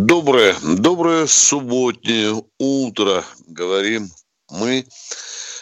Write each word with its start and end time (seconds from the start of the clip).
Доброе, 0.00 0.54
доброе 0.62 1.26
субботнее 1.26 2.44
утро, 2.60 3.24
говорим 3.48 4.08
мы 4.48 4.86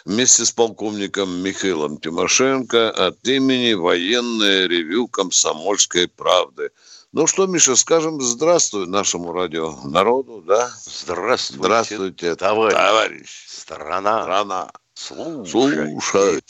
вместе 0.05 0.45
с 0.45 0.53
полковником 0.53 1.39
Михаилом 1.39 1.97
Тимошенко 1.97 2.91
от 2.91 3.27
имени 3.27 3.73
военное 3.73 4.67
ревю 4.67 5.09
«Комсомольской 5.09 6.07
правды». 6.07 6.71
Ну 7.13 7.27
что, 7.27 7.47
Миша, 7.47 7.77
скажем 7.77 8.21
здравствуй 8.21 8.87
нашему 8.87 9.33
радио 9.33 9.75
народу, 9.85 10.45
да? 10.47 10.71
Здравствуйте, 10.85 11.63
Здравствуйте, 11.63 12.35
товарищ. 12.37 12.75
товарищ. 12.75 13.47
Страна. 13.49 14.23
Страна. 14.23 14.71
Слушай. 14.93 15.99
Слушай. 15.99 16.43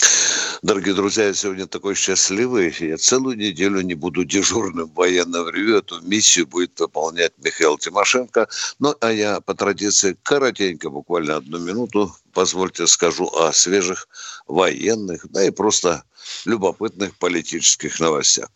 Дорогие 0.62 0.94
друзья, 0.94 1.26
я 1.26 1.34
сегодня 1.34 1.66
такой 1.66 1.94
счастливый. 1.94 2.74
Я 2.80 2.96
целую 2.96 3.36
неделю 3.36 3.82
не 3.82 3.94
буду 3.94 4.24
дежурным 4.24 4.88
в 4.88 4.94
военном 4.94 5.48
ревю. 5.50 5.76
Эту 5.76 6.00
миссию 6.00 6.46
будет 6.46 6.80
выполнять 6.80 7.32
Михаил 7.44 7.76
Тимошенко. 7.76 8.48
Ну, 8.78 8.94
а 9.00 9.12
я 9.12 9.40
по 9.40 9.54
традиции 9.54 10.16
коротенько, 10.22 10.88
буквально 10.88 11.36
одну 11.36 11.58
минуту, 11.58 12.14
позвольте 12.32 12.86
скажу 12.86 13.26
о 13.26 13.52
свежих 13.52 14.08
военных, 14.46 15.26
да 15.30 15.44
и 15.44 15.50
просто 15.50 16.04
любопытных 16.46 17.18
политических 17.18 18.00
новостях. 18.00 18.48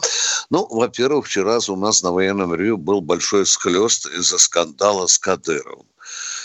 Ну, 0.48 0.66
во-первых, 0.70 1.26
вчера 1.26 1.58
у 1.68 1.76
нас 1.76 2.02
на 2.02 2.12
военном 2.12 2.54
ревю 2.54 2.78
был 2.78 3.02
большой 3.02 3.44
схлест 3.44 4.06
из-за 4.06 4.38
скандала 4.38 5.06
с 5.06 5.18
Кадыровым 5.18 5.89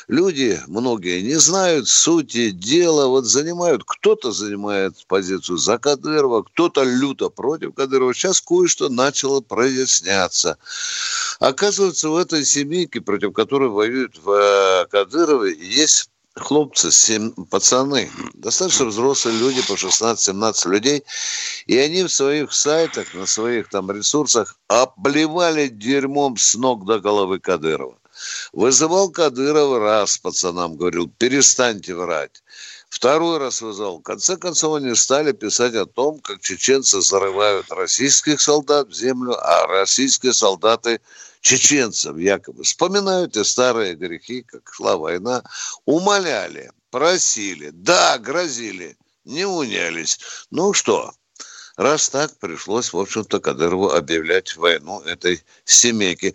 люди, 0.07 0.61
многие, 0.67 1.21
не 1.21 1.35
знают 1.35 1.87
сути 1.87 2.51
дела, 2.51 3.07
вот 3.07 3.25
занимают, 3.25 3.83
кто-то 3.85 4.31
занимает 4.31 5.05
позицию 5.07 5.57
за 5.57 5.77
Кадырова, 5.77 6.43
кто-то 6.43 6.83
люто 6.83 7.29
против 7.29 7.73
Кадырова. 7.73 8.13
Сейчас 8.13 8.41
кое-что 8.41 8.89
начало 8.89 9.41
проясняться. 9.41 10.57
Оказывается, 11.39 12.09
в 12.09 12.15
этой 12.15 12.45
семейке, 12.45 13.01
против 13.01 13.33
которой 13.33 13.69
воюют 13.69 14.19
в 14.23 14.31
э, 14.31 14.85
Кадырове, 14.87 15.55
есть 15.59 16.09
хлопцы, 16.35 16.91
семь, 16.91 17.31
пацаны, 17.49 18.09
достаточно 18.33 18.85
взрослые 18.85 19.37
люди, 19.37 19.61
по 19.67 19.73
16-17 19.73 20.69
людей, 20.69 21.03
и 21.65 21.77
они 21.77 22.03
в 22.03 22.09
своих 22.09 22.53
сайтах, 22.53 23.13
на 23.13 23.25
своих 23.25 23.69
там 23.69 23.89
ресурсах 23.89 24.57
обливали 24.67 25.67
дерьмом 25.67 26.37
с 26.37 26.55
ног 26.55 26.85
до 26.85 26.99
головы 26.99 27.39
Кадырова. 27.39 27.97
Вызывал 28.53 29.09
Кадыров 29.09 29.79
раз 29.79 30.17
пацанам, 30.17 30.77
говорил, 30.77 31.09
перестаньте 31.09 31.95
врать. 31.95 32.43
Второй 32.89 33.39
раз 33.39 33.61
вызвал. 33.61 33.99
В 33.99 34.03
конце 34.03 34.37
концов, 34.37 34.75
они 34.75 34.95
стали 34.95 35.33
писать 35.33 35.75
о 35.75 35.85
том, 35.85 36.19
как 36.19 36.41
чеченцы 36.41 37.01
зарывают 37.01 37.71
российских 37.71 38.39
солдат 38.39 38.87
в 38.87 38.93
землю, 38.93 39.35
а 39.37 39.67
российские 39.67 40.33
солдаты 40.33 41.01
чеченцев 41.41 42.17
якобы 42.17 42.63
вспоминают 42.63 43.35
и 43.37 43.43
старые 43.43 43.95
грехи, 43.95 44.43
как 44.43 44.71
шла 44.73 44.97
война, 44.97 45.43
умоляли, 45.85 46.71
просили, 46.89 47.71
да, 47.71 48.17
грозили, 48.17 48.97
не 49.25 49.45
унялись. 49.45 50.17
Ну 50.49 50.73
что, 50.73 51.11
раз 51.75 52.09
так, 52.09 52.35
пришлось, 52.39 52.93
в 52.93 52.97
общем-то, 52.97 53.39
Кадырову 53.39 53.91
объявлять 53.91 54.55
войну 54.55 55.01
этой 55.01 55.43
семейке. 55.65 56.33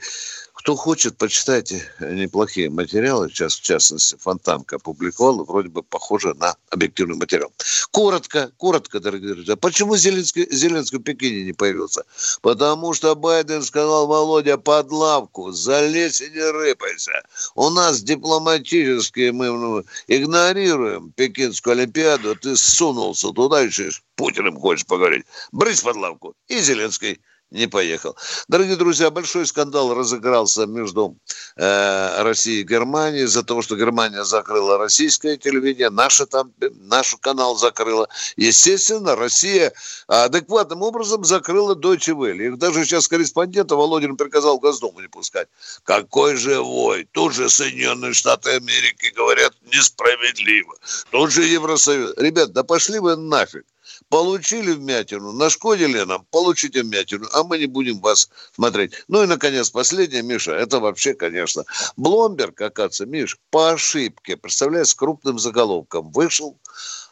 Кто 0.60 0.76
хочет, 0.76 1.16
почитайте 1.16 1.82
неплохие 2.00 2.68
материалы. 2.68 3.30
Сейчас, 3.30 3.54
в 3.54 3.62
частности, 3.62 4.16
Фонтанка 4.20 4.76
опубликовала. 4.76 5.42
Вроде 5.42 5.70
бы 5.70 5.82
похоже 5.82 6.34
на 6.34 6.54
объективный 6.68 7.16
материал. 7.16 7.50
Коротко, 7.90 8.52
коротко, 8.58 9.00
дорогие 9.00 9.32
друзья. 9.32 9.56
Почему 9.56 9.96
Зеленский, 9.96 10.46
Зеленский 10.50 10.98
в 10.98 11.02
Пекине 11.02 11.44
не 11.44 11.54
появился? 11.54 12.04
Потому 12.42 12.92
что 12.92 13.16
Байден 13.16 13.62
сказал, 13.62 14.06
Володя, 14.06 14.58
под 14.58 14.92
лавку, 14.92 15.50
залезь 15.50 16.20
и 16.20 16.28
не 16.28 16.50
рыпайся. 16.50 17.22
У 17.54 17.70
нас 17.70 18.02
дипломатически 18.02 19.30
мы 19.30 19.46
ну, 19.46 19.82
игнорируем 20.08 21.10
Пекинскую 21.12 21.72
Олимпиаду. 21.72 22.36
Ты 22.36 22.54
сунулся 22.54 23.30
туда 23.30 23.62
еще 23.62 23.90
с 23.90 24.02
Путиным 24.14 24.60
хочешь 24.60 24.84
поговорить. 24.84 25.24
Брысь 25.52 25.80
под 25.80 25.96
лавку. 25.96 26.34
И 26.48 26.60
Зеленский 26.60 27.18
не 27.50 27.66
поехал. 27.66 28.16
Дорогие 28.48 28.76
друзья, 28.76 29.10
большой 29.10 29.46
скандал 29.46 29.92
разыгрался 29.94 30.66
между 30.66 31.16
э, 31.56 32.22
Россией 32.22 32.60
и 32.60 32.64
Германией 32.64 33.24
из-за 33.24 33.42
того, 33.42 33.62
что 33.62 33.76
Германия 33.76 34.24
закрыла 34.24 34.78
российское 34.78 35.36
телевидение, 35.36 35.90
наше 35.90 36.26
там, 36.26 36.52
наш 36.74 37.16
канал 37.20 37.56
закрыла. 37.56 38.08
Естественно, 38.36 39.16
Россия 39.16 39.72
адекватным 40.06 40.82
образом 40.82 41.24
закрыла 41.24 41.74
Deutsche 41.74 42.14
Welle. 42.14 42.46
Их 42.46 42.58
даже 42.58 42.84
сейчас 42.84 43.08
корреспондента 43.08 43.74
Володин 43.74 44.16
приказал 44.16 44.58
Госдуму 44.58 45.00
не 45.00 45.08
пускать. 45.08 45.48
Какой 45.82 46.36
же 46.36 46.60
вой! 46.60 47.08
Тут 47.12 47.34
же 47.34 47.50
Соединенные 47.50 48.12
Штаты 48.12 48.50
Америки 48.50 49.12
говорят 49.14 49.54
несправедливо. 49.72 50.74
Тут 51.10 51.32
же 51.32 51.42
Евросоюз. 51.42 52.14
Ребят, 52.16 52.52
да 52.52 52.62
пошли 52.62 53.00
вы 53.00 53.16
нафиг. 53.16 53.64
Получили 54.08 54.72
вмятину, 54.72 55.32
нашкодили 55.32 56.00
нам, 56.02 56.26
получите 56.30 56.82
вмятину, 56.82 57.28
а 57.32 57.44
мы 57.44 57.58
не 57.58 57.66
будем 57.66 58.00
вас 58.00 58.28
смотреть. 58.54 58.92
Ну 59.08 59.22
и, 59.22 59.26
наконец, 59.26 59.70
последнее, 59.70 60.22
Миша, 60.22 60.52
это 60.52 60.80
вообще, 60.80 61.14
конечно, 61.14 61.64
Бломберг, 61.96 62.60
оказывается, 62.60 63.06
Миш, 63.06 63.38
по 63.50 63.70
ошибке, 63.70 64.36
представляешь, 64.36 64.88
с 64.88 64.94
крупным 64.94 65.38
заголовком 65.38 66.10
вышел, 66.10 66.58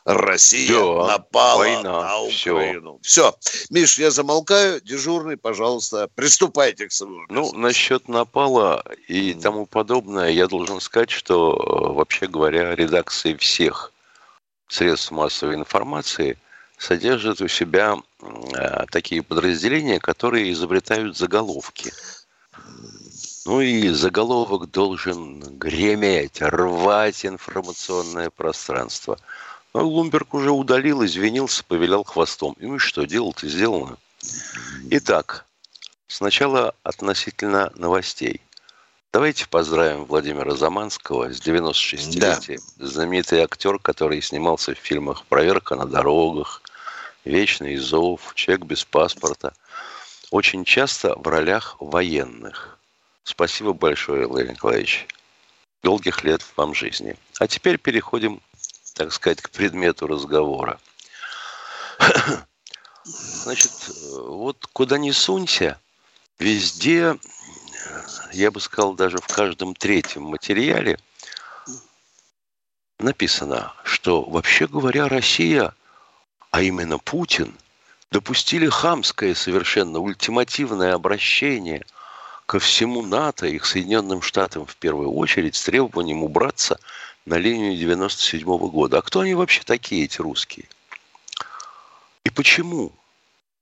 Россия 0.09 0.65
Все, 0.65 1.07
напала 1.07 1.59
война, 1.59 2.03
на 2.03 2.23
Украину. 2.23 2.99
Все. 3.03 3.31
Все. 3.43 3.67
Миш, 3.69 3.99
я 3.99 4.11
замолкаю. 4.11 4.81
Дежурный, 4.81 5.37
пожалуйста, 5.37 6.09
приступайте 6.15 6.89
к 6.89 6.93
своему. 6.93 7.27
Ну, 7.29 7.53
насчет 7.53 8.09
напала 8.09 8.83
и 9.07 9.35
тому 9.35 9.67
подобное, 9.67 10.31
я 10.31 10.47
должен 10.47 10.81
сказать, 10.81 11.11
что, 11.11 11.53
э, 11.55 11.93
вообще 11.93 12.27
говоря, 12.27 12.75
редакции 12.75 13.35
всех 13.35 13.93
средств 14.69 15.11
массовой 15.11 15.57
информации 15.57 16.39
содержат 16.79 17.41
у 17.41 17.49
себя 17.49 17.97
э, 18.21 18.87
такие 18.91 19.23
подразделения, 19.23 19.99
которые 19.99 20.53
изобретают 20.53 21.17
заголовки. 21.17 21.93
Ну 23.45 23.61
и 23.61 23.89
заголовок 23.89 24.71
должен 24.71 25.41
греметь, 25.59 26.41
рвать 26.41 27.25
информационное 27.25 28.31
пространство. 28.31 29.19
Но 29.75 29.87
Лумберг 29.87 30.35
уже 30.35 30.51
удалил, 30.51 31.05
извинился, 31.05 31.65
повелял 31.65 32.05
хвостом. 32.05 32.57
Ну 32.61 32.77
и 32.77 32.79
что, 32.79 33.05
дело-то 33.05 33.49
сделано. 33.49 33.97
Итак, 34.91 35.47
сначала 36.07 36.75
относительно 36.83 37.73
новостей. 37.75 38.41
Давайте 39.11 39.49
поздравим 39.49 40.05
Владимира 40.05 40.55
Заманского 40.55 41.33
с 41.33 41.41
96-летием. 41.41 42.61
Да. 42.77 42.87
Знаменитый 42.87 43.41
актер, 43.41 43.79
который 43.79 44.21
снимался 44.21 44.75
в 44.75 44.79
фильмах 44.79 45.25
«Проверка 45.25 45.77
на 45.77 45.87
дорогах», 45.87 46.61
«Вечный 47.25 47.77
зов», 47.77 48.35
«Человек 48.35 48.67
без 48.67 48.85
паспорта». 48.85 49.55
Очень 50.31 50.67
часто 50.67 51.15
в 51.19 51.27
ролях 51.27 51.77
военных. 51.81 52.79
Спасибо 53.25 53.73
большое, 53.73 54.27
Владимир 54.27 54.53
Николаевич. 54.53 55.07
Долгих 55.83 56.23
лет 56.23 56.45
вам 56.57 56.75
жизни. 56.75 57.17
А 57.39 57.47
теперь 57.47 57.79
переходим, 57.79 58.43
так 58.93 59.11
сказать, 59.15 59.41
к 59.41 59.49
предмету 59.49 60.07
разговора. 60.07 60.79
Значит, 63.05 63.73
вот 64.13 64.67
куда 64.75 64.99
ни 64.99 65.13
сунься, 65.13 65.81
везде 66.39 67.17
я 68.33 68.51
бы 68.51 68.61
сказал, 68.61 68.95
даже 68.95 69.19
в 69.19 69.27
каждом 69.27 69.75
третьем 69.75 70.23
материале 70.23 70.99
написано, 72.99 73.73
что 73.85 74.23
вообще 74.23 74.67
говоря, 74.67 75.09
Россия, 75.09 75.75
а 76.51 76.63
именно 76.63 76.99
Путин, 76.99 77.55
допустили 78.11 78.69
хамское 78.69 79.35
совершенно 79.35 79.99
ультимативное 79.99 80.95
обращение 80.95 81.85
ко 82.47 82.59
всему 82.59 83.03
НАТО 83.03 83.47
и 83.47 83.59
к 83.59 83.67
Соединенным 83.67 84.23
Штатам 84.23 84.65
в 84.65 84.77
первую 84.77 85.13
очередь 85.13 85.55
с 85.55 85.65
требованием 85.65 86.23
убраться 86.23 86.81
на 87.27 87.35
линию 87.35 87.77
97 87.77 88.49
-го 88.49 88.71
года. 88.71 88.99
А 88.99 89.03
кто 89.03 89.21
они 89.21 89.35
вообще 89.35 89.63
такие, 89.63 90.05
эти 90.05 90.21
русские? 90.23 90.67
И 92.25 92.31
почему? 92.31 92.93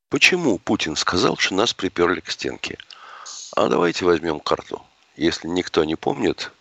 Почему 0.08 0.58
Путин 0.58 0.94
сказал, 0.94 1.36
что 1.36 1.54
нас 1.54 1.74
приперли 1.74 2.20
к 2.20 2.30
стенке? 2.30 2.78
А 3.56 3.68
давайте 3.68 4.04
возьмем 4.04 4.38
карту. 4.38 4.84
Если 5.16 5.48
никто 5.48 5.82
не 5.84 5.96
помнит 5.96 6.52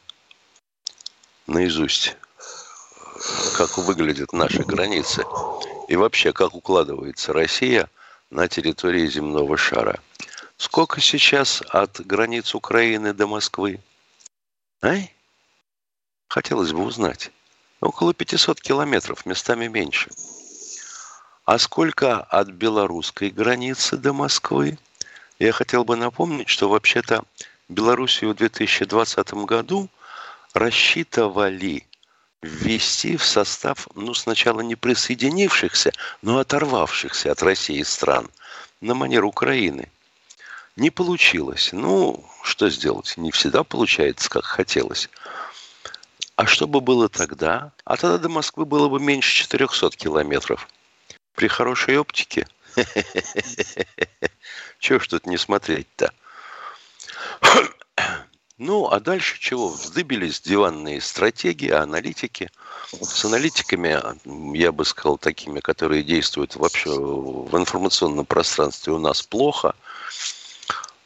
наизусть 1.45 2.15
как 3.57 3.77
выглядят 3.77 4.31
наши 4.31 4.63
границы 4.63 5.25
и 5.89 5.97
вообще 5.97 6.31
как 6.31 6.55
укладывается 6.55 7.33
Россия 7.33 7.89
на 8.29 8.47
территории 8.47 9.07
земного 9.07 9.57
шара. 9.57 9.99
Сколько 10.55 11.01
сейчас 11.01 11.61
от 11.67 11.99
границ 11.99 12.55
Украины 12.55 13.13
до 13.13 13.27
Москвы? 13.27 13.81
Ай? 14.81 15.13
Хотелось 16.29 16.71
бы 16.71 16.81
узнать. 16.81 17.29
Около 17.81 18.13
500 18.13 18.61
километров, 18.61 19.25
местами 19.25 19.67
меньше. 19.67 20.11
А 21.43 21.59
сколько 21.59 22.21
от 22.21 22.51
белорусской 22.51 23.31
границы 23.31 23.97
до 23.97 24.13
Москвы? 24.13 24.77
Я 25.39 25.51
хотел 25.51 25.83
бы 25.83 25.95
напомнить, 25.95 26.47
что 26.47 26.69
вообще-то 26.69 27.23
Белоруссию 27.67 28.31
в 28.31 28.35
2020 28.35 29.33
году 29.45 29.89
рассчитывали 30.53 31.85
ввести 32.41 33.17
в 33.17 33.25
состав, 33.25 33.87
ну, 33.95 34.13
сначала 34.13 34.61
не 34.61 34.75
присоединившихся, 34.75 35.91
но 36.21 36.37
оторвавшихся 36.37 37.31
от 37.31 37.43
России 37.43 37.81
стран 37.83 38.29
на 38.81 38.93
манер 38.93 39.25
Украины. 39.25 39.91
Не 40.77 40.89
получилось. 40.89 41.69
Ну, 41.71 42.23
что 42.43 42.69
сделать? 42.69 43.15
Не 43.17 43.31
всегда 43.31 43.63
получается, 43.63 44.29
как 44.29 44.45
хотелось. 44.45 45.09
А 46.35 46.45
что 46.45 46.67
бы 46.67 46.81
было 46.81 47.09
тогда? 47.09 47.71
А 47.83 47.97
тогда 47.97 48.17
до 48.17 48.29
Москвы 48.29 48.65
было 48.65 48.89
бы 48.89 48.99
меньше 48.99 49.43
400 49.43 49.91
километров. 49.91 50.67
При 51.33 51.47
хорошей 51.47 51.97
оптике. 51.97 52.47
Чего 54.85 54.99
ж 54.99 55.07
тут 55.07 55.25
не 55.25 55.37
смотреть-то? 55.37 56.13
Ну, 58.57 58.87
а 58.87 59.01
дальше 59.01 59.37
чего? 59.37 59.67
Вздыбились 59.67 60.39
диванные 60.39 61.01
стратегии, 61.01 61.71
аналитики. 61.71 62.49
С 63.01 63.25
аналитиками, 63.25 63.99
я 64.57 64.71
бы 64.71 64.85
сказал, 64.85 65.17
такими, 65.17 65.59
которые 65.59 66.03
действуют 66.03 66.55
вообще 66.55 66.89
в 66.89 67.57
информационном 67.57 68.25
пространстве 68.25 68.93
у 68.93 68.97
нас 68.97 69.21
плохо. 69.23 69.75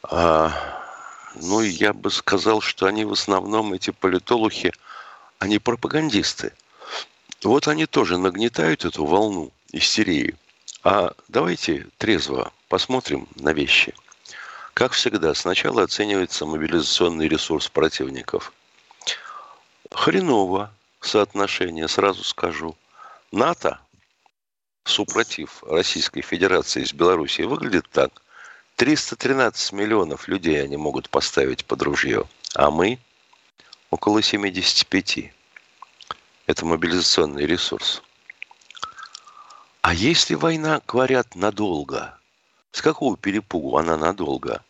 А, 0.04 0.52
ну, 1.34 1.60
я 1.60 1.92
бы 1.92 2.12
сказал, 2.12 2.60
что 2.60 2.86
они 2.86 3.04
в 3.04 3.14
основном, 3.14 3.72
эти 3.72 3.90
политологи, 3.90 4.72
они 5.40 5.58
пропагандисты. 5.58 6.52
Вот 7.42 7.66
они 7.66 7.86
тоже 7.86 8.16
нагнетают 8.16 8.84
эту 8.84 9.04
волну 9.04 9.50
истерии. 9.72 10.36
А 10.84 11.14
давайте 11.26 11.88
трезво 11.98 12.52
посмотрим 12.70 13.28
на 13.36 13.52
вещи– 13.52 13.94
как 14.80 14.92
всегда, 14.92 15.34
сначала 15.34 15.82
оценивается 15.82 16.46
мобилизационный 16.46 17.28
ресурс 17.28 17.68
противников. 17.68 18.52
Хреново 19.90 20.72
соотношение, 21.00 21.86
сразу 21.86 22.24
скажу. 22.24 22.76
НАТО, 23.32 23.78
супротив 24.84 25.62
Российской 25.64 26.22
Федерации 26.22 26.84
с 26.84 26.94
Белоруссией, 26.94 27.46
выглядит 27.46 27.90
так. 27.90 28.22
313 28.76 29.72
миллионов 29.72 30.28
людей 30.28 30.62
они 30.62 30.78
могут 30.78 31.10
поставить 31.10 31.66
под 31.66 31.82
ружье, 31.82 32.26
а 32.54 32.70
мы 32.70 32.98
около 33.90 34.22
75. 34.22 35.30
Это 36.46 36.64
мобилизационный 36.64 37.44
ресурс. 37.44 38.02
А 39.82 39.92
если 39.92 40.34
война, 40.36 40.80
говорят, 40.86 41.34
надолго? 41.34 42.19
С 42.72 42.82
какого 42.82 43.16
перепугу 43.16 43.76
она 43.76 43.96
надолго? 43.96 44.62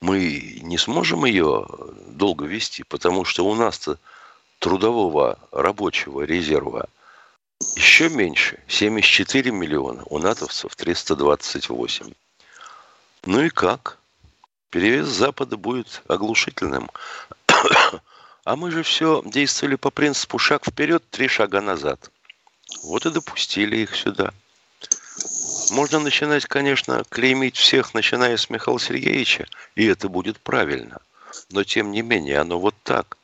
мы 0.00 0.58
не 0.62 0.78
сможем 0.78 1.24
ее 1.24 1.66
долго 2.08 2.46
вести, 2.46 2.82
потому 2.82 3.24
что 3.24 3.46
у 3.46 3.54
нас-то 3.54 3.98
трудового 4.58 5.38
рабочего 5.52 6.22
резерва 6.22 6.88
еще 7.76 8.08
меньше, 8.08 8.58
74 8.68 9.50
миллиона, 9.50 10.02
у 10.06 10.18
натовцев 10.18 10.74
328. 10.74 12.12
Ну 13.26 13.42
и 13.42 13.50
как? 13.50 13.98
Перевес 14.70 15.08
Запада 15.08 15.56
будет 15.56 16.02
оглушительным. 16.08 16.90
А 18.42 18.56
мы 18.56 18.70
же 18.70 18.82
все 18.82 19.22
действовали 19.26 19.74
по 19.74 19.90
принципу 19.90 20.38
шаг 20.38 20.64
вперед, 20.64 21.04
три 21.10 21.28
шага 21.28 21.60
назад. 21.60 22.10
Вот 22.82 23.04
и 23.04 23.10
допустили 23.10 23.76
их 23.76 23.94
сюда. 23.94 24.32
Можно 25.70 26.00
начинать, 26.00 26.46
конечно, 26.46 27.04
клеймить 27.08 27.56
всех, 27.56 27.94
начиная 27.94 28.36
с 28.36 28.50
Михаила 28.50 28.80
Сергеевича, 28.80 29.46
и 29.76 29.86
это 29.86 30.08
будет 30.08 30.40
правильно. 30.40 31.00
Но, 31.50 31.62
тем 31.62 31.92
не 31.92 32.02
менее, 32.02 32.38
оно 32.38 32.58
вот 32.58 32.74
так. 32.82 33.16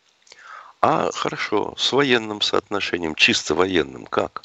А 0.80 1.10
хорошо, 1.12 1.74
с 1.76 1.90
военным 1.92 2.40
соотношением, 2.40 3.16
чисто 3.16 3.56
военным, 3.56 4.06
как? 4.06 4.42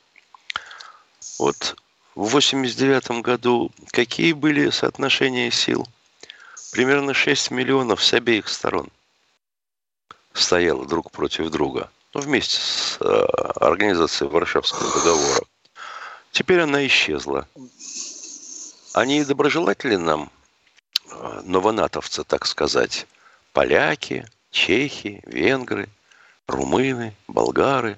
Вот 1.38 1.75
в 2.15 2.30
89 2.30 3.21
году 3.21 3.71
какие 3.92 4.33
были 4.33 4.71
соотношения 4.71 5.51
сил? 5.51 5.88
Примерно 6.71 7.13
6 7.13 7.51
миллионов 7.51 8.03
с 8.03 8.13
обеих 8.13 8.48
сторон 8.48 8.89
стояло 10.33 10.88
друг 10.88 11.12
против 11.12 11.50
друга. 11.51 11.92
Ну, 12.13 12.21
вместе 12.21 12.57
с 12.57 12.98
э, 13.00 13.06
организацией 13.06 14.30
Варшавского 14.30 14.92
договора. 14.94 15.42
Теперь 16.31 16.62
она 16.62 16.86
исчезла. 16.88 17.48
Они 18.94 19.24
доброжелатели 19.24 19.96
нам, 19.96 20.30
э, 21.10 21.42
новонатовцы, 21.46 22.26
так 22.26 22.46
сказать, 22.46 23.08
поляки, 23.54 24.28
чехи, 24.52 25.22
венгры, 25.26 25.88
румыны, 26.46 27.16
болгары? 27.30 27.98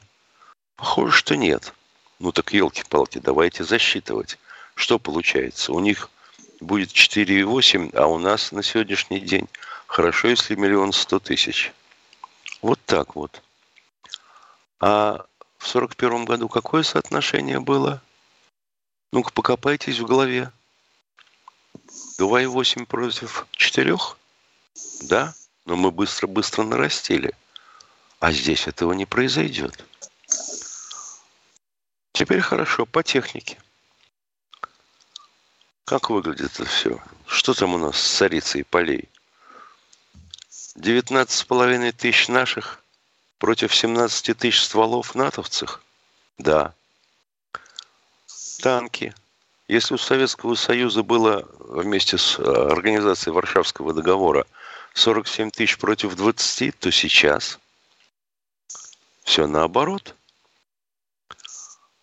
Похоже, 0.76 1.18
что 1.18 1.36
нет. 1.36 1.74
Ну 2.20 2.32
так 2.32 2.54
елки-палки, 2.54 3.18
давайте 3.18 3.64
засчитывать. 3.64 4.38
Что 4.76 5.00
получается? 5.00 5.74
У 5.74 5.80
них 5.80 6.12
будет 6.60 6.92
4,8, 6.92 7.96
а 7.96 8.06
у 8.06 8.20
нас 8.20 8.52
на 8.52 8.62
сегодняшний 8.62 9.20
день 9.20 9.50
хорошо, 9.88 10.28
если 10.28 10.54
миллион 10.54 10.94
сто 10.94 11.18
тысяч. 11.18 11.74
Вот 12.62 12.80
так 12.86 13.16
вот. 13.16 13.42
А 14.80 15.26
в 15.58 15.68
сорок 15.68 15.96
первом 15.96 16.26
году 16.26 16.48
какое 16.50 16.84
соотношение 16.84 17.60
было? 17.60 18.00
Ну-ка, 19.12 19.32
покопайтесь 19.32 20.00
в 20.00 20.06
голове. 20.06 20.52
2,8 22.20 22.86
против 22.86 23.48
4? 23.52 23.98
Да, 25.02 25.34
но 25.66 25.76
мы 25.76 25.92
быстро-быстро 25.92 26.64
нарастили. 26.64 27.34
А 28.20 28.32
здесь 28.32 28.68
этого 28.68 28.94
не 28.94 29.06
произойдет. 29.06 29.86
Теперь 32.14 32.42
хорошо, 32.42 32.86
по 32.86 33.04
технике. 33.04 33.58
Как 35.86 36.10
выглядит 36.10 36.54
это 36.54 36.66
все? 36.66 37.02
Что 37.26 37.54
там 37.54 37.74
у 37.74 37.78
нас 37.78 37.98
с 37.98 38.18
царицей 38.18 38.64
полей? 38.64 39.10
19,5 40.78 41.92
тысяч 41.92 42.28
наших 42.30 42.82
против 43.40 43.76
17 43.76 44.38
тысяч 44.38 44.62
стволов 44.62 45.16
натовцев? 45.16 45.82
Да. 46.38 46.74
Танки, 48.62 49.14
если 49.74 49.96
у 49.96 49.98
Советского 49.98 50.54
Союза 50.54 51.02
было 51.02 51.50
вместе 51.58 52.20
с 52.20 52.38
э, 52.38 52.44
организацией 52.44 53.34
Варшавского 53.34 53.92
договора 53.92 54.46
47 54.94 55.50
тысяч 55.50 55.80
против 55.80 56.16
20, 56.16 56.78
то 56.78 56.92
сейчас 56.92 57.58
все 59.24 59.48
наоборот. 59.48 60.14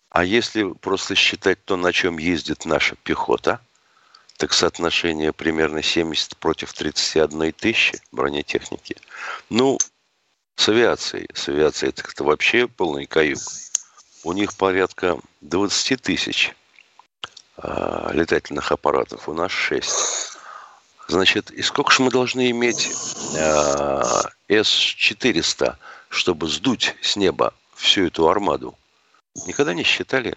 А 0.08 0.24
если 0.24 0.64
просто 0.64 1.14
считать 1.14 1.64
то, 1.64 1.76
на 1.76 1.92
чем 1.92 2.18
ездит 2.18 2.64
наша 2.64 2.96
пехота, 2.96 3.60
так 4.36 4.52
соотношение 4.52 5.32
примерно 5.32 5.80
70 5.80 6.36
против 6.38 6.72
31 6.72 7.52
тысячи 7.52 8.00
бронетехники. 8.10 8.96
Ну, 9.48 9.78
с 10.56 10.68
авиацией. 10.68 11.28
С 11.34 11.48
авиацией 11.48 11.92
это 11.96 12.24
вообще 12.24 12.66
полный 12.66 13.06
каюк. 13.06 13.38
У 14.24 14.32
них 14.32 14.56
порядка 14.56 15.20
20 15.42 16.02
тысяч 16.02 16.52
Э, 17.62 18.10
летательных 18.12 18.72
аппаратов, 18.72 19.28
у 19.28 19.34
нас 19.34 19.50
6. 19.52 19.90
Значит, 21.08 21.50
и 21.50 21.60
сколько 21.62 21.92
же 21.92 22.02
мы 22.02 22.10
должны 22.10 22.50
иметь 22.50 22.90
э, 23.34 24.02
С-400, 24.48 25.74
чтобы 26.08 26.48
сдуть 26.48 26.96
с 27.02 27.16
неба 27.16 27.52
всю 27.74 28.06
эту 28.06 28.28
армаду? 28.28 28.74
Никогда 29.46 29.74
не 29.74 29.82
считали? 29.82 30.34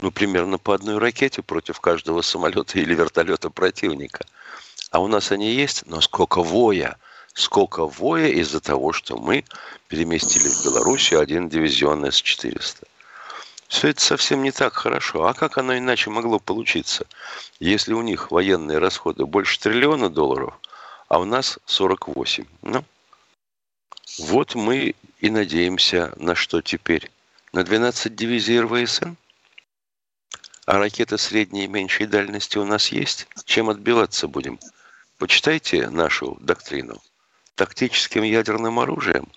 Ну, 0.00 0.10
примерно 0.10 0.58
по 0.58 0.74
одной 0.74 0.98
ракете 0.98 1.40
против 1.40 1.80
каждого 1.80 2.20
самолета 2.22 2.78
или 2.78 2.94
вертолета 2.94 3.48
противника. 3.48 4.24
А 4.90 4.98
у 4.98 5.06
нас 5.06 5.30
они 5.30 5.52
есть, 5.52 5.86
но 5.86 6.00
сколько 6.00 6.42
воя, 6.42 6.96
сколько 7.32 7.86
воя 7.86 8.28
из-за 8.28 8.60
того, 8.60 8.92
что 8.92 9.16
мы 9.16 9.44
переместили 9.88 10.48
в 10.48 10.64
Белоруссию 10.64 11.20
один 11.20 11.48
дивизион 11.48 12.04
С-400. 12.06 12.86
Все 13.68 13.88
это 13.88 14.00
совсем 14.00 14.42
не 14.42 14.52
так 14.52 14.74
хорошо. 14.74 15.26
А 15.26 15.34
как 15.34 15.58
оно 15.58 15.76
иначе 15.76 16.10
могло 16.10 16.38
получиться, 16.38 17.06
если 17.58 17.92
у 17.92 18.02
них 18.02 18.30
военные 18.30 18.78
расходы 18.78 19.26
больше 19.26 19.58
триллиона 19.58 20.08
долларов, 20.08 20.54
а 21.08 21.18
у 21.18 21.24
нас 21.24 21.58
48? 21.66 22.44
Ну, 22.62 22.84
вот 24.18 24.54
мы 24.54 24.94
и 25.20 25.30
надеемся 25.30 26.12
на 26.16 26.34
что 26.34 26.62
теперь? 26.62 27.10
На 27.52 27.64
12 27.64 28.14
дивизий 28.14 28.60
РВСН? 28.60 29.14
А 30.66 30.78
ракеты 30.78 31.16
средней 31.18 31.64
и 31.64 31.68
меньшей 31.68 32.06
дальности 32.06 32.58
у 32.58 32.64
нас 32.64 32.88
есть? 32.88 33.28
Чем 33.44 33.70
отбиваться 33.70 34.26
будем? 34.26 34.58
Почитайте 35.18 35.88
нашу 35.90 36.36
доктрину. 36.40 37.00
Тактическим 37.54 38.22
ядерным 38.22 38.78
оружием? 38.78 39.28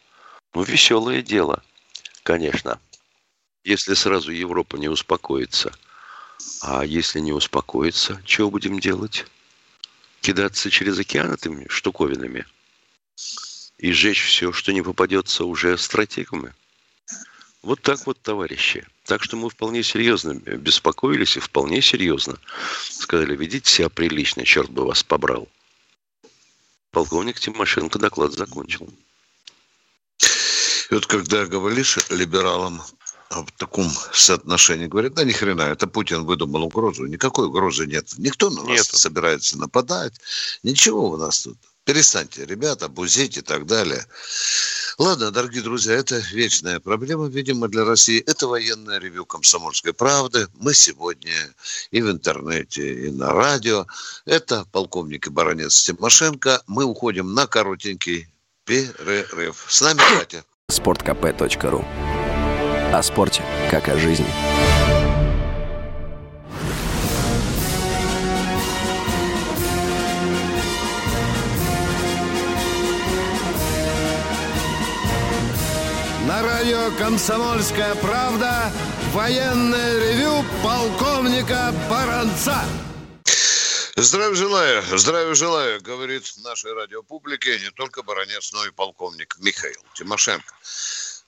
Ну, 0.53 0.63
веселое 0.63 1.21
дело, 1.21 1.63
конечно. 2.24 2.79
Если 3.63 3.93
сразу 3.93 4.31
Европа 4.31 4.77
не 4.77 4.87
успокоится. 4.87 5.71
А 6.61 6.85
если 6.85 7.19
не 7.19 7.33
успокоится, 7.33 8.21
что 8.25 8.49
будем 8.49 8.79
делать? 8.79 9.25
Кидаться 10.21 10.69
через 10.69 10.97
океан 10.97 11.33
этими 11.33 11.67
штуковинами? 11.69 12.45
И 13.77 13.91
сжечь 13.91 14.23
все, 14.23 14.51
что 14.51 14.71
не 14.71 14.81
попадется 14.81 15.45
уже 15.45 15.77
стратегами? 15.77 16.53
Вот 17.61 17.81
так 17.81 18.05
вот, 18.05 18.21
товарищи. 18.21 18.87
Так 19.03 19.23
что 19.23 19.35
мы 19.35 19.49
вполне 19.49 19.83
серьезно 19.83 20.33
беспокоились 20.33 21.35
и 21.35 21.41
вполне 21.41 21.81
серьезно 21.81 22.39
сказали, 22.89 23.35
ведите 23.35 23.69
себя 23.69 23.89
прилично, 23.89 24.45
черт 24.45 24.69
бы 24.69 24.85
вас 24.85 25.03
побрал. 25.03 25.49
Полковник 26.91 27.39
Тимошенко 27.39 27.99
доклад 27.99 28.33
закончил. 28.33 28.89
И 30.89 30.93
вот 30.93 31.05
когда 31.05 31.45
говоришь 31.45 31.97
либералам 32.09 32.81
о 33.29 33.45
таком 33.57 33.89
соотношении, 34.13 34.88
говорят, 34.88 35.13
да 35.13 35.24
ни 35.24 35.31
хрена, 35.31 35.62
это 35.62 35.88
Путин 35.88 36.25
выдумал 36.25 36.63
угрозу. 36.63 37.05
Никакой 37.05 37.48
угрозы 37.48 37.86
нет. 37.86 38.13
Никто 38.17 38.50
на 38.50 38.63
нас 38.63 38.67
нет. 38.69 38.86
собирается 38.86 39.57
нападать. 39.57 40.13
Ничего 40.63 41.12
у 41.12 41.17
нас 41.17 41.43
тут. 41.43 41.57
Перестаньте, 41.86 42.45
ребята, 42.45 42.88
бузить 42.88 43.38
и 43.38 43.41
так 43.41 43.65
далее. 43.65 44.05
Ладно, 44.98 45.31
дорогие 45.31 45.63
друзья, 45.63 45.93
это 45.93 46.17
вечная 46.31 46.79
проблема, 46.79 47.27
видимо, 47.27 47.67
для 47.67 47.86
России. 47.86 48.19
Это 48.27 48.48
военное 48.48 49.00
ревю 49.00 49.25
«Комсомольской 49.25 49.93
правды». 49.93 50.48
Мы 50.55 50.74
сегодня 50.74 51.33
и 51.89 52.01
в 52.01 52.12
интернете, 52.12 53.07
и 53.07 53.12
на 53.12 53.31
радио. 53.31 53.88
Это 54.25 54.65
полковник 54.71 55.27
и 55.27 55.29
баронец 55.29 55.81
Тимошенко. 55.81 56.62
Мы 56.67 56.83
уходим 56.83 57.33
на 57.33 57.48
коротенький 57.48 58.27
перерыв. 58.65 59.65
С 59.67 59.81
нами 59.81 60.00
Катя. 60.00 60.43
Спорткп.ру 60.69 61.86
О 62.91 63.03
спорте, 63.03 63.43
как 63.69 63.88
о 63.88 63.96
жизни. 64.00 64.25
На 76.25 76.41
радио 76.41 76.89
«Комсомольская 76.98 77.93
правда» 77.93 78.72
военное 79.13 80.00
ревю 80.00 80.43
полковника 80.63 81.72
Баранца. 81.88 82.63
Здравия 83.96 84.36
желаю, 84.36 84.81
здравия 84.98 85.36
желаю, 85.36 85.79
говорит 85.81 86.24
нашей 86.43 86.74
радиопублике 86.74 87.60
не 87.60 87.69
только 87.69 88.01
баронец, 88.01 88.51
но 88.51 88.65
и 88.65 88.72
полковник 88.72 89.36
Михаил 89.39 89.79
Тимошенко. 89.93 90.55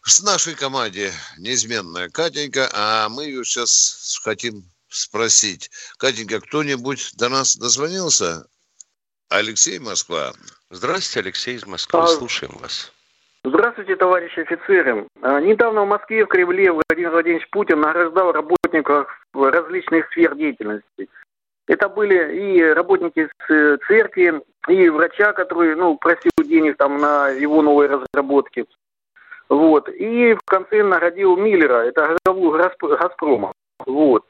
С 0.04 0.24
нашей 0.24 0.56
команде 0.56 1.12
неизменная 1.38 2.10
Катенька, 2.10 2.70
а 2.74 3.08
мы 3.10 3.26
ее 3.26 3.44
сейчас 3.44 4.20
хотим 4.24 4.64
спросить. 4.90 5.70
Катенька, 6.00 6.42
кто-нибудь 6.42 7.14
до 7.18 7.30
нас 7.30 7.56
дозвонился? 7.56 8.48
Алексей 9.30 9.78
Москва. 9.78 10.34
Здравствуйте, 10.72 11.20
Алексей 11.20 11.56
из 11.56 11.66
Москвы. 11.68 12.02
А... 12.02 12.08
Слушаем 12.08 12.58
вас. 12.60 12.92
Здравствуйте, 13.44 13.96
товарищи 13.96 14.40
офицеры. 14.40 15.08
А, 15.22 15.40
недавно 15.40 15.84
в 15.84 15.88
Москве, 15.88 16.26
в 16.26 16.28
Кремле, 16.28 16.72
Владимир 16.72 17.12
Владимирович 17.12 17.50
Путин 17.50 17.80
награждал 17.82 18.32
работников 18.32 19.08
различных 19.34 20.08
сфер 20.12 20.36
деятельности. 20.36 21.10
Это 21.68 21.90
были 21.90 22.58
и 22.58 22.64
работники 22.64 23.30
церкви, 23.48 24.42
и 24.68 24.90
врача, 24.90 25.34
который 25.34 25.76
ну, 25.76 25.96
просил 25.98 26.32
денег 26.44 26.78
там 26.78 26.98
на 26.98 27.30
его 27.30 27.62
новые 27.62 27.90
разработки. 27.90 28.66
Вот. 29.52 29.90
И 29.90 30.34
в 30.34 30.40
конце 30.46 30.82
наградил 30.82 31.36
Миллера, 31.36 31.84
это 31.84 32.18
главу 32.24 32.52
Газпрома. 32.52 33.52
Вот. 33.86 34.24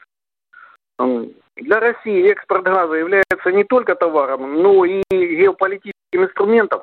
Для 0.98 1.78
России 1.78 2.28
экспорт 2.28 2.64
газа 2.64 2.94
является 2.94 3.52
не 3.52 3.62
только 3.62 3.94
товаром, 3.94 4.60
но 4.60 4.84
и 4.84 5.00
геополитическим 5.12 6.24
инструментом 6.24 6.82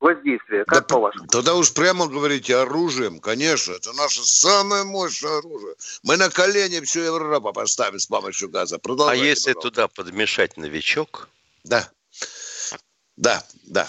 воздействия? 0.00 0.64
Как 0.64 0.88
да, 0.88 0.94
по-вашему? 0.94 1.28
Тогда 1.28 1.54
уж 1.54 1.72
прямо 1.72 2.08
говорите 2.08 2.56
оружием, 2.56 3.20
конечно. 3.20 3.74
Это 3.74 3.92
наше 3.92 4.26
самое 4.26 4.82
мощное 4.82 5.38
оружие. 5.38 5.76
Мы 6.02 6.16
на 6.16 6.28
колени 6.28 6.80
всю 6.80 7.02
Европу 7.02 7.52
поставим 7.52 8.00
с 8.00 8.06
помощью 8.06 8.48
газа. 8.48 8.80
Продолжайте, 8.80 9.22
а 9.22 9.26
если 9.26 9.52
пожалуйста. 9.52 9.70
туда 9.70 9.88
подмешать 9.88 10.56
новичок? 10.56 11.28
Да. 11.62 11.88
Да, 13.16 13.44
да. 13.64 13.88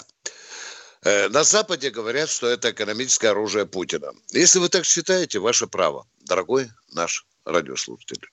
Э, 1.08 1.28
на 1.30 1.42
Западе 1.42 1.88
говорят, 1.88 2.28
что 2.28 2.48
это 2.48 2.70
экономическое 2.70 3.28
оружие 3.28 3.64
Путина. 3.64 4.08
Если 4.30 4.58
вы 4.58 4.68
так 4.68 4.84
считаете, 4.84 5.38
ваше 5.38 5.66
право, 5.66 6.04
дорогой 6.26 6.66
наш 6.94 7.24
радиослушатель. 7.46 8.28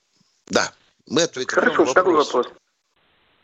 Да, 0.47 0.73
мы 1.07 1.21
ответим 1.21 1.55
Хорошо, 1.55 1.85
на 1.85 1.93
вопрос. 1.93 2.33
вопрос. 2.33 2.53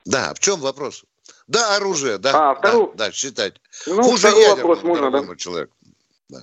Да, 0.03 0.33
в 0.33 0.39
чем 0.39 0.59
вопрос? 0.59 1.05
Да, 1.47 1.77
оружие, 1.77 2.17
да. 2.17 2.31
А, 2.33 2.55
второй... 2.55 2.87
да, 2.95 3.05
да, 3.05 3.11
считать. 3.13 3.55
Ну, 3.87 4.03
Хуже 4.03 4.27
второй 4.27 4.49
вопрос 4.49 4.83
можно, 4.83 5.11
да? 5.11 5.35
человеку. 5.37 5.73
Да. 6.27 6.39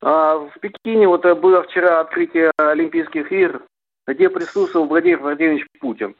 А, 0.00 0.34
в 0.38 0.52
Пекине 0.60 1.06
вот 1.06 1.24
э, 1.24 1.36
было 1.36 1.62
вчера 1.62 2.00
открытие 2.00 2.50
Олимпийских 2.56 3.30
игр, 3.30 3.62
где 4.08 4.28
присутствовал 4.28 4.88
Владимир 4.88 5.20
Владимирович 5.20 5.64
Путин. 5.78 6.16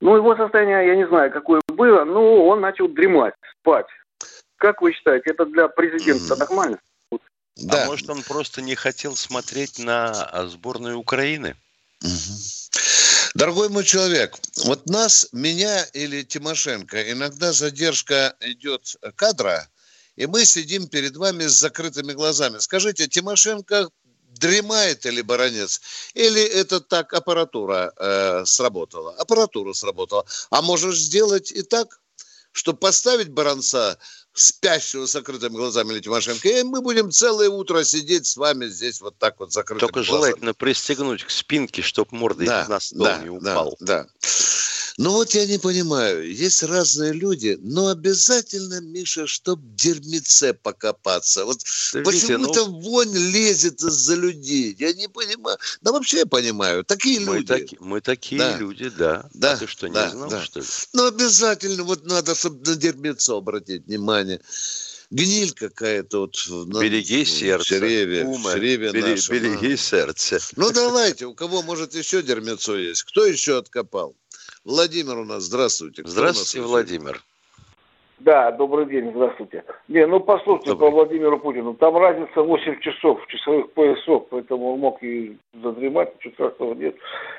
Ну, 0.00 0.16
его 0.16 0.34
состояние, 0.34 0.86
я 0.86 0.96
не 0.96 1.06
знаю, 1.06 1.30
какое 1.30 1.60
было, 1.68 2.04
но 2.04 2.46
он 2.46 2.62
начал 2.62 2.88
дремать, 2.88 3.34
спать. 3.60 3.86
Как 4.60 4.82
вы 4.82 4.92
считаете, 4.92 5.30
это 5.30 5.46
для 5.46 5.68
президента 5.68 6.36
нормально? 6.36 6.78
Да. 7.56 7.84
А 7.84 7.86
может, 7.86 8.08
он 8.10 8.22
просто 8.22 8.60
не 8.60 8.74
хотел 8.74 9.16
смотреть 9.16 9.78
на 9.78 10.10
а, 10.10 10.46
сборную 10.46 10.98
Украины? 10.98 11.56
Угу. 12.02 12.38
Дорогой 13.34 13.70
мой 13.70 13.84
человек, 13.84 14.36
вот 14.64 14.86
нас, 14.86 15.28
меня 15.32 15.84
или 15.94 16.22
Тимошенко, 16.22 17.10
иногда 17.10 17.52
задержка 17.52 18.36
идет 18.40 18.96
кадра, 19.16 19.66
и 20.16 20.26
мы 20.26 20.44
сидим 20.44 20.88
перед 20.88 21.16
вами 21.16 21.46
с 21.46 21.52
закрытыми 21.52 22.12
глазами. 22.12 22.58
Скажите, 22.58 23.08
Тимошенко 23.08 23.88
дремает 24.28 25.06
или 25.06 25.22
баронец? 25.22 25.80
Или 26.12 26.42
это 26.42 26.80
так 26.80 27.14
аппаратура 27.14 27.94
э, 27.96 28.44
сработала? 28.44 29.14
Аппаратура 29.14 29.72
сработала. 29.72 30.26
А 30.50 30.60
можешь 30.60 30.98
сделать 30.98 31.50
и 31.50 31.62
так, 31.62 32.00
чтобы 32.52 32.78
поставить 32.78 33.30
баронца 33.30 33.98
спящего 34.40 35.06
с 35.06 35.12
закрытыми 35.12 35.54
глазами 35.54 35.92
или 35.92 36.00
Тимошенко, 36.00 36.48
и 36.48 36.62
мы 36.62 36.80
будем 36.80 37.10
целое 37.10 37.48
утро 37.48 37.84
сидеть 37.84 38.26
с 38.26 38.36
вами 38.36 38.66
здесь 38.66 39.00
вот 39.00 39.16
так 39.18 39.38
вот 39.38 39.52
закрытыми 39.52 39.80
Только 39.80 40.00
глазами. 40.00 40.16
желательно 40.16 40.54
пристегнуть 40.54 41.24
к 41.24 41.30
спинке, 41.30 41.82
чтобы 41.82 42.16
мордой 42.16 42.46
да, 42.46 42.66
на 42.68 42.80
стол 42.80 43.04
да, 43.04 43.18
не 43.18 43.30
упал. 43.30 43.76
Да, 43.80 44.04
да. 44.04 44.08
Ну 45.00 45.12
вот 45.12 45.30
я 45.32 45.46
не 45.46 45.56
понимаю, 45.56 46.30
есть 46.30 46.62
разные 46.62 47.14
люди, 47.14 47.56
но 47.62 47.88
обязательно, 47.88 48.82
Миша, 48.82 49.26
чтоб 49.26 49.58
дерьмице 49.74 50.52
покопаться. 50.52 51.46
Вот 51.46 51.62
почему-то 52.04 52.66
ну... 52.66 52.80
вонь 52.80 53.16
лезет 53.16 53.80
из-за 53.82 54.14
людей. 54.14 54.76
Я 54.78 54.92
не 54.92 55.08
понимаю. 55.08 55.56
Да 55.80 55.92
вообще 55.92 56.18
я 56.18 56.26
понимаю, 56.26 56.84
такие 56.84 57.18
мы 57.20 57.36
люди. 57.38 57.46
Таки, 57.46 57.78
мы 57.80 58.02
такие 58.02 58.42
да. 58.42 58.58
люди, 58.58 58.90
да. 58.90 59.24
Да. 59.32 59.52
А 59.52 59.56
ты 59.56 59.66
что, 59.66 59.88
не 59.88 59.94
да, 59.94 60.10
знал, 60.10 60.28
да. 60.28 60.42
что 60.42 60.60
ли? 60.60 60.66
Ну 60.92 61.06
обязательно 61.06 61.84
вот 61.84 62.04
надо, 62.04 62.34
чтобы 62.34 62.62
на 62.68 62.76
дерьмецо 62.76 63.38
обратить 63.38 63.86
внимание 63.86 64.29
гниль 65.10 65.52
какая-то 65.52 66.20
вот 66.20 66.36
береги 66.80 67.24
сердце, 67.24 67.78
чреве, 67.78 68.24
Ума, 68.24 68.52
чреве 68.52 68.92
береги, 68.92 69.10
нашем, 69.10 69.34
береги 69.34 69.72
а. 69.74 69.76
сердце. 69.76 70.38
Ну 70.56 70.70
давайте, 70.70 71.26
у 71.26 71.34
кого 71.34 71.62
может 71.62 71.94
еще 71.94 72.22
дерьмецо 72.22 72.76
есть? 72.76 73.02
Кто 73.04 73.26
еще 73.26 73.58
откопал? 73.58 74.16
Владимир 74.64 75.18
у 75.18 75.24
нас, 75.24 75.44
здравствуйте. 75.44 76.02
Кто 76.02 76.10
здравствуйте, 76.10 76.60
Владимир. 76.60 77.22
Да, 78.20 78.50
добрый 78.50 78.84
день, 78.84 79.12
здравствуйте. 79.14 79.64
Не, 79.88 80.06
ну 80.06 80.20
послушайте 80.20 80.72
добрый. 80.72 80.90
по 80.90 80.94
Владимиру 80.94 81.38
Путину. 81.38 81.72
Там 81.72 81.96
разница 81.96 82.42
8 82.42 82.80
часов 82.80 83.26
часовых 83.28 83.72
поясов, 83.72 84.26
поэтому 84.28 84.74
он 84.74 84.80
мог 84.80 85.02
и 85.02 85.38
задремать, 85.54 86.14
ничего 86.16 86.34
страшного 86.34 86.74
нет. 86.74 86.96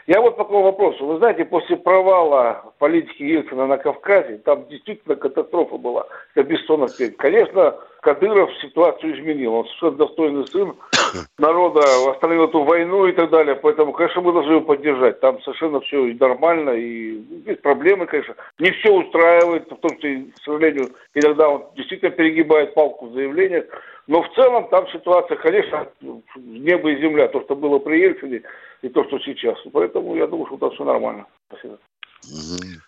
Я 0.07 0.21
вот 0.21 0.37
по 0.37 0.43
какому 0.43 0.63
вопросу. 0.63 1.05
Вы 1.05 1.17
знаете, 1.19 1.45
после 1.45 1.77
провала 1.77 2.73
политики 2.79 3.21
Ельцина 3.21 3.67
на 3.67 3.77
Кавказе, 3.77 4.39
там 4.39 4.67
действительно 4.69 5.15
катастрофа 5.15 5.77
была. 5.77 6.07
Это 6.33 6.47
Бессонов 6.47 6.91
Конечно, 7.17 7.75
Кадыров 8.01 8.49
ситуацию 8.61 9.15
изменил. 9.15 9.53
Он 9.53 9.65
совершенно 9.65 9.97
достойный 9.97 10.47
сын 10.47 10.75
народа, 11.37 11.81
остановил 12.09 12.45
эту 12.45 12.63
войну 12.63 13.05
и 13.05 13.13
так 13.13 13.29
далее. 13.29 13.55
Поэтому, 13.55 13.93
конечно, 13.93 14.21
мы 14.21 14.33
должны 14.33 14.53
его 14.53 14.61
поддержать. 14.61 15.19
Там 15.19 15.41
совершенно 15.43 15.79
все 15.81 16.13
нормально 16.19 16.71
и 16.71 17.21
есть 17.45 17.61
проблемы, 17.61 18.07
конечно. 18.07 18.35
Не 18.59 18.71
все 18.71 18.91
устраивает, 18.91 19.71
в 19.71 19.75
том, 19.75 19.91
что, 19.99 20.07
к 20.07 20.43
сожалению, 20.43 20.89
иногда 21.13 21.49
он 21.49 21.65
действительно 21.75 22.11
перегибает 22.11 22.73
палку 22.73 23.07
в 23.07 23.13
заявлениях. 23.13 23.65
Но 24.07 24.23
в 24.23 24.33
целом 24.33 24.67
там 24.69 24.87
ситуация, 24.89 25.37
конечно, 25.37 25.87
небо 26.35 26.91
и 26.91 26.99
земля. 26.99 27.27
То, 27.27 27.41
что 27.41 27.55
было 27.55 27.77
при 27.77 28.01
Ельцине 28.01 28.41
и 28.81 28.89
то, 28.89 29.03
что 29.05 29.19
сейчас. 29.19 29.57
Поэтому 29.71 30.15
я 30.15 30.25
думаю, 30.25 30.47
что 30.47 30.57
там 30.57 30.71
все 30.71 30.83
нормально. 30.83 31.27
Спасибо. 31.47 31.77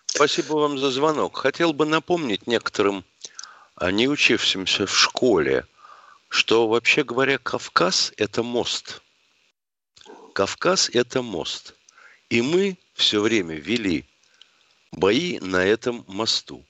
Спасибо 0.06 0.54
вам 0.54 0.78
за 0.78 0.90
звонок. 0.90 1.36
Хотел 1.36 1.72
бы 1.72 1.86
напомнить 1.86 2.46
некоторым 2.46 3.04
а 3.76 3.90
не 3.90 4.08
учившимся 4.08 4.86
в 4.86 4.96
школе, 4.96 5.66
что, 6.28 6.68
вообще 6.68 7.04
говоря, 7.04 7.38
Кавказ– 7.38 8.12
это 8.16 8.42
мост. 8.42 9.02
Кавказ– 10.32 10.90
это 10.92 11.22
мост. 11.22 11.74
И 12.28 12.42
мы 12.42 12.78
все 12.94 13.20
время 13.20 13.56
вели 13.56 14.08
бои 14.92 15.38
на 15.40 15.64
этом 15.64 16.04
мосту. 16.08 16.64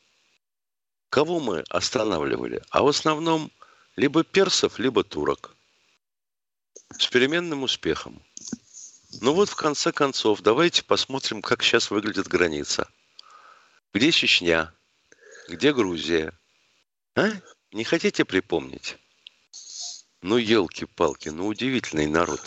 Кого 1.10 1.40
мы 1.40 1.60
останавливали? 1.68 2.62
А 2.70 2.82
в 2.82 2.88
основном 2.88 3.50
либо 3.96 4.24
персов, 4.24 4.78
либо 4.78 5.04
турок. 5.04 5.54
С 6.98 7.06
переменным 7.06 7.62
успехом. 7.62 8.22
Ну 9.20 9.32
вот, 9.32 9.48
в 9.48 9.54
конце 9.54 9.92
концов, 9.92 10.40
давайте 10.42 10.82
посмотрим, 10.82 11.40
как 11.40 11.62
сейчас 11.62 11.90
выглядит 11.90 12.26
граница. 12.26 12.88
Где 13.92 14.10
Чечня? 14.10 14.74
Где 15.48 15.72
Грузия? 15.72 16.36
А? 17.16 17.30
Не 17.72 17.84
хотите 17.84 18.24
припомнить? 18.24 18.96
Ну, 20.22 20.36
елки-палки, 20.36 21.28
ну 21.28 21.46
удивительный 21.46 22.06
народ. 22.06 22.40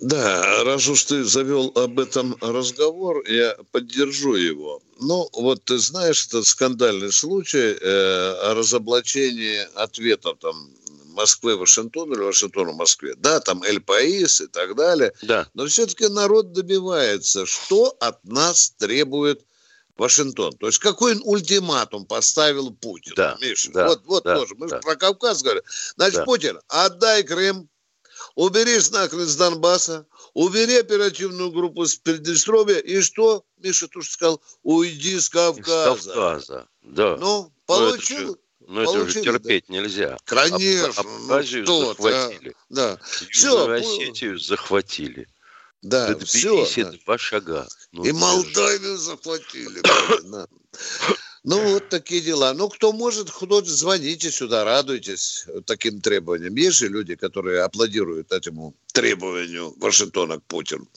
Да, 0.00 0.64
раз 0.64 0.88
уж 0.88 1.04
ты 1.04 1.24
завел 1.24 1.72
об 1.76 1.98
этом 2.00 2.36
разговор, 2.40 3.24
я 3.28 3.56
поддержу 3.70 4.34
его. 4.34 4.82
Ну, 5.00 5.28
вот 5.32 5.64
ты 5.64 5.78
знаешь 5.78 6.26
этот 6.26 6.46
скандальный 6.46 7.12
случай 7.12 7.76
э, 7.80 8.50
о 8.50 8.54
разоблачении 8.54 9.66
ответов 9.74 10.38
там 10.40 10.70
Москвы 11.16 11.56
Вашингтону 11.56 12.14
или 12.14 12.22
Вашингтона 12.22 12.72
Москве. 12.72 13.14
Да, 13.16 13.40
там 13.40 13.62
Эль 13.62 13.80
Паис 13.80 14.40
и 14.40 14.48
так 14.48 14.74
далее. 14.74 15.12
Да. 15.22 15.48
Но 15.54 15.66
все-таки 15.66 16.08
народ 16.08 16.52
добивается, 16.52 17.46
что 17.46 17.96
от 18.00 18.22
нас 18.24 18.70
требует 18.78 19.44
Вашингтон. 19.96 20.52
То 20.58 20.66
есть 20.66 20.78
какой 20.78 21.14
он 21.16 21.22
ультиматум 21.24 22.06
поставил 22.06 22.70
Путину? 22.72 23.16
Да, 23.16 23.36
Миша, 23.40 23.70
да, 23.72 23.88
вот, 23.88 24.02
вот 24.04 24.24
да, 24.24 24.36
тоже. 24.36 24.54
Мы 24.56 24.68
да. 24.68 24.76
же 24.76 24.82
про 24.82 24.96
Кавказ 24.96 25.42
говорим. 25.42 25.62
Значит, 25.96 26.16
да. 26.16 26.24
Путин, 26.24 26.60
отдай 26.68 27.22
Крым, 27.22 27.68
уберись 28.34 28.90
нахрен 28.90 29.22
из 29.22 29.36
Донбасса, 29.36 30.06
убери 30.34 30.76
оперативную 30.76 31.50
группу 31.50 31.86
с 31.86 31.96
Приднестровья, 31.96 32.78
и 32.78 33.00
что? 33.00 33.44
Миша 33.58 33.88
тоже 33.88 34.10
сказал, 34.10 34.42
уйди 34.62 35.18
с 35.18 35.28
Кавказа. 35.28 35.98
Из 35.98 36.04
Кавказа, 36.06 36.68
да. 36.82 37.16
Ну, 37.16 37.52
получил... 37.66 38.38
Но 38.68 38.82
это 38.82 39.02
уже 39.02 39.22
терпеть 39.22 39.66
да? 39.68 39.74
нельзя. 39.74 40.16
Конечно. 40.24 40.88
Абхазию 41.00 41.64
ну, 41.66 41.86
захватили. 41.86 42.56
Да. 42.68 42.98
Южную 43.30 43.30
Все, 43.30 43.70
Осетию 43.70 44.38
захватили. 44.40 45.28
Да, 45.82 46.14
До 46.14 46.18
да. 46.18 46.92
два 47.04 47.18
шага. 47.18 47.68
Ну, 47.92 48.04
и 48.04 48.12
Молдавию 48.12 48.96
захватили. 48.96 49.82
Ну, 51.44 51.62
вот 51.74 51.88
такие 51.90 52.20
дела. 52.22 52.54
Ну, 52.54 52.68
кто 52.68 52.92
может, 52.92 53.30
кто 53.30 53.62
звоните 53.62 54.32
сюда, 54.32 54.64
радуйтесь 54.64 55.46
таким 55.64 56.00
требованиям. 56.00 56.56
Есть 56.56 56.78
же 56.78 56.88
люди, 56.88 57.14
которые 57.14 57.62
аплодируют 57.62 58.32
этому 58.32 58.74
требованию 58.92 59.72
Вашингтона 59.78 60.40
к 60.40 60.44
Путину. 60.46 60.88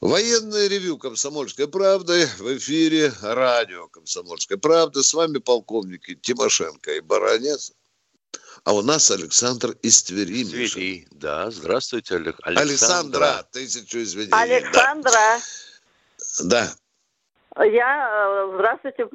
Военное 0.00 0.68
ревю 0.68 0.96
«Комсомольской 0.96 1.66
правды» 1.66 2.28
в 2.38 2.56
эфире 2.56 3.12
радио 3.20 3.88
«Комсомольская 3.88 4.56
правда». 4.56 5.02
С 5.02 5.12
вами 5.12 5.38
полковники 5.38 6.14
Тимошенко 6.14 6.92
и 6.92 7.00
Баранец. 7.00 7.72
А 8.64 8.74
у 8.74 8.82
нас 8.82 9.10
Александр 9.10 9.70
из 9.82 10.02
Твери. 10.02 10.44
Твери, 10.44 11.06
да. 11.10 11.50
Здравствуйте, 11.50 12.16
Александра. 12.16 12.60
Александра, 12.60 13.42
тысячу 13.52 13.98
извинений. 13.98 14.32
Александра. 14.32 15.38
Да. 16.44 16.68
Я, 17.64 18.08
э, 18.10 18.52
здравствуйте, 18.54 19.06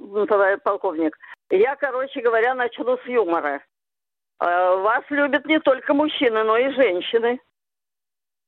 полковник. 0.64 1.18
Я, 1.50 1.76
короче 1.76 2.22
говоря, 2.22 2.56
начну 2.56 2.98
с 2.98 3.08
юмора. 3.08 3.62
Э, 4.40 4.76
вас 4.78 5.04
любят 5.10 5.46
не 5.46 5.60
только 5.60 5.94
мужчины, 5.94 6.44
но 6.44 6.58
и 6.58 6.74
женщины. 6.74 7.40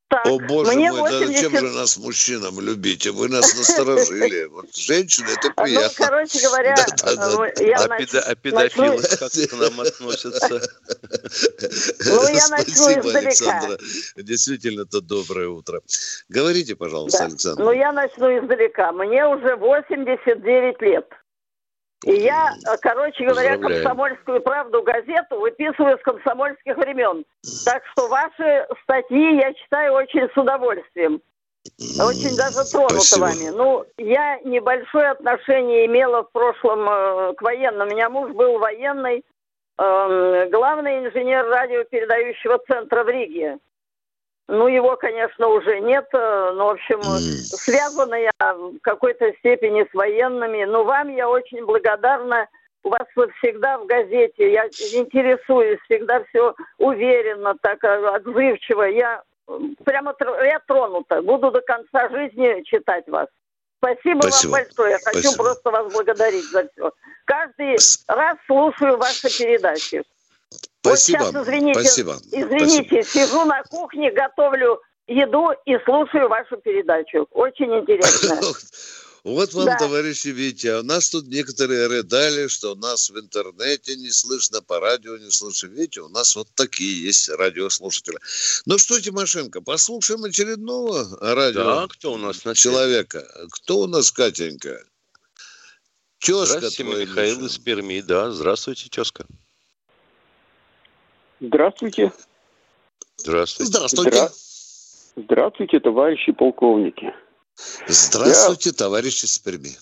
Так, 0.08 0.24
О, 0.26 0.38
боже 0.38 0.72
мне 0.72 0.92
мой, 0.92 1.10
80... 1.10 1.20
да 1.20 1.26
зачем 1.26 1.58
же 1.58 1.74
нас 1.74 1.96
мужчинам 1.96 2.60
любите? 2.60 3.10
Вы 3.10 3.28
нас 3.28 3.56
насторожили. 3.56 4.44
Вот 4.56 4.74
женщины, 4.74 5.26
это 5.30 5.48
ну, 5.48 5.64
приятно. 5.64 5.90
Ну, 5.98 6.06
короче 6.06 6.40
говоря, 6.40 6.74
я 7.60 7.76
а, 7.78 7.88
нач... 7.88 8.14
а 8.14 8.34
педофилы 8.36 9.02
как 9.18 9.32
к 9.32 9.52
нам 9.52 9.80
относятся? 9.80 10.62
Ну, 12.04 12.28
я 12.28 12.48
начну 12.48 13.00
издалека. 13.00 13.18
Александра. 13.18 13.78
Действительно, 14.16 14.82
это 14.82 15.00
доброе 15.00 15.48
утро. 15.48 15.82
Говорите, 16.28 16.76
пожалуйста, 16.76 17.24
Александр. 17.24 17.64
Ну, 17.64 17.72
я 17.72 17.92
начну 17.92 18.26
издалека. 18.38 18.92
Мне 18.92 19.26
уже 19.26 19.56
89 19.56 20.82
лет. 20.82 21.06
И 22.04 22.12
я, 22.12 22.50
э, 22.50 22.76
короче 22.80 23.24
говоря, 23.24 23.56
комсомольскую 23.56 24.40
правду 24.42 24.82
газету 24.82 25.40
выписываю 25.40 25.98
с 25.98 26.02
комсомольских 26.02 26.76
времен. 26.76 27.24
Так 27.64 27.82
что 27.92 28.08
ваши 28.08 28.66
статьи 28.82 29.36
я 29.36 29.52
читаю 29.54 29.94
очень 29.94 30.28
с 30.32 30.36
удовольствием. 30.36 31.20
Очень 32.00 32.36
даже 32.36 32.64
тронута 32.70 33.00
Спасибо. 33.00 33.24
вами. 33.24 33.56
Ну, 33.56 33.84
я 33.98 34.38
небольшое 34.44 35.10
отношение 35.10 35.86
имела 35.86 36.22
в 36.22 36.30
прошлом 36.30 36.88
э, 36.88 37.34
к 37.34 37.42
военным. 37.42 37.88
У 37.88 37.90
меня 37.90 38.08
муж 38.08 38.32
был 38.32 38.58
военный, 38.58 39.24
э, 39.78 40.48
главный 40.50 41.06
инженер 41.06 41.46
радиопередающего 41.46 42.58
центра 42.68 43.04
в 43.04 43.08
Риге. 43.08 43.58
Ну, 44.48 44.68
его, 44.68 44.96
конечно, 44.96 45.48
уже 45.48 45.80
нет, 45.80 46.06
э, 46.12 46.52
но, 46.54 46.66
в 46.66 46.70
общем, 46.70 47.02
связана 47.02 48.14
я 48.14 48.54
в 48.54 48.78
какой-то 48.80 49.32
степени 49.38 49.84
с 49.90 49.92
военными. 49.92 50.64
Но 50.64 50.84
вам 50.84 51.08
я 51.08 51.28
очень 51.28 51.64
благодарна. 51.64 52.48
У 52.84 52.90
вас 52.90 53.06
вы 53.16 53.28
всегда 53.38 53.78
в 53.78 53.86
газете, 53.86 54.52
я 54.52 54.66
интересуюсь, 54.66 55.80
всегда 55.86 56.22
все 56.24 56.54
уверенно, 56.78 57.56
так 57.60 57.82
э, 57.82 58.08
отзывчиво. 58.08 58.82
Я 58.84 59.22
прямо 59.84 60.14
я 60.44 60.60
тронута. 60.60 61.22
Буду 61.22 61.50
до 61.50 61.60
конца 61.62 62.08
жизни 62.10 62.62
читать 62.62 63.08
вас. 63.08 63.26
Спасибо, 63.78 64.22
Спасибо. 64.22 64.52
вам 64.52 64.62
большое. 64.62 64.90
Я 64.92 64.98
хочу 64.98 65.18
Спасибо. 65.18 65.42
просто 65.42 65.70
вас 65.70 65.92
благодарить 65.92 66.50
за 66.50 66.68
все. 66.68 66.92
Каждый 67.24 67.76
раз 68.08 68.36
слушаю 68.46 68.96
ваши 68.96 69.28
передачи. 69.38 70.04
Спасибо. 70.86 71.18
Вот 71.24 71.32
сейчас, 71.32 71.48
извините, 71.48 71.80
Спасибо. 71.80 72.16
извините, 72.32 73.02
Спасибо. 73.02 73.26
сижу 73.26 73.44
на 73.44 73.62
кухне, 73.64 74.10
готовлю 74.12 74.80
еду 75.06 75.50
и 75.64 75.76
слушаю 75.84 76.28
вашу 76.28 76.56
передачу. 76.58 77.26
Очень 77.30 77.74
интересно. 77.78 78.40
Вот 79.26 79.52
вам, 79.54 79.64
да. 79.64 79.76
товарищи 79.76 80.28
Витя, 80.28 80.78
у 80.78 80.82
нас 80.84 81.10
тут 81.10 81.26
некоторые 81.26 81.88
рыдали, 81.88 82.46
что 82.46 82.74
у 82.74 82.74
нас 82.76 83.10
в 83.10 83.18
интернете 83.18 83.96
не 83.96 84.12
слышно, 84.12 84.62
по 84.62 84.78
радио 84.78 85.16
не 85.16 85.32
слышно. 85.32 85.66
Видите, 85.66 86.02
у 86.02 86.08
нас 86.08 86.36
вот 86.36 86.46
такие 86.54 87.02
есть 87.02 87.28
радиослушатели. 87.30 88.18
Ну 88.66 88.78
что, 88.78 89.00
Тимошенко, 89.00 89.62
послушаем 89.62 90.22
очередного 90.22 91.08
радио 91.20 91.64
да, 91.64 91.88
кто 91.88 92.12
у 92.12 92.18
нас 92.18 92.44
человека. 92.54 93.28
Кто 93.50 93.78
у 93.78 93.86
нас, 93.88 94.12
Катенька? 94.12 94.78
Тезка 96.20 96.58
Здравствуйте, 96.58 96.84
твой 96.84 97.06
Михаил 97.06 97.46
из 97.46 97.58
Перми. 97.58 98.00
Да, 98.02 98.30
здравствуйте, 98.30 98.88
тезка. 98.88 99.26
Здравствуйте. 101.40 102.12
Здравствуйте. 103.16 103.72
Здравствуйте. 103.72 104.28
Здравствуйте, 105.16 105.80
товарищи 105.80 106.32
полковники. 106.32 107.14
Здравствуйте, 107.86 108.70
я... 108.70 108.76
товарищи 108.76 109.26
с 109.26 109.38
Перми. 109.38 109.76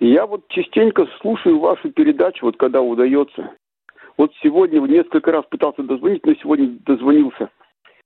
Я 0.00 0.26
вот 0.26 0.48
частенько 0.48 1.06
слушаю 1.20 1.58
вашу 1.60 1.90
передачу, 1.92 2.46
вот 2.46 2.56
когда 2.56 2.80
удается. 2.80 3.56
Вот 4.16 4.32
сегодня 4.42 4.80
несколько 4.80 5.32
раз 5.32 5.44
пытался 5.46 5.82
дозвонить, 5.82 6.24
но 6.26 6.34
сегодня 6.34 6.78
дозвонился. 6.84 7.50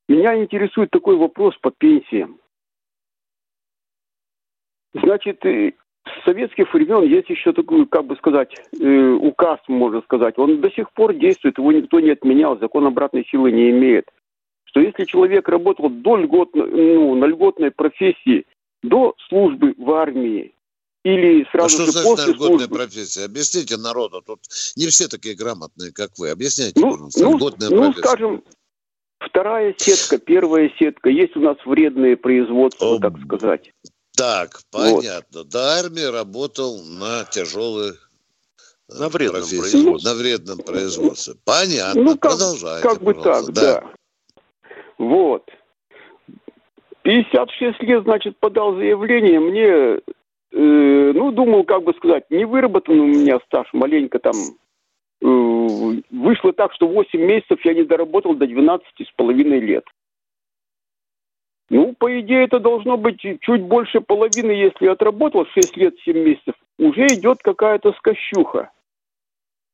Меня 0.09 0.37
интересует 0.43 0.91
такой 0.91 1.17
вопрос 1.17 1.57
по 1.61 1.71
пенсиям. 1.71 2.41
Значит, 4.95 5.43
с 6.09 6.25
советских 6.25 6.73
времен 6.73 7.03
есть 7.03 7.29
еще 7.31 7.53
такой, 7.53 7.87
как 7.87 8.07
бы 8.07 8.17
сказать, 8.17 8.55
э, 8.81 9.11
указ, 9.21 9.61
можно 9.69 10.01
сказать. 10.03 10.39
Он 10.39 10.61
до 10.61 10.71
сих 10.71 10.93
пор 10.93 11.15
действует, 11.15 11.59
его 11.59 11.73
никто 11.73 12.01
не 12.01 12.11
отменял, 12.11 12.59
закон 12.59 12.87
обратной 12.87 13.27
силы 13.31 13.53
не 13.53 13.71
имеет. 13.71 14.07
Что 14.65 14.81
если 14.81 15.05
человек 15.05 15.49
работал 15.49 15.89
до 15.89 16.17
льгот, 16.17 16.55
ну, 16.55 17.15
на 17.15 17.25
льготной 17.25 17.71
профессии, 17.71 18.45
до 18.83 19.15
службы 19.29 19.75
в 19.77 19.91
армии, 19.93 20.53
или 21.05 21.47
сразу 21.53 21.83
а 21.83 21.87
же 21.87 21.93
что 21.93 22.03
после 22.03 22.15
значит 22.15 22.35
льготная 22.35 22.59
службы? 22.67 22.77
профессия? 22.77 23.25
Объясните 23.25 23.77
народу. 23.77 24.23
Тут 24.25 24.41
не 24.77 24.87
все 24.89 25.09
такие 25.09 25.35
грамотные, 25.35 25.93
как 25.93 26.11
вы. 26.19 26.31
Объясняйте, 26.31 26.81
Ну, 26.81 26.91
пожалуйста, 26.93 27.25
ну, 27.25 27.37
льготная 27.37 27.71
ну, 27.71 27.77
профессия. 27.77 28.01
скажем, 28.01 28.45
вторая 29.19 29.75
сетка, 29.79 30.19
первая 30.19 30.71
сетка. 30.79 31.09
Есть 31.09 31.37
у 31.37 31.41
нас 31.41 31.57
вредные 31.65 32.17
производства, 32.17 32.97
О, 32.97 32.99
так 32.99 33.15
сказать. 33.25 33.73
Так, 34.19 34.61
понятно. 34.73 35.45
До 35.45 35.59
армии 35.79 36.03
работал 36.13 36.79
на 36.83 37.25
тяжелые 37.25 37.93
э, 37.93 38.99
На 38.99 39.09
вредном 39.09 39.43
профессии. 39.43 39.61
производстве. 39.61 40.11
На 40.11 40.17
вредном 40.19 40.59
производстве. 40.59 41.35
Понятно. 41.45 42.03
Ну, 42.03 42.19
как, 42.19 42.33
Продолжайте, 42.33 42.89
как 42.89 43.03
бы 43.03 43.15
пожалуйста. 43.15 43.53
так, 43.53 43.55
да. 43.55 43.85
Вот. 44.99 45.49
56 47.03 47.81
лет, 47.83 48.03
значит, 48.05 48.39
подал 48.39 48.75
заявление. 48.75 49.41
Мне, 49.41 49.67
э, 49.67 51.13
ну, 51.15 51.31
думал, 51.33 51.65
как 51.65 51.85
бы 51.85 51.95
сказать, 51.95 52.25
не 52.31 52.45
выработан 52.45 52.99
у 53.01 53.07
меня 53.07 53.39
стаж, 53.47 53.69
маленько 53.73 54.19
там. 54.19 54.35
э, 55.23 55.27
вышло 56.11 56.53
так, 56.53 56.73
что 56.75 56.87
8 56.89 57.21
месяцев 57.21 57.59
я 57.65 57.75
не 57.75 57.85
доработал 57.85 58.35
до 58.35 58.47
12 58.47 58.85
с 59.01 59.13
половиной 59.17 59.61
лет. 59.61 59.85
Ну, 61.71 61.95
по 61.99 62.21
идее, 62.21 62.45
это 62.45 62.61
должно 62.61 62.97
быть 62.97 63.21
чуть 63.21 63.63
больше 63.63 64.01
половины, 64.01 64.53
если 64.53 64.87
отработал 64.87 65.47
6 65.47 65.77
лет 65.77 65.95
7 66.05 66.19
месяцев, 66.19 66.55
уже 66.79 67.07
идет 67.07 67.39
какая-то 67.43 67.93
скощуха. 67.93 68.71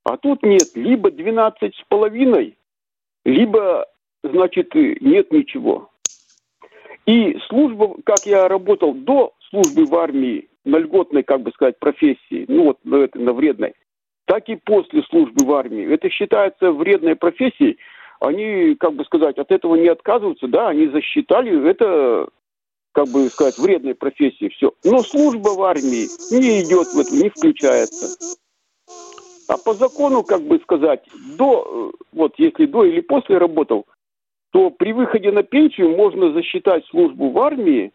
А 0.05 0.17
тут 0.17 0.43
нет, 0.43 0.75
либо 0.75 1.11
12 1.11 1.75
с 1.75 1.83
половиной, 1.89 2.57
либо, 3.25 3.87
значит, 4.23 4.75
нет 4.75 5.33
ничего. 5.33 5.91
И 7.07 7.39
служба, 7.49 7.97
как 8.05 8.27
я 8.27 8.49
работал 8.49 8.93
до 8.93 9.33
службы 9.51 9.85
в 9.85 9.95
армии, 9.95 10.49
на 10.65 10.79
льготной, 10.79 11.23
как 11.23 11.43
бы 11.43 11.53
сказать, 11.53 11.79
профессии, 11.79 12.47
ну 12.49 12.65
вот 12.65 12.79
на, 12.85 12.97
этой, 12.97 13.23
на 13.23 13.33
вредной, 13.33 13.75
так 14.25 14.49
и 14.49 14.57
после 14.57 15.03
службы 15.05 15.45
в 15.45 15.53
армии. 15.53 15.93
Это 15.93 16.09
считается 16.11 16.73
вредной 16.73 17.17
профессией. 17.17 17.79
Они, 18.27 18.75
как 18.77 18.95
бы 18.95 19.05
сказать, 19.05 19.39
от 19.39 19.51
этого 19.51 19.77
не 19.77 19.89
отказываются, 19.89 20.49
да, 20.49 20.69
они 20.69 20.89
засчитали 20.89 21.69
это, 21.69 22.29
как 22.93 23.09
бы 23.09 23.29
сказать, 23.29 23.59
вредной 23.59 23.95
профессией, 23.95 24.51
все. 24.51 24.73
Но 24.85 25.01
служба 25.01 25.51
в 25.51 25.63
армии 25.63 26.09
не 26.33 26.63
идет 26.63 26.89
в 26.89 26.99
это, 26.99 27.15
не 27.15 27.29
включается. 27.29 28.17
А 29.47 29.59
по 29.59 29.75
закону, 29.75 30.23
как 30.23 30.43
бы 30.43 30.59
сказать, 30.61 31.05
до, 31.37 31.93
э, 31.93 32.05
вот 32.13 32.33
если 32.39 32.65
до 32.65 32.85
или 32.85 33.01
после 33.01 33.37
работал, 33.37 33.85
то 34.53 34.71
при 34.71 34.93
выходе 34.93 35.31
на 35.31 35.43
пенсию 35.43 35.95
можно 35.95 36.33
засчитать 36.33 36.87
службу 36.87 37.31
в 37.31 37.39
армии 37.39 37.93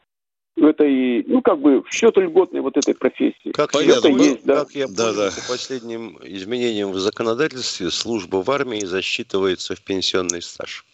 этой, 0.58 1.24
ну, 1.28 1.42
как 1.42 1.60
бы, 1.60 1.82
в 1.84 1.90
счет 1.92 2.18
льготной 2.18 2.62
вот 2.62 2.76
этой 2.78 2.94
профессии. 2.96 3.52
Как 3.54 3.72
Понятно, 3.72 4.08
я, 4.10 4.16
ну, 4.16 4.24
есть, 4.24 4.44
да. 4.46 4.56
как 4.60 4.72
я 4.72 4.88
Да, 4.88 5.06
понял, 5.12 5.16
да. 5.18 5.30
по 5.32 5.48
последним 5.54 6.18
изменениям 6.24 6.92
в 6.92 7.00
законодательстве 7.00 7.90
служба 7.92 8.38
в 8.38 8.52
армии 8.52 8.84
засчитывается 8.86 9.76
в 9.76 9.82
пенсионный 9.82 10.42
стаж. 10.42 10.86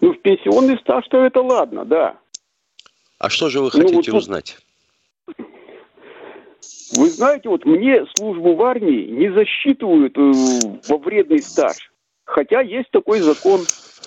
Ну, 0.00 0.12
в 0.12 0.20
пенсионный 0.22 0.78
стаж-то 0.78 1.18
это 1.24 1.40
ладно, 1.42 1.84
да. 1.84 2.16
А 3.18 3.28
что 3.28 3.48
же 3.50 3.58
вы 3.60 3.66
Ну, 3.66 3.70
хотите 3.70 3.94
вот 3.96 4.04
тут- 4.06 4.14
узнать? 4.14 4.58
Вы 6.96 7.10
знаете, 7.10 7.48
вот 7.48 7.64
мне 7.64 8.04
службу 8.16 8.54
в 8.54 8.62
армии 8.62 9.06
не 9.10 9.32
засчитывают 9.32 10.16
э, 10.16 10.32
во 10.88 10.98
вредный 10.98 11.42
стаж. 11.42 11.76
Хотя 12.24 12.60
есть 12.60 12.88
такой 12.92 13.18
закон. 13.20 13.62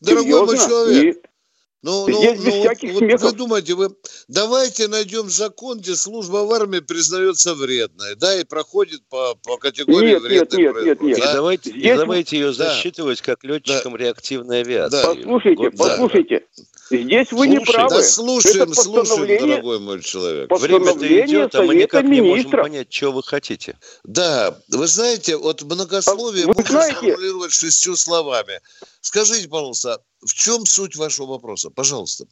Дорогой 0.00 0.40
мой 0.40 0.48
Серьезно? 0.48 0.56
человек, 0.68 1.24
ну, 1.82 2.04
Здесь 2.04 2.38
ну, 2.38 2.44
без 2.44 2.54
ну, 2.54 2.60
всяких 2.60 2.92
вот 2.92 2.98
смехов. 2.98 3.22
вы 3.22 3.32
думаете, 3.38 3.74
вы 3.74 3.88
давайте 4.28 4.88
найдем 4.88 5.30
закон, 5.30 5.78
где 5.78 5.96
служба 5.96 6.44
в 6.44 6.52
армии 6.52 6.80
признается 6.80 7.54
вредной, 7.54 8.16
да, 8.16 8.38
и 8.38 8.44
проходит 8.44 9.00
по, 9.08 9.34
по 9.36 9.56
категории 9.56 10.10
Нет, 10.14 10.22
нет, 10.22 10.52
вредных 10.52 10.58
нет, 10.58 10.84
нет, 10.84 11.00
нет. 11.02 11.18
И 11.18 11.20
да? 11.22 11.32
давайте, 11.32 11.70
и 11.70 11.80
Здесь- 11.80 11.98
давайте 11.98 12.36
ее 12.38 12.46
Да. 12.48 12.52
засчитывать 12.52 13.22
как 13.22 13.42
летчикам 13.44 13.96
реактивной 13.96 14.60
авиации. 14.60 14.90
Да. 15.02 15.14
Послушайте, 15.14 15.62
Год- 15.62 15.74
да. 15.76 15.84
послушайте. 15.88 16.46
Здесь 16.90 17.30
вы 17.30 17.46
не 17.46 17.56
Слушай, 17.58 17.72
правы. 17.72 17.90
Да 17.90 18.02
слушаем, 18.02 18.62
Это 18.72 18.82
слушаем, 18.82 19.48
дорогой 19.48 19.78
мой 19.78 20.02
человек. 20.02 20.50
Время-то 20.50 21.06
идет, 21.24 21.54
а 21.54 21.62
мы 21.62 21.76
никак 21.76 22.04
не 22.04 22.20
можем 22.20 22.50
понять, 22.50 22.92
что 22.92 23.12
вы 23.12 23.22
хотите. 23.22 23.78
Да, 24.02 24.58
вы 24.68 24.86
знаете, 24.88 25.36
вот 25.36 25.62
многословие 25.62 26.44
А 26.44 26.48
можно 26.48 26.64
знаете- 26.64 26.96
сформулировать 26.96 27.52
шестью 27.52 27.94
словами. 27.96 28.60
Скажите, 29.00 29.48
пожалуйста, 29.48 30.00
в 30.22 30.32
чем 30.34 30.66
суть 30.66 30.96
вашего 30.96 31.26
вопроса? 31.26 31.70
Пожалуйста. 31.70 32.24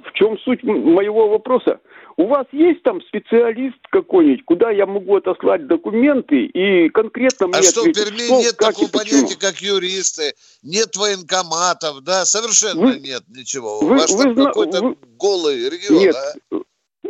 В 0.00 0.12
чем 0.14 0.38
суть 0.38 0.62
моего 0.62 1.28
вопроса? 1.28 1.80
У 2.18 2.26
вас 2.28 2.46
есть 2.52 2.82
там 2.82 3.02
специалист 3.02 3.76
какой-нибудь, 3.90 4.42
куда 4.46 4.70
я 4.70 4.86
могу 4.86 5.16
отослать 5.16 5.66
документы 5.66 6.46
и 6.46 6.88
конкретно 6.88 7.48
мне 7.48 7.58
А 7.58 7.62
что, 7.62 7.82
в 7.82 7.92
Перми 7.92 8.24
что, 8.24 8.38
нет 8.40 8.56
такого 8.56 8.88
понятия, 8.88 9.36
как 9.38 9.58
юристы, 9.58 10.32
нет 10.62 10.96
военкоматов, 10.96 12.00
да, 12.02 12.24
совершенно 12.24 12.80
Вы- 12.80 13.00
нет 13.00 13.22
ничего. 13.28 13.80
вы- 13.80 13.98
Ваш 13.98 14.10
вы 14.12 14.34
там 14.34 14.46
какой-то 14.46 14.80
вы- 14.82 14.96
голый 15.18 15.68
регион, 15.68 15.98
Нет, 15.98 16.16
а? 16.16 16.56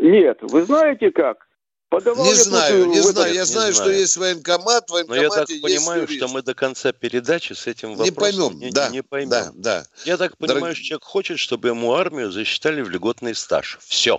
нет, 0.01 0.39
вы 0.43 0.65
знаете 0.65 1.13
как? 1.13 1.46
Подавал 1.89 2.25
Не 2.25 2.31
я 2.33 2.43
знаю, 2.45 2.85
э, 2.85 2.87
не 2.89 3.01
знаю. 3.01 3.33
Я 3.35 3.41
не 3.43 3.47
знаю, 3.47 3.73
что 3.73 3.85
знаю. 3.85 3.99
есть 4.01 4.17
военкомат, 4.17 4.89
в 4.89 4.91
Но 4.91 4.97
военкомате 4.97 5.55
я 5.55 5.61
так 5.61 5.63
понимаю, 5.63 6.03
юрист. 6.03 6.19
что 6.19 6.29
мы 6.29 6.43
до 6.43 6.53
конца 6.55 6.93
передачи 6.93 7.53
с 7.53 7.67
этим 7.69 7.91
не 7.91 7.95
вопросом 7.97 8.15
поймем, 8.49 8.59
не, 8.59 8.71
да, 8.73 8.89
не 8.89 9.03
поймем. 9.05 9.31
да, 9.31 9.53
да. 9.55 9.87
Я 10.05 10.17
так 10.17 10.37
понимаю, 10.37 10.63
Дорог- 10.65 10.75
что 10.75 10.85
человек 10.85 11.05
хочет, 11.05 11.39
чтобы 11.39 11.69
ему 11.69 11.95
армию 11.95 12.33
засчитали 12.33 12.83
в 12.83 12.91
льготный 12.91 13.37
стаж. 13.37 13.79
Все. 13.87 14.19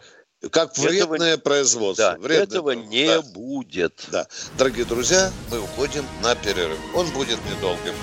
Как 0.50 0.72
Этого- 0.74 0.88
вредное 0.88 1.38
производство. 1.38 2.12
Да, 2.14 2.18
вредное 2.20 2.44
этого 2.44 2.66
производство. 2.68 2.94
не 2.96 3.08
Да. 3.08 3.22
будет. 3.22 4.06
Да. 4.12 4.28
Дорогие 4.58 4.86
друзья, 4.86 5.32
мы 5.52 5.60
уходим 5.60 6.06
на 6.24 6.36
перерыв. 6.36 6.78
Он 6.96 7.10
будет 7.12 7.38
недолгим. 7.54 7.94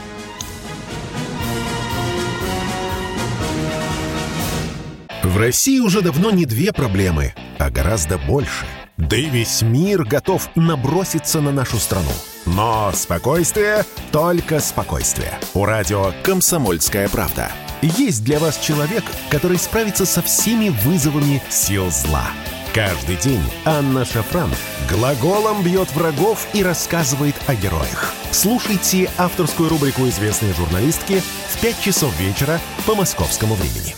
В 5.23 5.37
России 5.39 5.81
уже 5.81 6.03
давно 6.03 6.31
не 6.31 6.45
две 6.45 6.73
проблемы, 6.73 7.35
а 7.59 7.71
гораздо 7.71 8.19
больше. 8.19 8.67
Да 8.97 9.17
и 9.17 9.29
весь 9.29 9.63
мир 9.63 10.05
готов 10.05 10.49
наброситься 10.55 11.41
на 11.41 11.51
нашу 11.51 11.79
страну. 11.79 12.13
Но 12.47 12.93
спокойствие, 12.95 13.85
только 14.13 14.61
спокойствие. 14.61 15.33
У 15.55 15.65
радио 15.65 16.13
«Комсомольская 16.23 17.09
правда». 17.09 17.51
Есть 17.83 18.25
для 18.25 18.39
вас 18.39 18.57
человек, 18.59 19.03
который 19.31 19.59
справится 19.59 20.07
со 20.07 20.23
всеми 20.23 20.69
вызовами 20.69 21.43
сил 21.51 21.91
зла. 21.91 22.25
Каждый 22.73 23.17
день 23.17 23.43
Анна 23.65 24.05
Шафран 24.05 24.51
глаголом 24.89 25.63
бьет 25.63 25.93
врагов 25.95 26.47
и 26.55 26.63
рассказывает 26.63 27.35
о 27.47 27.55
героях. 27.55 28.15
Слушайте 28.31 29.11
авторскую 29.19 29.69
рубрику 29.69 30.09
известной 30.09 30.53
журналистки 30.55 31.21
в 31.49 31.61
5 31.61 31.81
часов 31.81 32.19
вечера 32.19 32.61
по 32.87 32.95
московскому 32.95 33.55
времени. 33.55 33.95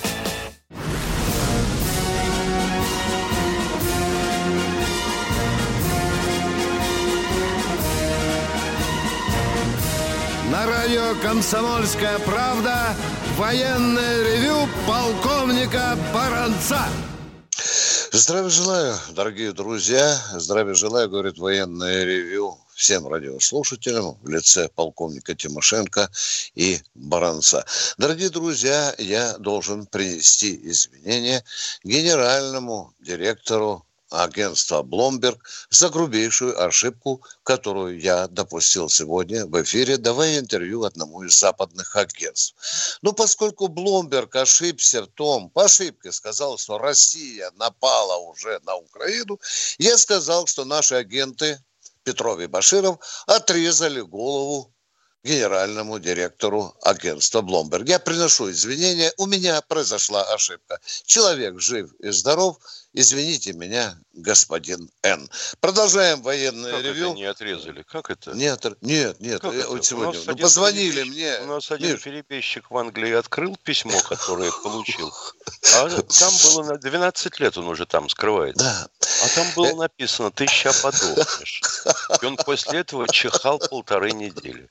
На 10.57 10.67
радио 10.67 11.15
«Комсомольская 11.21 12.19
правда» 12.21 12.97
военное 13.37 14.23
ревю 14.23 14.67
полковника 14.87 15.99
Баранца. 16.15 16.81
Здравия 18.11 18.49
желаю, 18.49 18.95
дорогие 19.11 19.53
друзья. 19.53 20.19
Здравия 20.33 20.73
желаю, 20.73 21.11
говорит 21.11 21.37
военное 21.37 22.05
ревю 22.05 22.59
всем 22.75 23.07
радиослушателям 23.07 24.17
в 24.23 24.29
лице 24.31 24.71
полковника 24.75 25.35
Тимошенко 25.35 26.09
и 26.55 26.81
Баранца. 26.95 27.67
Дорогие 27.99 28.31
друзья, 28.31 28.95
я 28.97 29.37
должен 29.37 29.85
принести 29.85 30.59
извинения 30.71 31.45
генеральному 31.85 32.95
директору 33.01 33.85
агентства 34.11 34.83
Bloomberg 34.83 35.39
за 35.71 35.89
грубейшую 35.89 36.63
ошибку, 36.63 37.25
которую 37.43 38.01
я 38.01 38.29
допустил 38.29 38.89
сегодня 38.89 39.47
в 39.47 39.63
эфире, 39.63 39.97
давая 39.97 40.39
интервью 40.39 40.85
одному 40.85 41.23
из 41.23 41.39
западных 41.39 41.97
агентств. 41.97 42.99
Но 43.03 43.13
поскольку 43.13 43.69
Бломберг 43.69 44.37
ошибся 44.37 45.03
в 45.03 45.09
том, 45.09 45.51
по 45.51 45.65
ошибке 45.65 46.13
сказал, 46.13 46.59
что 46.59 46.79
Россия 46.79 47.51
напала 47.57 48.17
уже 48.17 48.61
на 48.65 48.77
Украину, 48.77 49.41
я 49.79 49.99
сказал, 49.99 50.47
что 50.47 50.65
наши 50.65 50.95
агенты 50.95 51.61
Петров 52.05 52.39
и 52.39 52.47
Баширов 52.47 52.99
отрезали 53.27 54.01
голову 54.01 54.73
генеральному 55.27 55.99
директору 55.99 56.75
агентства 56.83 57.43
Bloomberg. 57.43 57.85
Я 57.87 57.99
приношу 57.99 58.51
извинения, 58.51 59.13
у 59.19 59.27
меня 59.27 59.61
произошла 59.61 60.23
ошибка. 60.33 60.79
Человек 61.05 61.61
жив 61.61 61.93
и 61.99 62.11
здоров, 62.11 62.59
извините 62.93 63.53
меня, 63.53 63.99
господин 64.13 64.91
Н. 65.03 65.29
Продолжаем 65.61 66.23
военное 66.23 66.73
как 66.73 66.83
ревю. 66.83 67.11
Это 67.11 67.17
не 67.17 67.25
отрезали? 67.25 67.83
Как 67.83 68.11
это? 68.11 68.33
Нет, 68.33 68.65
нет, 68.81 69.21
нет. 69.21 69.41
Как 69.41 69.53
я, 69.53 69.61
это? 69.61 69.83
сегодня, 69.83 70.21
ну, 70.27 70.37
позвонили 70.37 71.03
мне. 71.03 71.39
У 71.41 71.47
нас 71.47 71.71
один 71.71 71.93
Миш. 71.93 72.03
перебежчик 72.03 72.71
в 72.71 72.77
Англии 72.77 73.13
открыл 73.13 73.57
письмо, 73.63 74.01
которое 74.09 74.51
получил. 74.63 75.13
А 75.75 75.89
там 75.89 76.33
было 76.45 76.63
на 76.65 76.79
12 76.79 77.41
лет 77.41 77.59
он 77.59 77.69
уже 77.69 77.85
там 77.85 78.09
скрывается. 78.09 78.65
Да. 78.65 78.89
А 79.25 79.29
там 79.35 79.47
было 79.57 79.67
э, 79.67 79.75
написано, 79.75 80.31
ты 80.31 80.47
ща 80.47 80.73
подохнешь. 80.83 81.63
И 82.23 82.25
он 82.25 82.37
после 82.37 82.81
этого 82.81 83.09
чихал 83.09 83.59
полторы 83.59 84.13
недели. 84.13 84.67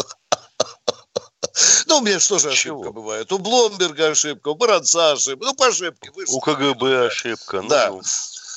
Ну, 1.88 1.98
у 2.00 2.02
меня 2.02 2.20
что 2.20 2.39
же 2.39 2.50
ошибка 2.50 2.84
Чего? 2.84 2.94
бывает? 2.94 3.32
У 3.32 3.38
Бломберга 3.38 4.10
ошибка, 4.10 4.50
у 4.50 4.56
Баранца 4.56 5.13
ошибка. 5.13 5.46
Ну, 5.46 5.54
по 5.54 5.68
ошибке. 5.68 6.12
Вы 6.15 6.26
у 6.28 6.39
КГБ 6.39 7.08
ошибка. 7.08 7.62
Ну, 7.62 7.70
да. 7.70 7.94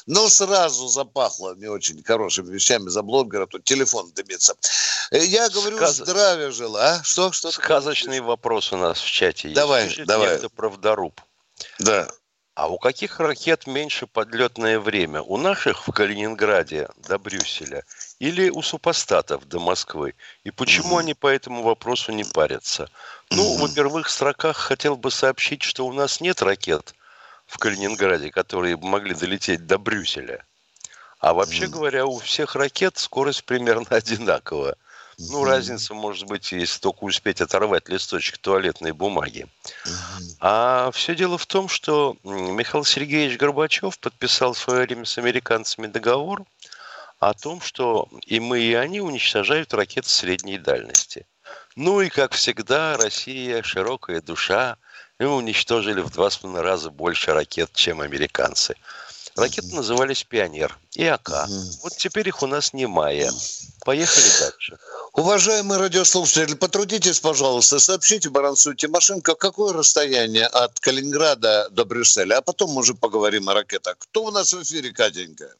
Но 0.07 0.29
сразу 0.31 0.89
запахло 0.89 1.55
не 1.55 1.67
очень 1.67 2.03
хорошими 2.03 2.51
вещами 2.51 2.89
за 2.89 3.03
блогера, 3.03 3.47
тут 3.47 3.65
телефон 3.65 4.11
дымится. 4.15 4.55
Э, 5.11 5.23
я 5.23 5.51
говорю, 5.51 5.77
Сказ... 5.77 5.97
здравия 5.97 6.51
желаю. 6.51 7.01
А? 7.01 7.05
Что? 7.05 7.31
что 7.31 7.51
Сказочный 7.51 8.21
вопрос 8.21 8.73
у 8.73 8.79
нас 8.79 9.01
в 9.01 9.07
чате 9.07 9.51
давай, 9.51 9.85
есть. 9.85 10.07
Давай, 10.07 10.37
давай. 10.37 10.49
правдоруб. 10.49 11.21
Да. 11.79 12.09
А 12.59 12.67
у 12.67 12.77
каких 12.77 13.21
ракет 13.21 13.69
меньше 13.69 14.09
подлетное 14.09 14.81
время? 14.81 15.23
У 15.23 15.37
наших 15.37 15.87
в 15.87 15.93
Калининграде 15.93 16.89
до 16.97 17.17
Брюсселя 17.17 17.85
или 18.19 18.51
у 18.51 18.63
супостатов 18.63 19.47
до 19.47 19.61
Москвы? 19.61 20.17
И 20.43 20.51
почему 20.51 20.97
mm-hmm. 20.97 21.01
они 21.01 21.15
по 21.15 21.29
этому 21.29 21.63
вопросу 21.63 22.11
не 22.11 22.25
парятся? 22.25 22.91
Ну, 23.31 23.45
mm-hmm. 23.45 23.61
во 23.61 23.69
первых 23.69 24.09
строках 24.09 24.57
хотел 24.57 24.97
бы 24.97 25.13
сообщить, 25.13 25.63
что 25.63 25.87
у 25.87 25.93
нас 25.93 26.21
нет 26.21 26.43
ракет 26.43 26.97
в 27.47 27.59
Калининграде, 27.59 28.33
которые 28.33 28.77
могли 28.77 29.15
долететь 29.15 29.65
до 29.69 29.79
Брюсселя. 29.79 30.45
А 31.21 31.35
вообще 31.35 31.67
mm-hmm. 31.67 31.69
говоря, 31.69 32.07
у 32.07 32.19
всех 32.19 32.57
ракет 32.57 32.99
скорость 32.99 33.45
примерно 33.45 33.87
одинаковая. 33.91 34.75
Ну, 35.19 35.45
разница 35.45 35.95
может 35.95 36.29
быть, 36.29 36.53
если 36.53 36.79
только 36.79 37.03
успеть 37.03 37.41
оторвать 37.41 37.89
листочек 37.89 38.39
туалетной 38.39 38.93
бумаги. 38.93 39.49
А 40.41 40.91
все 40.93 41.17
дело 41.17 41.39
в 41.39 41.47
том, 41.47 41.69
что 41.69 42.17
Михаил 42.23 42.85
Сергеевич 42.85 43.37
Горбачев 43.37 43.99
подписал 43.99 44.53
в 44.53 44.59
свое 44.59 44.87
время 44.87 45.05
с 45.05 45.19
американцами 45.19 45.89
договор 45.89 46.45
о 47.19 47.35
том, 47.35 47.61
что 47.61 48.09
и 48.27 48.39
мы, 48.39 48.61
и 48.61 48.75
они 48.75 49.01
уничтожают 49.01 49.75
ракеты 49.75 50.09
средней 50.09 50.57
дальности. 50.57 51.27
Ну 51.75 52.01
и, 52.01 52.11
как 52.11 52.33
всегда, 52.33 52.97
Россия, 52.97 53.63
широкая 53.63 54.21
душа, 54.21 54.77
мы 55.19 55.35
уничтожили 55.35 56.01
в 56.01 56.11
два 56.11 56.31
с 56.31 56.37
половиной 56.37 56.63
раза 56.63 56.91
больше 56.91 57.33
ракет, 57.33 57.71
чем 57.73 58.01
американцы. 58.01 58.77
Ракеты 59.39 59.73
назывались 59.73 60.25
«Пионер» 60.25 60.77
и 60.97 61.05
«АК». 61.07 61.47
Вот 61.85 61.93
теперь 61.97 62.27
их 62.27 62.43
у 62.43 62.49
нас 62.49 62.73
немая. 62.73 63.31
Поехали 63.85 64.27
дальше. 64.41 64.79
Уважаемый 65.13 65.79
радиослушатель, 65.79 66.57
потрудитесь, 66.57 67.21
пожалуйста, 67.21 67.79
сообщите 67.79 68.31
Баранцу 68.31 68.75
Тимошенко, 68.75 69.37
какое 69.37 69.73
расстояние 69.73 70.47
от 70.47 70.81
Калининграда 70.81 71.69
до 71.71 71.85
Брюсселя, 71.85 72.39
а 72.39 72.43
потом 72.43 72.71
мы 72.71 72.81
уже 72.81 72.95
поговорим 72.95 73.49
о 73.49 73.55
ракетах. 73.55 73.97
Кто 73.99 74.25
у 74.25 74.31
нас 74.33 74.53
в 74.53 74.61
эфире, 74.65 74.93
Катенька? 74.93 75.55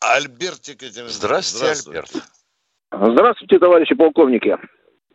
Альбертик. 0.00 0.82
Здравствуйте, 0.82 1.10
Здравствуйте, 1.10 1.88
Альберт. 1.88 2.10
Здравствуйте, 2.92 3.58
товарищи 3.58 3.94
полковники. 3.94 4.58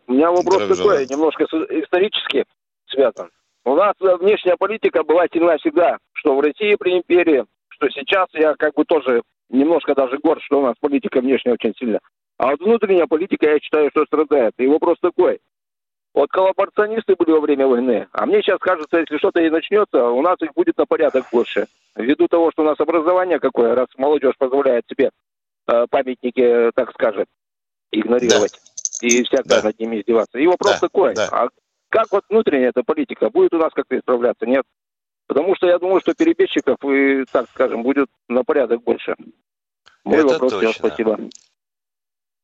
У 0.07 0.13
меня 0.13 0.31
вопрос 0.31 0.77
такой, 0.77 1.05
немножко 1.05 1.43
исторически 1.43 2.45
связан. 2.87 3.29
У 3.63 3.75
нас 3.75 3.93
внешняя 3.99 4.55
политика 4.57 5.03
была 5.03 5.25
сильна 5.31 5.57
всегда, 5.57 5.97
что 6.13 6.35
в 6.35 6.39
России 6.39 6.75
при 6.75 6.97
империи, 6.97 7.45
что 7.75 7.89
сейчас 7.89 8.27
я 8.33 8.55
как 8.55 8.73
бы 8.73 8.85
тоже 8.85 9.21
немножко 9.49 9.93
даже 9.93 10.17
горд, 10.17 10.41
что 10.41 10.59
у 10.59 10.63
нас 10.63 10.75
политика 10.79 11.21
внешняя 11.21 11.53
очень 11.53 11.73
сильная. 11.77 12.01
А 12.37 12.51
вот 12.51 12.61
внутренняя 12.61 13.07
политика, 13.07 13.49
я 13.49 13.59
считаю, 13.59 13.89
что 13.91 14.05
страдает. 14.05 14.53
И 14.57 14.67
вопрос 14.67 14.97
такой. 15.01 15.39
Вот 16.13 16.29
коллаборационисты 16.29 17.15
были 17.15 17.31
во 17.31 17.41
время 17.41 17.67
войны, 17.67 18.07
а 18.13 18.25
мне 18.25 18.41
сейчас 18.41 18.57
кажется, 18.59 18.99
если 18.99 19.17
что-то 19.17 19.41
и 19.41 19.49
начнется, 19.49 20.07
у 20.07 20.21
нас 20.21 20.37
их 20.41 20.53
будет 20.53 20.77
на 20.77 20.85
порядок 20.85 21.25
больше. 21.29 21.67
Ввиду 21.93 22.27
того, 22.29 22.51
что 22.51 22.63
у 22.63 22.65
нас 22.65 22.79
образование 22.79 23.39
какое, 23.39 23.75
раз 23.75 23.87
молодежь 23.97 24.35
позволяет 24.37 24.85
себе 24.87 25.11
э, 25.67 25.85
памятники, 25.89 26.71
так 26.73 26.91
скажем, 26.93 27.25
игнорировать 27.91 28.53
да. 29.01 29.07
и 29.07 29.23
всякое 29.23 29.61
да. 29.61 29.63
над 29.63 29.79
ними 29.79 29.99
издеваться. 29.99 30.39
И 30.39 30.47
вопрос 30.47 30.79
да. 30.79 30.79
такой, 30.79 31.15
да. 31.15 31.27
а 31.31 31.49
как 31.89 32.07
вот 32.11 32.23
внутренняя 32.29 32.69
эта 32.69 32.83
политика 32.83 33.29
будет 33.29 33.53
у 33.53 33.57
нас 33.57 33.73
как-то 33.73 33.97
исправляться? 33.97 34.45
Нет. 34.45 34.63
Потому 35.27 35.55
что 35.55 35.67
я 35.67 35.79
думаю, 35.79 36.01
что 36.01 36.13
перебежчиков, 36.13 36.77
и, 36.83 37.25
так 37.31 37.49
скажем, 37.49 37.83
будет 37.83 38.09
на 38.27 38.43
порядок 38.43 38.83
больше. 38.83 39.15
Мой 40.03 40.19
Это 40.19 40.27
вопрос 40.27 40.51
точно. 40.51 40.73
спасибо. 40.73 41.19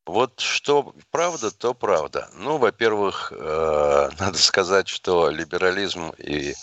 Вот 0.07 0.39
что 0.39 0.93
правда, 1.11 1.51
то 1.51 1.73
правда. 1.75 2.27
Ну, 2.35 2.57
во-первых, 2.57 3.31
э, 3.35 4.09
надо 4.19 4.37
сказать, 4.37 4.87
что 4.87 5.29
либерализм 5.29 6.11
и 6.17 6.55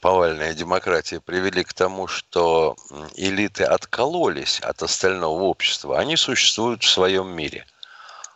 повальная 0.00 0.52
демократия 0.54 1.20
привели 1.20 1.62
к 1.62 1.72
тому, 1.72 2.08
что 2.08 2.76
элиты 3.14 3.62
откололись 3.62 4.60
от 4.60 4.82
остального 4.82 5.42
общества. 5.44 5.98
Они 5.98 6.16
существуют 6.16 6.82
в 6.82 6.90
своем 6.90 7.28
мире. 7.28 7.64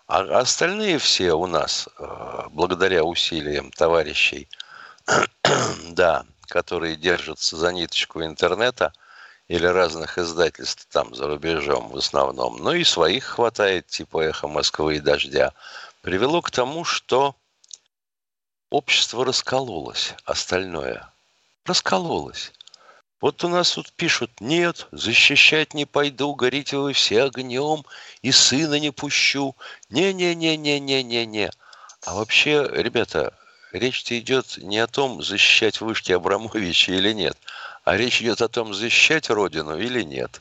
А 0.06 0.20
остальные 0.38 0.98
все 0.98 1.32
у 1.34 1.46
нас, 1.46 1.88
э, 1.98 2.42
благодаря 2.50 3.04
усилиям 3.04 3.70
товарищей, 3.72 4.48
да, 5.90 6.24
которые 6.50 6.96
держатся 6.96 7.56
за 7.56 7.72
ниточку 7.72 8.22
интернета 8.22 8.92
или 9.48 9.66
разных 9.66 10.18
издательств 10.18 10.86
там 10.90 11.14
за 11.14 11.26
рубежом 11.26 11.88
в 11.88 11.96
основном, 11.96 12.58
но 12.58 12.74
и 12.74 12.84
своих 12.84 13.24
хватает, 13.24 13.86
типа 13.86 14.22
«Эхо 14.22 14.48
Москвы» 14.48 14.96
и 14.96 15.00
«Дождя», 15.00 15.52
привело 16.02 16.42
к 16.42 16.50
тому, 16.50 16.84
что 16.84 17.34
общество 18.70 19.24
раскололось, 19.24 20.14
остальное 20.24 21.10
раскололось. 21.64 22.52
Вот 23.20 23.44
у 23.44 23.48
нас 23.48 23.72
тут 23.72 23.92
пишут, 23.92 24.30
нет, 24.40 24.86
защищать 24.92 25.74
не 25.74 25.84
пойду, 25.84 26.34
горите 26.34 26.78
вы 26.78 26.94
все 26.94 27.24
огнем, 27.24 27.84
и 28.22 28.32
сына 28.32 28.80
не 28.80 28.92
пущу. 28.92 29.54
Не-не-не-не-не-не-не. 29.90 31.50
А 32.06 32.14
вообще, 32.14 32.66
ребята, 32.72 33.34
речь-то 33.72 34.18
идет 34.18 34.58
не 34.58 34.78
о 34.78 34.86
том, 34.86 35.22
защищать 35.22 35.80
вышки 35.80 36.12
Абрамовича 36.12 36.92
или 36.92 37.12
нет, 37.12 37.36
а 37.84 37.96
речь 37.96 38.20
идет 38.20 38.42
о 38.42 38.48
том, 38.48 38.74
защищать 38.74 39.30
Родину 39.30 39.78
или 39.78 40.02
нет. 40.02 40.40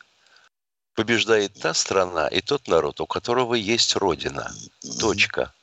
Побеждает 0.95 1.53
та 1.53 1.73
страна 1.73 2.27
и 2.27 2.41
тот 2.41 2.67
народ, 2.67 2.99
у 2.99 3.05
которого 3.05 3.55
есть 3.55 3.95
Родина. 3.95 4.51
Точка. 4.99 5.53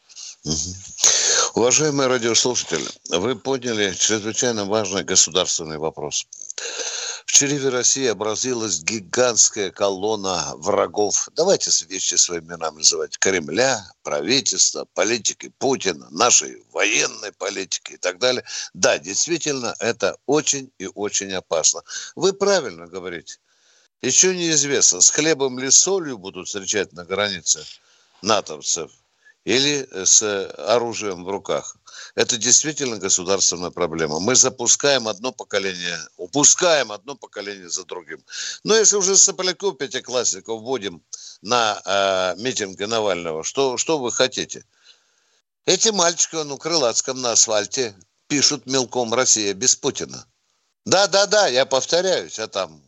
Уважаемые 1.55 2.09
радиослушатели, 2.09 2.87
вы 3.11 3.35
поняли 3.37 3.93
чрезвычайно 3.95 4.65
важный 4.65 5.05
государственный 5.05 5.79
вопрос. 5.79 6.27
В 7.27 7.33
чреве 7.33 7.71
России 7.71 8.07
образилась 8.07 8.83
гигантская 8.83 9.73
колонна 9.73 10.55
врагов. 10.57 11.29
Давайте 11.35 11.71
вещи 11.87 12.15
своими 12.15 12.47
именами 12.47 12.77
называть. 12.79 13.19
Кремля, 13.19 13.85
правительства, 14.05 14.87
политики 14.95 15.53
Путина, 15.59 16.09
нашей 16.11 16.65
военной 16.73 17.33
политики 17.33 17.95
и 17.95 17.97
так 17.97 18.19
далее. 18.19 18.45
Да, 18.75 18.99
действительно, 18.99 19.75
это 19.81 20.17
очень 20.27 20.71
и 20.79 20.89
очень 20.95 21.33
опасно. 21.33 21.83
Вы 22.15 22.33
правильно 22.33 22.87
говорите. 22.87 23.39
Еще 24.03 24.35
неизвестно, 24.35 25.01
с 25.01 25.11
хлебом 25.11 25.59
ли 25.59 25.71
солью 25.71 26.19
будут 26.19 26.47
встречать 26.47 26.93
на 26.93 27.05
границе 27.05 27.65
натовцев– 28.23 28.93
или 29.47 29.89
с 30.05 30.23
оружием 30.59 31.25
в 31.25 31.29
руках. 31.29 31.77
Это 32.17 32.37
действительно 32.37 32.99
государственная 32.99 33.71
проблема. 33.71 34.19
Мы 34.19 34.35
запускаем 34.35 35.07
одно 35.07 35.31
поколение, 35.31 36.01
упускаем 36.17 36.91
одно 36.91 37.15
поколение 37.15 37.71
за 37.71 37.85
другим. 37.85 38.21
Но 38.65 38.75
если 38.75 38.97
уже 38.97 39.17
сопляков 39.17 39.79
пятиклассников 39.79 40.61
вводим 40.61 41.01
на 41.43 41.81
э, 41.85 42.43
митинги 42.43 42.83
Навального, 42.83 43.45
что, 43.45 43.77
что 43.77 43.99
вы 43.99 44.11
хотите? 44.11 44.65
Эти 45.65 45.91
мальчики 45.91 46.35
ну, 46.35 46.59
Крылатском 46.59 47.23
на 47.23 47.31
асфальте 47.31 47.95
пишут 48.27 48.67
мелком 48.67 49.15
«Россия 49.15 49.55
без 49.55 49.77
Путина». 49.77 50.27
Да-да-да, 50.85 51.47
я 51.47 51.67
повторяюсь, 51.67 52.41
а 52.41 52.49
там 52.49 52.83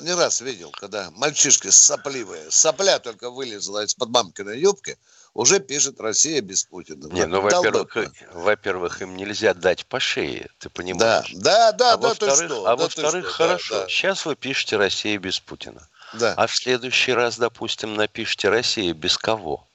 не 0.00 0.14
раз 0.14 0.40
видел, 0.40 0.70
когда 0.70 1.10
мальчишки 1.10 1.68
сопливые, 1.68 2.50
сопля 2.50 2.98
только 2.98 3.28
вылезла 3.28 3.84
из-под 3.84 4.08
мамкиной 4.08 4.58
юбки– 4.58 4.96
уже 5.36 5.60
пишет 5.60 6.00
Россия 6.00 6.40
без 6.40 6.64
Путина. 6.64 7.06
Не, 7.12 7.26
ну, 7.26 7.42
во-первых, 7.42 7.94
во-первых, 8.32 9.02
им 9.02 9.16
нельзя 9.16 9.52
дать 9.52 9.84
по 9.86 10.00
шее, 10.00 10.48
ты 10.58 10.70
понимаешь? 10.70 11.30
Да, 11.34 11.72
да, 11.72 11.72
да, 11.72 11.92
а 11.92 11.96
да, 11.96 12.08
во-вторых, 12.08 12.50
что? 12.50 12.66
А 12.66 12.76
да, 12.76 12.82
во-вторых, 12.82 13.26
хорошо, 13.26 13.74
да, 13.74 13.82
да. 13.82 13.88
сейчас 13.88 14.24
вы 14.24 14.34
пишете 14.34 14.76
Россия 14.78 15.18
без 15.18 15.38
Путина. 15.38 15.86
Да. 16.14 16.32
А 16.38 16.46
в 16.46 16.56
следующий 16.56 17.12
раз, 17.12 17.36
допустим, 17.36 17.94
напишите 17.94 18.48
Россия 18.48 18.94
без 18.94 19.18
кого? 19.18 19.66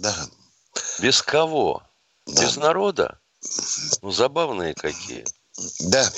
Да. 0.00 0.16
Без 1.00 1.20
кого? 1.20 1.82
Да. 2.26 2.42
Без 2.42 2.56
народа? 2.56 3.18
Ну, 4.00 4.10
забавные 4.12 4.74
какие. 4.74 5.26
Да. 5.80 6.10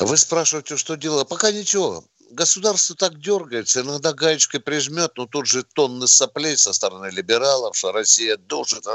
Вы 0.00 0.18
спрашиваете, 0.18 0.76
что 0.76 0.96
делать? 0.96 1.28
Пока 1.28 1.50
ничего 1.50 2.04
государство 2.32 2.96
так 2.96 3.20
дергается, 3.20 3.80
иногда 3.80 4.12
гаечкой 4.12 4.60
прижмет, 4.60 5.12
но 5.16 5.26
тут 5.26 5.46
же 5.46 5.62
тонны 5.62 6.08
соплей 6.08 6.56
со 6.56 6.72
стороны 6.72 7.10
либералов, 7.10 7.76
что 7.76 7.92
Россия 7.92 8.36
душит 8.36 8.86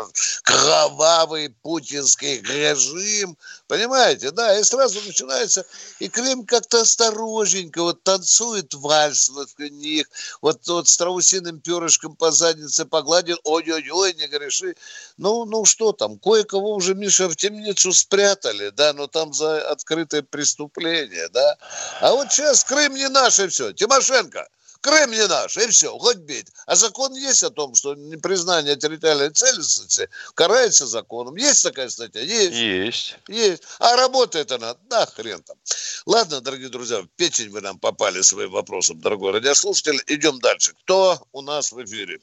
кровавый 0.43 1.49
путинский 1.49 2.41
режим. 2.41 3.37
Понимаете, 3.67 4.31
да, 4.31 4.57
и 4.57 4.63
сразу 4.63 5.01
начинается, 5.05 5.65
и 5.99 6.07
Крым 6.09 6.45
как-то 6.45 6.81
осторожненько 6.81 7.83
вот 7.83 8.03
танцует 8.03 8.73
вальс 8.73 9.29
вот 9.29 9.49
них, 9.57 10.07
вот, 10.41 10.67
вот 10.67 10.87
страусиным 10.87 11.59
перышком 11.59 12.15
по 12.15 12.31
заднице 12.31 12.85
погладил, 12.85 13.37
ой-ой-ой, 13.43 14.13
не 14.13 14.27
греши. 14.27 14.75
Ну, 15.17 15.45
ну 15.45 15.65
что 15.65 15.91
там, 15.91 16.17
кое-кого 16.17 16.73
уже, 16.73 16.95
Миша, 16.95 17.29
в 17.29 17.35
темницу 17.35 17.93
спрятали, 17.93 18.69
да, 18.69 18.93
но 18.93 19.07
там 19.07 19.33
за 19.33 19.69
открытое 19.69 20.23
преступление, 20.23 21.27
да. 21.29 21.57
А 22.01 22.13
вот 22.13 22.31
сейчас 22.31 22.63
Крым 22.63 22.95
не 22.95 23.07
надо 23.09 23.26
наш, 23.27 23.39
и 23.39 23.47
все. 23.47 23.73
Тимошенко, 23.73 24.47
Крым 24.81 25.11
не 25.11 25.27
наш, 25.27 25.57
и 25.57 25.67
все, 25.67 25.89
хоть 25.97 26.17
бить. 26.17 26.47
А 26.67 26.75
закон 26.75 27.13
есть 27.13 27.43
о 27.43 27.49
том, 27.49 27.73
что 27.73 27.95
непризнание 27.95 28.75
территориальной 28.75 29.31
целостности 29.31 30.07
карается 30.35 30.85
законом. 30.85 31.35
Есть 31.35 31.63
такая 31.63 31.89
статья? 31.89 32.21
Есть. 32.21 32.53
Есть. 32.53 33.17
Есть. 33.27 33.63
А 33.79 33.95
работает 33.95 34.51
она, 34.51 34.75
да, 34.89 35.05
хрен 35.07 35.41
там. 35.41 35.57
Ладно, 36.05 36.41
дорогие 36.41 36.69
друзья, 36.69 37.01
в 37.01 37.07
печень 37.17 37.49
вы 37.49 37.61
нам 37.61 37.79
попали 37.79 38.21
своим 38.21 38.51
вопросом, 38.51 39.01
дорогой 39.01 39.33
радиослушатель. 39.33 39.99
Идем 40.07 40.39
дальше. 40.39 40.73
Кто 40.83 41.17
у 41.31 41.41
нас 41.41 41.71
в 41.71 41.83
эфире? 41.83 42.19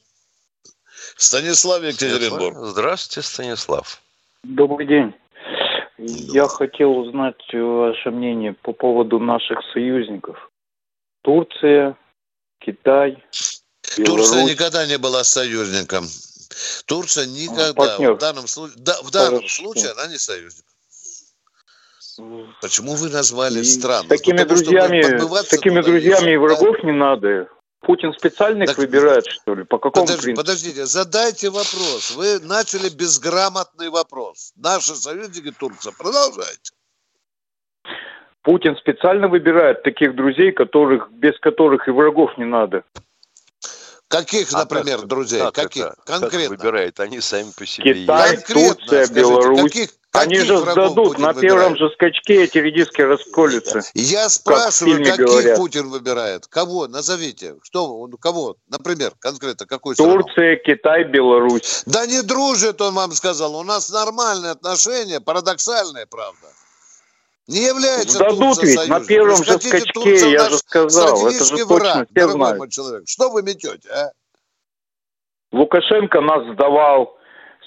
Станислав 1.17 1.83
Екатеринбург. 1.83 2.55
Здравствуйте, 2.57 3.27
Станислав. 3.27 4.01
Добрый 4.43 4.87
день. 4.87 5.13
Я 5.97 6.47
хотел 6.47 6.97
узнать 6.97 7.41
ваше 7.53 8.11
мнение 8.11 8.53
по 8.53 8.71
поводу 8.73 9.19
наших 9.19 9.59
союзников. 9.73 10.49
Турция, 11.25 11.97
Китай, 12.59 13.23
Беларусь. 13.97 14.29
Турция 14.29 14.43
никогда 14.43 14.85
не 14.85 14.99
была 14.99 15.23
союзником. 15.23 16.05
Турция 16.85 17.25
никогда. 17.25 17.73
Партнер. 17.73 18.13
В 18.13 18.19
данном, 18.19 18.47
случае, 18.47 18.77
да, 18.77 19.01
в 19.01 19.09
данном 19.09 19.47
случае 19.47 19.91
она 19.91 20.05
не 20.05 20.19
союзник. 20.19 20.63
Почему 22.61 22.93
вы 22.93 23.09
назвали 23.09 23.63
страну? 23.63 24.05
С 24.05 24.07
такими 24.07 24.37
Потому, 24.37 24.59
друзьями, 24.59 25.01
с 25.43 25.47
такими 25.47 25.81
друзьями 25.81 26.33
и 26.33 26.37
врагов 26.37 26.77
да? 26.81 26.87
не 26.87 26.93
надо. 26.93 27.49
Путин 27.81 28.13
специально 28.13 28.63
их 28.63 28.69
так, 28.69 28.77
выбирает, 28.77 29.25
что 29.25 29.55
ли? 29.55 29.63
По 29.63 29.79
какому 29.79 30.05
подожди, 30.05 30.23
принципу? 30.23 30.45
Подождите, 30.45 30.85
задайте 30.85 31.49
вопрос. 31.49 32.11
Вы 32.11 32.39
начали 32.39 32.89
безграмотный 32.89 33.89
вопрос. 33.89 34.53
Наши 34.55 34.95
союзники 34.95 35.51
Турция. 35.51 35.91
Продолжайте. 35.91 36.71
Путин 38.45 38.77
специально 38.77 39.27
выбирает 39.27 39.81
таких 39.81 40.15
друзей, 40.15 40.51
которых, 40.51 41.09
без 41.11 41.37
которых 41.39 41.87
и 41.87 41.91
врагов 41.91 42.37
не 42.37 42.45
надо. 42.45 42.83
Каких, 44.07 44.53
а 44.53 44.59
например, 44.59 44.99
как, 44.99 45.07
друзей? 45.07 45.39
Как 45.39 45.55
каких? 45.55 45.85
Это, 45.85 45.95
Конкретно. 46.05 46.49
Как 46.49 46.49
выбирает? 46.59 46.99
Они 46.99 47.19
сами 47.21 47.51
по 47.57 47.65
себе 47.65 47.95
Китай, 47.95 48.33
есть. 48.33 48.45
Турция, 48.45 49.05
скажите, 49.05 49.13
Беларусь. 49.13 49.61
Каких, 49.63 49.89
Они 50.11 50.35
же 50.35 50.57
сдадут, 50.59 51.17
на 51.17 51.33
первом 51.33 51.73
выбирает? 51.73 51.77
же 51.79 51.89
скачке 51.95 52.43
эти 52.43 52.59
редиски 52.59 53.01
расколются. 53.01 53.81
Я 53.95 54.29
спрашиваю, 54.29 55.03
каких 55.03 55.25
говорят. 55.25 55.57
Путин 55.57 55.89
выбирает? 55.89 56.45
Кого? 56.45 56.87
Назовите. 56.87 57.55
Что, 57.63 58.07
кого? 58.21 58.57
Например, 58.69 59.13
конкретно, 59.17 59.65
какой 59.65 59.95
Турция, 59.95 60.55
страну? 60.57 60.59
Китай, 60.63 61.03
Беларусь. 61.05 61.81
Да 61.87 62.05
не 62.05 62.21
дружит, 62.21 62.79
он 62.79 62.93
вам 62.93 63.11
сказал. 63.13 63.55
У 63.55 63.63
нас 63.63 63.89
нормальные 63.89 64.51
отношения, 64.51 65.19
парадоксальные, 65.19 66.05
правда. 66.05 66.47
Не 67.47 67.63
является 67.63 68.19
Дадут 68.19 68.61
ведь 68.63 68.75
союзом. 68.75 68.99
на 68.99 69.05
первом 69.05 69.43
же 69.43 69.59
скачке, 69.59 70.31
я 70.31 70.49
же 70.49 70.57
сказал, 70.57 71.27
это 71.27 71.45
же 71.45 71.65
точно 71.65 72.07
все 72.11 72.27
знают. 72.29 72.71
Человек. 72.71 73.03
Что 73.07 73.29
вы 73.29 73.43
метете, 73.43 73.87
а? 73.89 74.11
Лукашенко 75.51 76.21
нас 76.21 76.53
сдавал, 76.53 77.17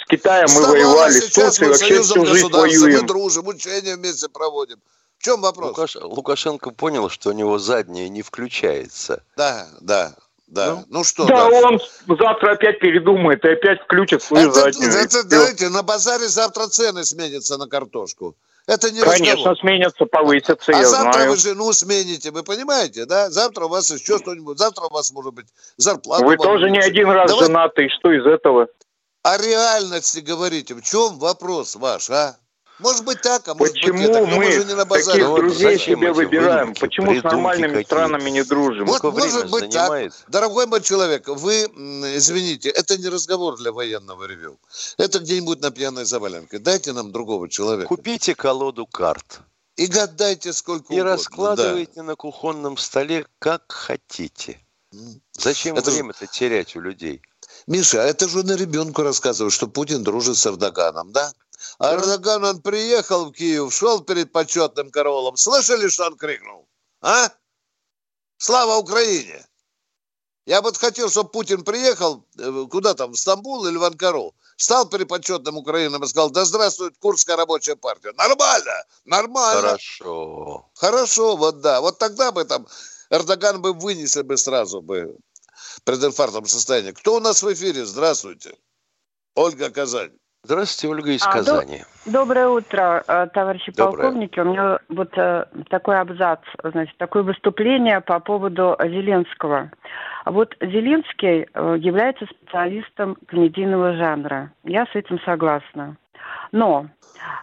с 0.02 0.06
Китаем 0.08 0.48
мы 0.54 0.66
воевали, 0.66 1.12
с 1.12 1.32
Турцией 1.32 1.70
вообще 1.70 2.02
всю 2.02 2.26
жизнь 2.26 2.50
воюем. 2.50 3.00
Мы 3.00 3.06
дружим, 3.06 3.46
учения 3.46 3.96
вместе 3.96 4.28
проводим. 4.28 4.78
В 5.18 5.22
чем 5.22 5.40
вопрос? 5.40 5.68
Лукаш... 5.68 5.96
Лукашенко 5.96 6.70
понял, 6.70 7.08
что 7.08 7.30
у 7.30 7.32
него 7.32 7.58
заднее 7.58 8.08
не 8.08 8.22
включается. 8.22 9.22
Да, 9.36 9.68
да. 9.80 10.14
Да. 10.48 10.76
Ну, 10.76 10.84
ну 10.88 11.04
что? 11.04 11.26
Да, 11.26 11.50
дальше? 11.50 11.66
он 12.06 12.16
завтра 12.18 12.52
опять 12.52 12.80
передумает 12.80 13.44
и 13.44 13.48
опять 13.48 13.82
включит 13.82 14.22
свою 14.22 14.48
это, 14.48 14.60
заднюю. 14.60 14.90
Это, 14.92 15.24
давайте, 15.24 15.68
на 15.68 15.82
базаре 15.82 16.26
завтра 16.26 16.68
цены 16.68 17.04
сменятся 17.04 17.58
на 17.58 17.68
картошку. 17.68 18.34
Это 18.68 18.90
не 18.90 19.00
Конечно, 19.00 19.33
разговор. 19.33 19.59
сменятся, 19.61 20.04
повысятся, 20.04 20.72
а 20.72 20.76
я 20.76 20.87
завтра 20.87 21.12
знаю. 21.12 21.31
вы 21.31 21.37
жену 21.38 21.72
смените, 21.72 22.31
вы 22.31 22.42
понимаете, 22.42 23.07
да? 23.07 23.31
Завтра 23.31 23.64
у 23.64 23.68
вас 23.68 23.90
еще 23.90 24.18
что-нибудь, 24.18 24.59
завтра 24.59 24.85
у 24.85 24.92
вас 24.92 25.11
может 25.11 25.33
быть 25.33 25.46
зарплата. 25.78 26.22
Вы 26.22 26.37
тоже 26.37 26.70
не 26.70 26.78
один 26.78 27.09
раз 27.09 27.31
Давай... 27.31 27.46
женаты, 27.46 27.88
что 27.88 28.12
из 28.12 28.26
этого? 28.26 28.68
О 29.22 29.38
реальности 29.38 30.18
говорите, 30.20 30.74
в 30.74 30.83
чем 30.83 31.18
вопрос 31.18 31.76
ваш, 31.76 32.11
а? 32.11 32.37
Может 32.78 33.04
быть 33.04 33.20
так, 33.22 33.46
а 33.48 33.54
может 33.54 33.74
Почему 33.74 33.98
быть 33.98 34.08
это. 34.08 34.26
мы, 34.26 34.36
мы 34.36 34.52
же 34.52 34.64
не 34.64 34.84
таких 34.84 35.28
ну, 35.28 35.36
друзей 35.36 35.78
себе 35.78 36.12
выбираем? 36.12 36.74
Почему 36.74 37.18
с 37.18 37.22
нормальными 37.22 37.72
какие? 37.72 37.84
странами 37.84 38.30
не 38.30 38.44
дружим? 38.44 38.86
Вот, 38.86 39.02
может 39.02 39.50
быть 39.50 39.72
занимает? 39.72 40.12
так. 40.12 40.30
Дорогой 40.30 40.66
мой 40.66 40.80
человек, 40.80 41.26
вы, 41.28 41.64
извините, 42.16 42.68
это 42.70 42.96
не 42.96 43.08
разговор 43.08 43.56
для 43.56 43.72
военного 43.72 44.24
ревю. 44.24 44.58
Это 44.96 45.18
где-нибудь 45.18 45.60
на 45.60 45.70
пьяной 45.70 46.04
заваленке. 46.04 46.58
Дайте 46.58 46.92
нам 46.92 47.10
другого 47.10 47.48
человека. 47.48 47.88
Купите 47.88 48.34
колоду 48.34 48.86
карт. 48.86 49.40
И 49.76 49.86
гадайте 49.86 50.52
сколько 50.52 50.92
И 50.92 50.96
угодно. 50.96 51.12
раскладывайте 51.12 51.92
да. 51.96 52.02
на 52.02 52.16
кухонном 52.16 52.76
столе 52.76 53.26
как 53.38 53.70
хотите. 53.70 54.60
Зачем 55.38 55.76
это 55.76 55.90
время-то 55.90 56.24
же... 56.24 56.30
терять 56.30 56.74
у 56.76 56.80
людей? 56.80 57.22
Миша, 57.66 58.02
а 58.02 58.06
это 58.06 58.28
же 58.28 58.44
на 58.44 58.56
ребенку 58.56 59.02
рассказывают, 59.02 59.52
что 59.52 59.68
Путин 59.68 60.02
дружит 60.02 60.36
с 60.36 60.46
Эрдоганом, 60.46 61.12
да? 61.12 61.32
А 61.79 61.94
Эрдоган, 61.94 62.44
он 62.44 62.62
приехал 62.62 63.27
в 63.27 63.33
Киев, 63.33 63.73
шел 63.73 64.01
перед 64.01 64.33
почетным 64.33 64.90
караулом. 64.90 65.37
Слышали, 65.37 65.88
что 65.88 66.07
он 66.07 66.16
крикнул? 66.16 66.68
А? 67.01 67.31
Слава 68.37 68.77
Украине! 68.77 69.44
Я 70.47 70.62
вот 70.62 70.79
хотел, 70.79 71.11
чтобы 71.11 71.31
Путин 71.31 71.62
приехал, 71.62 72.25
э, 72.38 72.66
куда 72.71 72.94
там, 72.94 73.12
в 73.12 73.18
Стамбул 73.18 73.66
или 73.66 73.77
в 73.77 73.85
Анкару, 73.85 74.35
стал 74.57 74.88
перед 74.88 75.07
почетным 75.07 75.59
Украином 75.59 76.03
и 76.03 76.07
сказал, 76.07 76.31
да 76.31 76.44
здравствует 76.47 76.97
Курская 76.99 77.37
рабочая 77.37 77.77
партия. 77.77 78.12
Нормально, 78.16 78.85
нормально. 79.05 79.61
Хорошо. 79.61 80.71
Хорошо, 80.75 81.37
вот 81.37 81.61
да. 81.61 81.83
Вот 81.83 81.99
тогда 81.99 82.33
бы 82.33 82.44
там 82.44 82.66
Эрдоган 83.11 83.61
бы 83.61 83.75
вынесли 83.75 84.23
бы 84.23 84.38
сразу 84.38 84.81
бы 84.81 85.18
прединфарктном 85.85 86.47
состоянии. 86.47 86.92
Кто 86.92 87.16
у 87.16 87.21
нас 87.21 87.42
в 87.42 87.53
эфире? 87.53 87.85
Здравствуйте. 87.85 88.57
Ольга 89.35 89.71
Казань. 89.71 90.16
Здравствуйте, 90.44 90.94
Ольга 90.94 91.11
из 91.11 91.27
а, 91.27 91.33
Казани. 91.33 91.83
До, 92.07 92.12
доброе 92.12 92.48
утро, 92.48 93.03
э, 93.07 93.27
товарищи 93.35 93.72
доброе. 93.72 94.03
полковники. 94.03 94.38
У 94.38 94.44
меня 94.44 94.79
вот 94.88 95.11
э, 95.16 95.46
такой 95.68 95.98
абзац, 95.98 96.40
значит, 96.62 96.96
такое 96.96 97.24
выступление 97.24 98.01
по 98.01 98.20
поводу 98.20 98.77
Зеленского. 98.81 99.70
Вот 100.24 100.55
Зеленский 100.61 101.48
э, 101.53 101.77
является 101.81 102.27
специалистом 102.27 103.16
комедийного 103.27 103.94
жанра. 103.96 104.53
Я 104.62 104.87
с 104.87 104.94
этим 104.94 105.18
согласна. 105.20 105.96
Но 106.53 106.87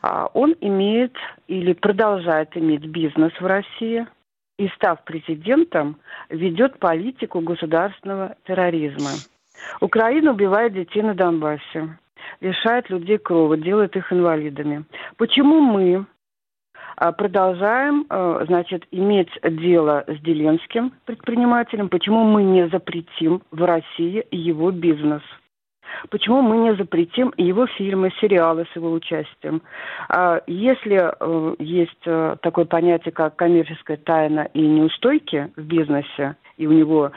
э, 0.01 0.27
он 0.33 0.55
имеет 0.61 1.15
или 1.47 1.73
продолжает 1.73 2.55
иметь 2.55 2.85
бизнес 2.85 3.33
в 3.41 3.45
России 3.45 4.07
и, 4.57 4.69
став 4.69 5.03
президентом, 5.03 5.97
ведет 6.29 6.79
политику 6.79 7.41
государственного 7.41 8.37
терроризма. 8.45 9.11
Украина 9.81 10.31
убивает 10.31 10.73
детей 10.73 11.01
на 11.01 11.13
Донбассе 11.13 11.97
лишает 12.41 12.89
людей 12.89 13.17
крова, 13.17 13.57
делает 13.57 13.95
их 13.95 14.11
инвалидами. 14.11 14.85
Почему 15.17 15.59
мы 15.59 16.05
а, 16.97 17.11
продолжаем, 17.11 18.05
а, 18.09 18.43
значит, 18.45 18.85
иметь 18.91 19.29
дело 19.43 20.03
с 20.07 20.19
Деленским 20.21 20.93
предпринимателем? 21.05 21.89
Почему 21.89 22.23
мы 22.23 22.43
не 22.43 22.67
запретим 22.69 23.41
в 23.51 23.63
России 23.63 24.25
его 24.31 24.71
бизнес? 24.71 25.21
Почему 26.09 26.41
мы 26.41 26.57
не 26.57 26.75
запретим 26.75 27.33
его 27.37 27.67
фильмы, 27.67 28.11
сериалы 28.21 28.65
с 28.71 28.75
его 28.75 28.91
участием? 28.91 29.61
А, 30.09 30.41
если 30.47 31.11
э, 31.19 31.55
есть 31.59 32.05
э, 32.05 32.35
такое 32.41 32.65
понятие, 32.65 33.11
как 33.11 33.35
коммерческая 33.35 33.97
тайна 33.97 34.49
и 34.53 34.61
неустойки 34.61 35.51
в 35.55 35.61
бизнесе, 35.61 36.35
и 36.57 36.67
у 36.67 36.71
него 36.71 37.11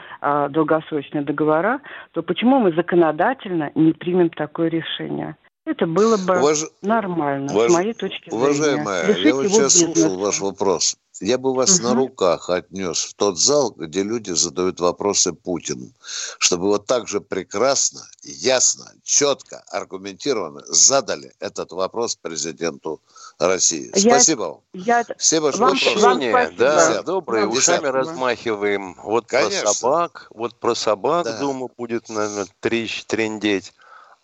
долгосрочные 0.49 1.23
договора, 1.23 1.79
то 2.11 2.21
почему 2.21 2.59
мы 2.59 2.73
законодательно 2.73 3.71
не 3.73 3.93
примем 3.93 4.29
такое 4.29 4.67
решение? 4.69 5.37
Это 5.65 5.85
было 5.85 6.17
бы 6.17 6.39
Уваж... 6.39 6.65
нормально, 6.81 7.53
Уваж... 7.53 7.69
с 7.69 7.73
моей 7.73 7.93
точки 7.93 8.29
зрения. 8.29 8.43
Уважаемая, 8.43 9.15
я 9.17 9.35
вот 9.35 9.47
сейчас 9.47 9.77
слушал 9.77 10.17
ваш 10.17 10.39
вопрос. 10.39 10.97
Я 11.21 11.37
бы 11.37 11.53
вас 11.53 11.79
угу. 11.79 11.83
на 11.83 11.95
руках 11.95 12.49
отнес 12.49 13.03
в 13.03 13.13
тот 13.13 13.37
зал, 13.37 13.71
где 13.71 14.03
люди 14.03 14.31
задают 14.31 14.79
вопросы 14.79 15.33
Путину, 15.33 15.91
чтобы 16.39 16.67
вот 16.67 16.85
так 16.85 17.07
же 17.07 17.19
прекрасно, 17.19 18.01
ясно, 18.23 18.85
четко, 19.03 19.63
аргументированно 19.69 20.63
задали 20.67 21.33
этот 21.39 21.73
вопрос 21.73 22.15
президенту 22.15 23.01
России. 23.37 23.91
Я, 23.95 24.11
спасибо 24.11 24.41
вам. 24.41 24.59
Я, 24.73 25.05
Все 25.17 25.41
ваши 25.41 25.57
вам, 25.57 25.77
вопросы. 25.77 25.99
Вам 25.99 26.55
да, 26.55 27.03
добрые, 27.03 27.45
вам 27.45 27.57
ушами 27.57 27.79
спасибо. 27.79 27.91
размахиваем. 27.91 28.95
Вот 29.03 29.25
Конечно. 29.27 29.61
про 29.61 29.73
собак, 29.73 30.27
вот 30.33 30.59
про 30.59 30.75
собак, 30.75 31.25
да. 31.25 31.39
думаю, 31.39 31.69
будет, 31.75 32.07
наверное, 32.07 32.47
трендеть. 32.61 33.73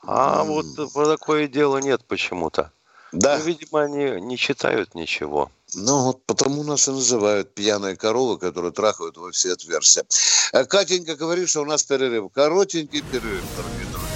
А 0.08 0.44
mm. 0.44 0.48
вот 0.48 0.94
про 0.94 1.06
такое 1.06 1.48
дело 1.48 1.78
нет 1.78 2.04
почему-то. 2.06 2.72
Да. 3.12 3.38
Ну, 3.38 3.46
видимо, 3.46 3.84
они 3.84 4.22
не 4.22 4.38
читают 4.38 4.94
ничего. 4.94 5.50
Ну, 5.74 6.04
вот 6.04 6.26
потому 6.26 6.64
нас 6.64 6.88
и 6.88 6.92
называют 6.92 7.54
пьяные 7.54 7.96
коровы, 7.96 8.38
которые 8.38 8.72
трахают 8.72 9.18
во 9.18 9.32
все 9.32 9.54
отверстия. 9.54 10.06
Э, 10.54 10.66
Катенька 10.66 11.16
говорит, 11.16 11.50
что 11.50 11.62
у 11.62 11.66
нас 11.66 11.84
перерыв. 11.84 12.32
Коротенький 12.34 13.02
перерыв, 13.02 13.44
дорогие 13.58 13.86
друзья. 13.92 14.10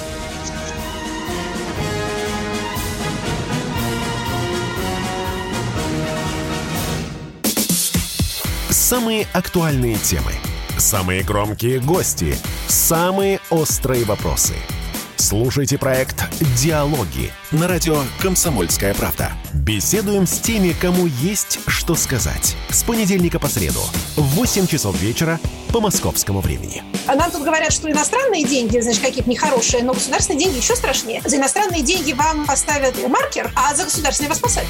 Самые 8.69 9.27
актуальные 9.33 9.97
темы, 9.97 10.33
самые 10.77 11.23
громкие 11.23 11.79
гости, 11.79 12.35
самые 12.67 13.39
острые 13.49 14.03
вопросы– 14.03 14.55
Слушайте 15.21 15.77
проект 15.77 16.23
«Диалоги» 16.55 17.29
на 17.51 17.67
радио 17.67 18.03
«Комсомольская 18.21 18.93
правда». 18.93 19.33
Беседуем 19.53 20.25
с 20.25 20.39
теми, 20.39 20.71
кому 20.71 21.07
есть 21.07 21.59
что 21.67 21.95
сказать. 21.95 22.55
С 22.69 22.83
понедельника 22.83 23.37
по 23.37 23.49
среду 23.49 23.81
в 24.15 24.21
8 24.21 24.65
часов 24.65 24.97
вечера 25.01 25.37
по 25.73 25.81
московскому 25.81 26.39
времени. 26.39 26.83
А 27.05 27.15
нам 27.15 27.29
тут 27.31 27.43
говорят, 27.43 27.73
что 27.73 27.91
иностранные 27.91 28.45
деньги, 28.45 28.79
значит, 28.79 29.01
какие-то 29.01 29.29
нехорошие, 29.29 29.83
но 29.83 29.93
государственные 29.93 30.39
деньги 30.39 30.55
еще 30.55 30.77
страшнее. 30.77 31.21
За 31.25 31.35
иностранные 31.35 31.81
деньги 31.81 32.13
вам 32.13 32.45
поставят 32.45 32.95
маркер, 33.05 33.51
а 33.57 33.75
за 33.75 33.83
государственные 33.83 34.29
вас 34.29 34.39
посадят. 34.39 34.69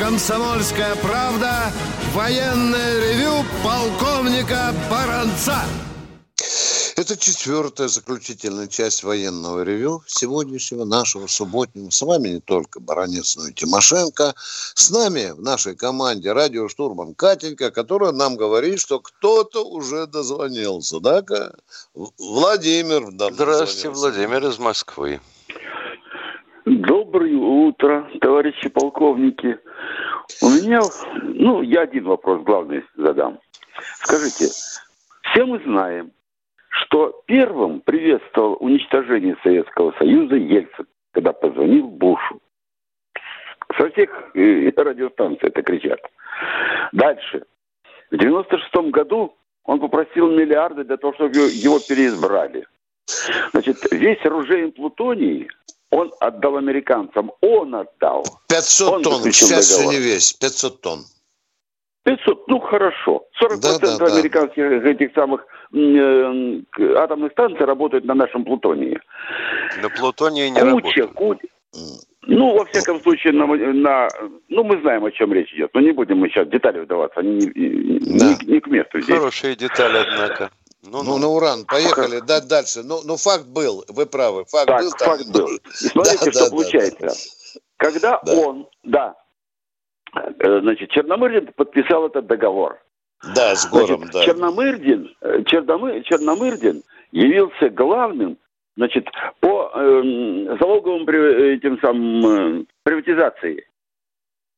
«Комсомольская 0.00 0.96
правда» 0.96 1.70
военное 2.14 3.00
ревю 3.00 3.44
полковника 3.62 4.74
Баранца. 4.90 5.58
Это 6.96 7.18
четвертая 7.18 7.88
заключительная 7.88 8.66
часть 8.66 9.02
военного 9.02 9.62
ревю 9.62 10.02
сегодняшнего 10.06 10.84
нашего 10.86 11.26
субботнего. 11.26 11.90
С 11.90 12.00
вами 12.00 12.28
не 12.28 12.40
только 12.40 12.80
Баранец, 12.80 13.36
но 13.36 13.48
и 13.48 13.52
Тимошенко. 13.52 14.34
С 14.74 14.88
нами 14.88 15.32
в 15.32 15.42
нашей 15.42 15.76
команде 15.76 16.32
радиоштурман 16.32 17.14
Катенька, 17.14 17.70
которая 17.70 18.12
нам 18.12 18.36
говорит, 18.36 18.80
что 18.80 19.00
кто-то 19.00 19.66
уже 19.66 20.06
дозвонился. 20.06 20.98
Да, 21.00 21.22
Владимир. 22.16 23.10
Здравствуйте, 23.34 23.90
Владимир 23.90 24.46
из 24.46 24.58
Москвы. 24.58 25.20
Доброе 27.12 27.38
утро, 27.38 28.08
товарищи 28.20 28.68
полковники. 28.68 29.58
У 30.42 30.46
меня, 30.46 30.80
ну, 31.24 31.60
я 31.60 31.80
один 31.80 32.04
вопрос 32.04 32.40
главный 32.44 32.84
задам. 32.94 33.40
Скажите, 33.96 34.46
все 35.24 35.44
мы 35.44 35.58
знаем, 35.64 36.12
что 36.68 37.20
первым 37.26 37.80
приветствовал 37.80 38.58
уничтожение 38.60 39.36
Советского 39.42 39.92
Союза 39.98 40.36
Ельцин, 40.36 40.86
когда 41.10 41.32
позвонил 41.32 41.88
Бушу. 41.88 42.40
Со 43.76 43.90
всех 43.90 44.10
э, 44.36 44.70
радиостанций 44.76 45.48
это 45.48 45.62
кричат. 45.62 45.98
Дальше. 46.92 47.42
В 48.12 48.18
96 48.18 48.72
году 48.92 49.34
он 49.64 49.80
попросил 49.80 50.30
миллиарды 50.30 50.84
для 50.84 50.96
того, 50.96 51.12
чтобы 51.14 51.32
его 51.32 51.80
переизбрали. 51.80 52.68
Значит, 53.50 53.78
весь 53.90 54.24
оружейный 54.24 54.70
плутоний 54.70 55.48
он 55.90 56.12
отдал 56.20 56.56
американцам. 56.56 57.32
Он 57.40 57.74
отдал. 57.74 58.24
500 58.48 58.88
он 58.92 59.02
тонн. 59.02 59.22
Сейчас 59.32 59.66
все 59.66 59.90
не 59.90 59.98
весь. 59.98 60.32
500 60.32 60.80
тонн. 60.80 61.00
500, 62.04 62.48
ну 62.48 62.60
хорошо. 62.60 63.24
40% 63.42 63.60
да, 63.60 63.78
да, 63.78 63.98
да. 63.98 64.06
американских 64.06 64.62
этих 64.62 65.12
самых 65.14 65.44
э, 65.74 66.62
атомных 66.96 67.32
станций 67.32 67.66
работают 67.66 68.04
на 68.04 68.14
нашем 68.14 68.44
плутонии. 68.44 68.98
На 69.82 69.90
плутонии 69.90 70.48
не 70.48 70.60
куча, 70.60 71.02
работают. 71.02 71.14
Куча. 71.14 71.48
Ну, 72.22 72.54
во 72.56 72.64
всяком 72.66 73.00
случае, 73.00 73.32
на, 73.32 73.46
на, 73.46 74.08
ну, 74.48 74.64
мы 74.64 74.80
знаем, 74.80 75.04
о 75.04 75.10
чем 75.10 75.32
речь 75.32 75.52
идет. 75.52 75.70
Но 75.74 75.80
не 75.80 75.92
будем 75.92 76.18
мы 76.18 76.28
сейчас 76.28 76.46
в 76.46 76.50
детали 76.50 76.80
вдаваться. 76.80 77.20
Они 77.20 77.36
не, 77.36 77.98
да. 78.18 78.36
не, 78.42 78.52
не 78.52 78.60
к 78.60 78.66
месту 78.66 79.00
здесь. 79.00 79.16
Хорошие 79.16 79.56
детали, 79.56 79.98
однако. 80.06 80.50
Ну, 80.82 81.02
ну, 81.02 81.04
ну, 81.04 81.18
на 81.18 81.28
уран, 81.28 81.66
поехали, 81.66 82.20
да, 82.20 82.40
дальше. 82.40 82.82
Ну, 82.82 83.00
ну, 83.04 83.16
факт 83.16 83.46
был, 83.46 83.84
вы 83.88 84.06
правы, 84.06 84.44
факт 84.46 84.66
так, 84.66 84.82
был. 84.82 84.90
Факт 84.90 85.22
там... 85.24 85.32
был. 85.32 85.56
И 85.56 85.60
смотрите, 85.72 86.24
да, 86.24 86.32
что 86.32 86.44
да, 86.44 86.50
получается. 86.50 87.00
Да, 87.00 87.06
да. 87.06 87.60
Когда 87.76 88.20
да. 88.24 88.34
он, 88.34 88.68
да, 88.82 89.14
э, 90.14 90.60
значит, 90.60 90.90
Черномырдин 90.90 91.52
подписал 91.54 92.06
этот 92.06 92.26
договор. 92.26 92.80
Да, 93.34 93.54
с 93.54 93.68
Гором, 93.68 93.98
значит, 93.98 94.12
да. 94.12 94.24
Черномырдин, 94.24 95.14
э, 95.20 95.42
Черномыр, 95.44 96.02
Черномырдин 96.04 96.82
явился 97.12 97.68
главным, 97.68 98.38
значит, 98.76 99.06
по 99.40 99.70
э, 99.74 100.56
залоговым 100.58 101.06
этим 101.06 101.78
самым 101.80 102.60
э, 102.60 102.64
приватизации 102.82 103.66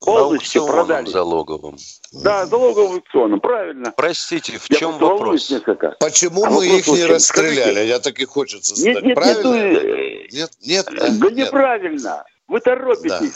полностью 0.04 0.66
продали. 0.66 1.08
залоговым. 1.08 1.76
Да, 2.12 2.46
залоговым 2.46 2.92
аукционом, 2.94 3.40
правильно. 3.40 3.92
Простите, 3.96 4.58
в 4.58 4.70
Я 4.70 4.76
чем 4.76 4.98
вопрос? 4.98 5.50
Несколько. 5.50 5.96
Почему 6.00 6.44
а 6.44 6.50
мы 6.50 6.66
их 6.66 6.86
не 6.86 7.04
расстреляли? 7.04 7.60
Скажите, 7.60 7.88
Я 7.88 7.98
так 7.98 8.18
и 8.18 8.24
хочется 8.24 8.74
задать. 8.74 8.94
Нет, 8.96 9.04
нет, 9.04 9.14
правильно? 9.14 9.50
Нет, 9.52 10.32
нет, 10.32 10.50
нет, 10.62 10.86
да, 10.86 11.08
да 11.08 11.30
нет. 11.30 11.46
неправильно. 11.46 12.24
Вы 12.48 12.60
торопитесь. 12.60 13.34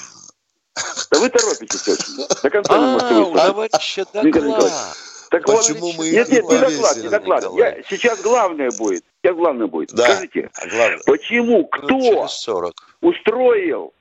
Да. 0.74 0.82
да 1.10 1.18
вы 1.20 1.28
торопитесь 1.30 1.88
очень. 1.88 2.26
До 2.42 2.50
конца 2.50 2.74
а, 2.74 2.78
не 2.78 2.86
можете 2.92 3.14
выслушать. 4.32 5.06
Так 5.30 5.44
Почему 5.44 5.86
вот, 5.88 5.98
мы 5.98 6.10
нет, 6.10 6.28
нет, 6.28 6.44
не 6.44 6.58
доклад, 6.58 6.96
не 6.98 7.08
доклад. 7.08 7.44
Я, 7.56 7.82
сейчас 7.88 8.20
главное 8.22 8.70
будет. 8.70 9.04
Сейчас 9.22 9.36
главное 9.36 9.66
будет. 9.66 9.92
Да, 9.92 10.04
Скажите, 10.04 10.50
главное. 10.70 11.00
почему, 11.04 11.58
ну, 11.58 11.64
кто 11.66 12.28
устроил 13.00 13.92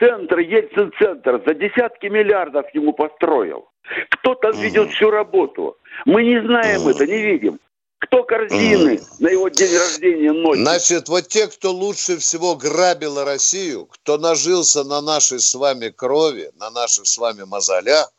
центр, 0.00 0.38
Ельцин-центр 0.38 1.42
за 1.46 1.54
десятки 1.54 2.06
миллиардов 2.06 2.66
ему 2.74 2.92
построил. 2.92 3.68
Кто 4.10 4.34
там 4.34 4.52
ведет 4.60 4.90
всю 4.90 5.10
работу? 5.10 5.76
Мы 6.04 6.24
не 6.24 6.40
знаем 6.42 6.88
это, 6.88 7.06
не 7.06 7.22
видим. 7.22 7.60
Кто 7.98 8.24
корзины 8.24 8.94
mm. 8.94 9.02
на 9.18 9.28
его 9.28 9.48
день 9.48 9.76
рождения 9.76 10.32
носит? 10.32 10.62
Значит, 10.62 11.08
вот 11.08 11.28
те, 11.28 11.48
кто 11.48 11.70
лучше 11.70 12.16
всего 12.16 12.56
грабил 12.56 13.22
Россию, 13.22 13.86
кто 13.86 14.16
нажился 14.16 14.84
на 14.84 15.02
нашей 15.02 15.38
с 15.38 15.54
вами 15.54 15.90
крови, 15.90 16.50
на 16.58 16.70
наших 16.70 17.06
с 17.06 17.18
вами 17.18 17.42
мозолях, 17.42 18.10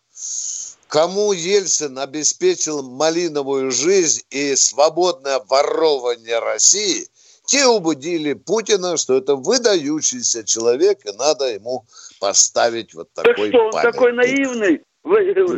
кому 0.88 1.34
Ельцин 1.34 1.98
обеспечил 1.98 2.84
малиновую 2.84 3.72
жизнь 3.72 4.22
и 4.30 4.56
свободное 4.56 5.42
ворование 5.50 6.40
России– 6.40 7.08
те 7.52 7.68
убедили 7.68 8.32
Путина, 8.32 8.96
что 8.96 9.18
это 9.18 9.36
выдающийся 9.36 10.46
человек, 10.46 11.06
и 11.06 11.12
надо 11.12 11.50
ему 11.54 11.86
поставить 12.18 12.94
вот 12.94 13.12
такой 13.12 13.34
Так 13.34 13.48
что, 13.50 13.66
он 13.66 13.72
памятник. 13.72 13.94
такой 13.94 14.14
наивный? 14.14 14.82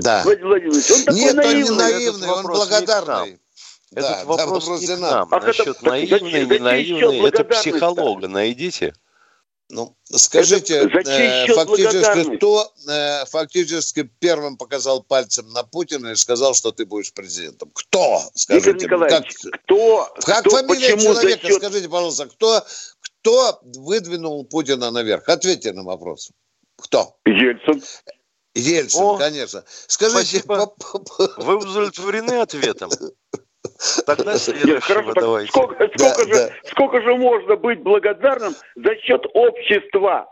Да. 0.02 0.24
Владимир 0.24 0.48
Владимирович, 0.48 0.90
он 0.90 1.04
такой 1.04 1.20
Нет, 1.20 1.36
наивный. 1.36 1.62
он 1.62 1.68
не 1.68 1.78
наивный, 1.78 2.30
он 2.30 2.44
благодарный. 2.48 3.40
Этот 3.92 4.10
да, 4.10 4.26
вопрос, 4.26 4.68
вопрос 4.68 4.82
не 4.82 4.88
к 4.88 5.00
нам. 5.00 5.28
А 5.30 5.40
Насчет 5.40 5.68
это, 5.68 5.86
наивный, 5.86 6.46
не 6.48 6.60
наивный, 6.60 7.28
это 7.28 7.44
психолога 7.44 8.28
найдите. 8.28 8.96
Ну, 9.74 9.98
скажите, 10.04 10.84
э, 10.84 11.48
фактически 11.48 12.38
кто 12.38 12.72
э, 12.88 13.26
фактически 13.26 14.08
первым 14.20 14.56
показал 14.56 15.02
пальцем 15.02 15.50
на 15.50 15.64
Путина 15.64 16.10
и 16.10 16.16
сказал, 16.16 16.54
что 16.54 16.72
ты 16.72 16.86
будешь 16.86 17.12
президентом? 17.12 17.72
Кто? 17.74 18.22
Скажите, 18.36 18.70
Игорь 18.70 18.84
Николаевич, 18.84 19.34
как, 19.42 19.62
кто? 19.64 20.14
Как 20.26 20.40
кто, 20.42 20.50
фамилия 20.52 20.96
человека? 21.00 21.48
Счет... 21.48 21.58
Скажите, 21.58 21.90
пожалуйста, 21.90 22.28
кто, 22.28 22.64
кто 23.02 23.60
выдвинул 23.64 24.46
Путина 24.46 24.92
наверх? 24.92 25.28
Ответьте 25.28 25.74
на 25.74 25.82
вопрос. 25.82 26.30
Кто? 26.78 27.18
Ельцин. 27.26 27.82
Ельцин, 28.54 29.02
О, 29.02 29.18
конечно. 29.18 29.64
Скажите, 29.88 30.44
по... 30.44 30.72
вы 31.38 31.58
удовлетворены 31.58 32.42
ответом? 32.42 32.92
Тогда 34.06 34.38
следующего 34.38 35.14
давайте. 35.14 35.50
Сколько, 35.50 35.88
сколько, 35.98 36.26
да, 36.26 36.34
же, 36.34 36.34
да. 36.34 36.50
сколько 36.72 37.02
же 37.02 37.16
можно 37.16 37.56
быть 37.56 37.82
благодарным 37.82 38.56
за 38.76 38.96
счет 38.98 39.26
общества? 39.34 40.30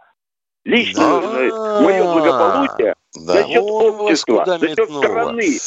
Лично 0.63 1.21
да. 1.21 1.81
мое 1.81 2.03
благополучие 2.03 2.95
Да. 3.15 3.33
За 3.33 3.47
счет 3.47 3.63
общества, 3.63 4.45
за 4.45 4.67
счет 4.67 4.89
страны. 4.89 5.59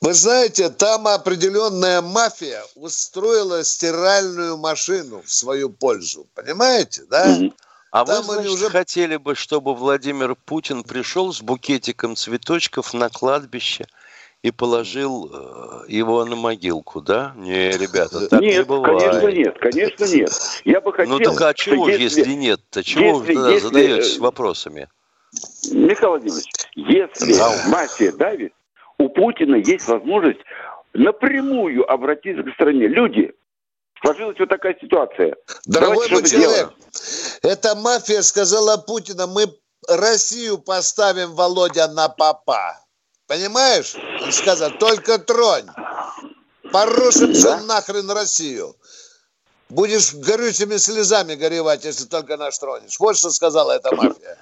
Вы 0.00 0.14
знаете, 0.14 0.68
там 0.68 1.08
определенная 1.08 2.02
мафия 2.02 2.62
устроила 2.76 3.64
стиральную 3.64 4.56
машину 4.56 5.22
в 5.24 5.32
свою 5.32 5.70
пользу. 5.70 6.26
Понимаете, 6.34 7.02
да? 7.10 7.36
А 7.90 8.04
там 8.04 8.24
вы, 8.26 8.34
значит, 8.34 8.52
уже... 8.52 8.70
хотели 8.70 9.16
бы, 9.16 9.34
чтобы 9.34 9.74
Владимир 9.74 10.36
Путин 10.36 10.84
пришел 10.84 11.32
с 11.32 11.40
букетиком 11.40 12.14
цветочков 12.14 12.94
на 12.94 13.08
кладбище 13.08 13.86
и 14.42 14.50
положил 14.50 15.30
э, 15.32 15.84
его 15.88 16.24
на 16.24 16.36
могилку, 16.36 17.00
да? 17.00 17.32
Не, 17.36 17.70
ребята, 17.70 18.28
так 18.28 18.40
нет, 18.40 18.58
не 18.58 18.64
бывает. 18.64 19.00
конечно 19.00 19.28
нет, 19.28 19.58
конечно 19.58 20.04
нет. 20.04 20.30
Я 20.64 20.80
бы 20.80 20.92
хотел... 20.92 21.18
Ну 21.18 21.24
так 21.24 21.40
а 21.40 21.54
чего, 21.54 21.88
если, 21.88 22.20
если 22.20 22.32
нет-то? 22.32 22.84
Чего 22.84 23.04
если, 23.04 23.18
вы 23.18 23.34
тогда 23.34 23.50
если, 23.50 23.66
задаетесь 23.66 24.16
э, 24.16 24.20
вопросами? 24.20 24.88
Михаил 25.72 26.10
Владимирович, 26.10 26.46
если 26.76 27.36
да. 27.36 27.64
мафия 27.68 28.12
давит, 28.12 28.52
у 28.98 29.08
Путина 29.08 29.56
есть 29.56 29.88
возможность 29.88 30.40
напрямую 30.94 31.90
обратиться 31.90 32.42
к 32.44 32.54
стране. 32.54 32.86
Люди, 32.86 33.32
сложилась 34.00 34.38
вот 34.38 34.48
такая 34.48 34.76
ситуация. 34.80 35.34
Дорогой 35.66 36.08
мой 36.10 36.22
человек, 36.22 36.72
эта 37.42 37.74
мафия 37.74 38.22
сказала 38.22 38.76
Путина, 38.76 39.26
мы 39.26 39.46
Россию 39.88 40.58
поставим, 40.58 41.34
Володя, 41.34 41.88
на 41.88 42.08
папа. 42.08 42.78
Понимаешь? 43.28 43.94
Он 44.22 44.32
сказал, 44.32 44.70
только 44.78 45.18
тронь. 45.18 45.66
Порушим 46.72 47.32
все 47.34 47.60
нахрен 47.60 48.10
Россию. 48.10 48.74
Будешь 49.68 50.14
горючими 50.14 50.78
слезами 50.78 51.34
горевать, 51.34 51.84
если 51.84 52.06
только 52.06 52.38
наш 52.38 52.58
тронешь. 52.58 52.98
Вот 52.98 53.16
что 53.18 53.30
сказала 53.30 53.72
эта 53.72 53.94
мафия. 53.94 54.38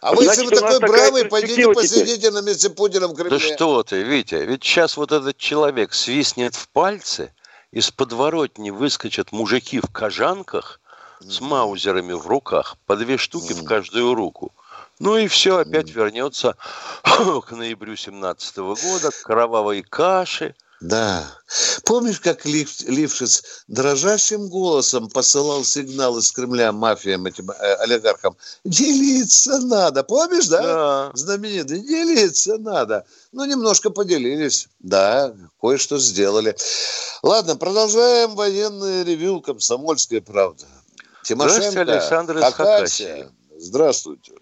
А 0.00 0.14
вы, 0.14 0.24
Значит, 0.24 0.50
если 0.50 0.54
вы 0.54 0.60
такой 0.60 0.88
бравый, 0.88 1.24
пойдите 1.26 1.72
посидите 1.72 2.30
на 2.30 2.40
месте 2.40 2.70
Путина 2.70 3.08
в 3.08 3.14
Кремле. 3.14 3.30
Да 3.30 3.38
что 3.38 3.82
ты, 3.82 4.02
Витя, 4.02 4.36
ведь 4.36 4.64
сейчас 4.64 4.96
вот 4.96 5.12
этот 5.12 5.36
человек 5.36 5.94
свистнет 5.94 6.54
в 6.54 6.68
пальцы, 6.68 7.32
из 7.72 7.90
подворотни 7.90 8.70
выскочат 8.70 9.32
мужики 9.32 9.80
в 9.80 9.90
кожанках 9.90 10.80
с 11.20 11.40
маузерами 11.40 12.12
в 12.12 12.26
руках, 12.26 12.76
по 12.86 12.96
две 12.96 13.16
штуки 13.16 13.52
в 13.52 13.64
каждую 13.64 14.14
руку. 14.14 14.52
Ну 15.04 15.18
и 15.18 15.28
все 15.28 15.58
опять 15.58 15.90
вернется 15.90 16.56
к 17.02 17.50
ноябрю 17.50 17.94
17 17.94 18.56
года, 18.56 19.10
к 19.10 19.22
кровавой 19.22 19.82
каше, 19.82 20.54
да. 20.80 21.24
Помнишь, 21.84 22.20
как 22.20 22.46
Лив, 22.46 22.70
Лившиц 22.80 23.64
дрожащим 23.68 24.48
голосом 24.48 25.10
посылал 25.10 25.62
сигнал 25.62 26.18
из 26.18 26.32
Кремля 26.32 26.72
мафиям, 26.72 27.26
этим 27.26 27.50
э, 27.50 27.74
олигархам? 27.76 28.36
Делиться 28.64 29.60
надо. 29.60 30.04
Помнишь, 30.04 30.48
да? 30.48 30.62
Да. 30.62 31.10
Знаменитый. 31.14 31.80
Делиться 31.80 32.56
надо. 32.58 33.04
Ну, 33.32 33.44
немножко 33.44 33.90
поделились. 33.90 34.68
Да, 34.80 35.34
кое-что 35.60 35.98
сделали. 35.98 36.56
Ладно, 37.22 37.56
продолжаем 37.56 38.34
военный 38.34 39.04
ревю 39.04 39.40
«Комсомольская 39.40 40.22
правда». 40.22 40.64
Тимошенко, 41.22 41.70
Здравствуйте, 41.70 41.92
Александр 41.92 42.38
из 42.38 42.54
Хакасии. 42.54 43.28
Здравствуйте. 43.56 44.32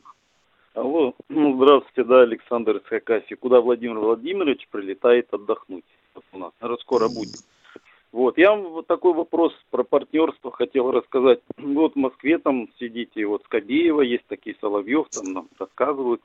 Алло, 0.75 1.15
ну 1.29 1.57
здравствуйте, 1.57 2.05
да, 2.05 2.23
Александр 2.23 2.79
из 2.79 2.85
Хакасии. 2.85 3.35
Куда 3.35 3.61
Владимир 3.61 3.99
Владимирович 3.99 4.67
прилетает 4.71 5.29
отдохнуть? 5.33 5.85
у 6.33 6.39
нас, 6.39 6.53
скоро 6.81 7.09
будет. 7.09 7.37
Вот, 8.11 8.39
я 8.39 8.53
вам 8.53 8.71
вот 8.71 8.87
такой 8.87 9.13
вопрос 9.13 9.53
про 9.71 9.83
партнерство 9.85 10.51
хотел 10.51 10.91
рассказать. 10.91 11.41
Вот 11.59 11.93
в 11.93 11.99
Москве 11.99 12.39
там 12.39 12.69
сидите, 12.79 13.27
вот 13.27 13.43
Скобеева, 13.45 14.01
есть 14.01 14.27
такие 14.29 14.57
Соловьев, 14.61 15.09
там 15.11 15.33
нам 15.33 15.49
рассказывают. 15.59 16.23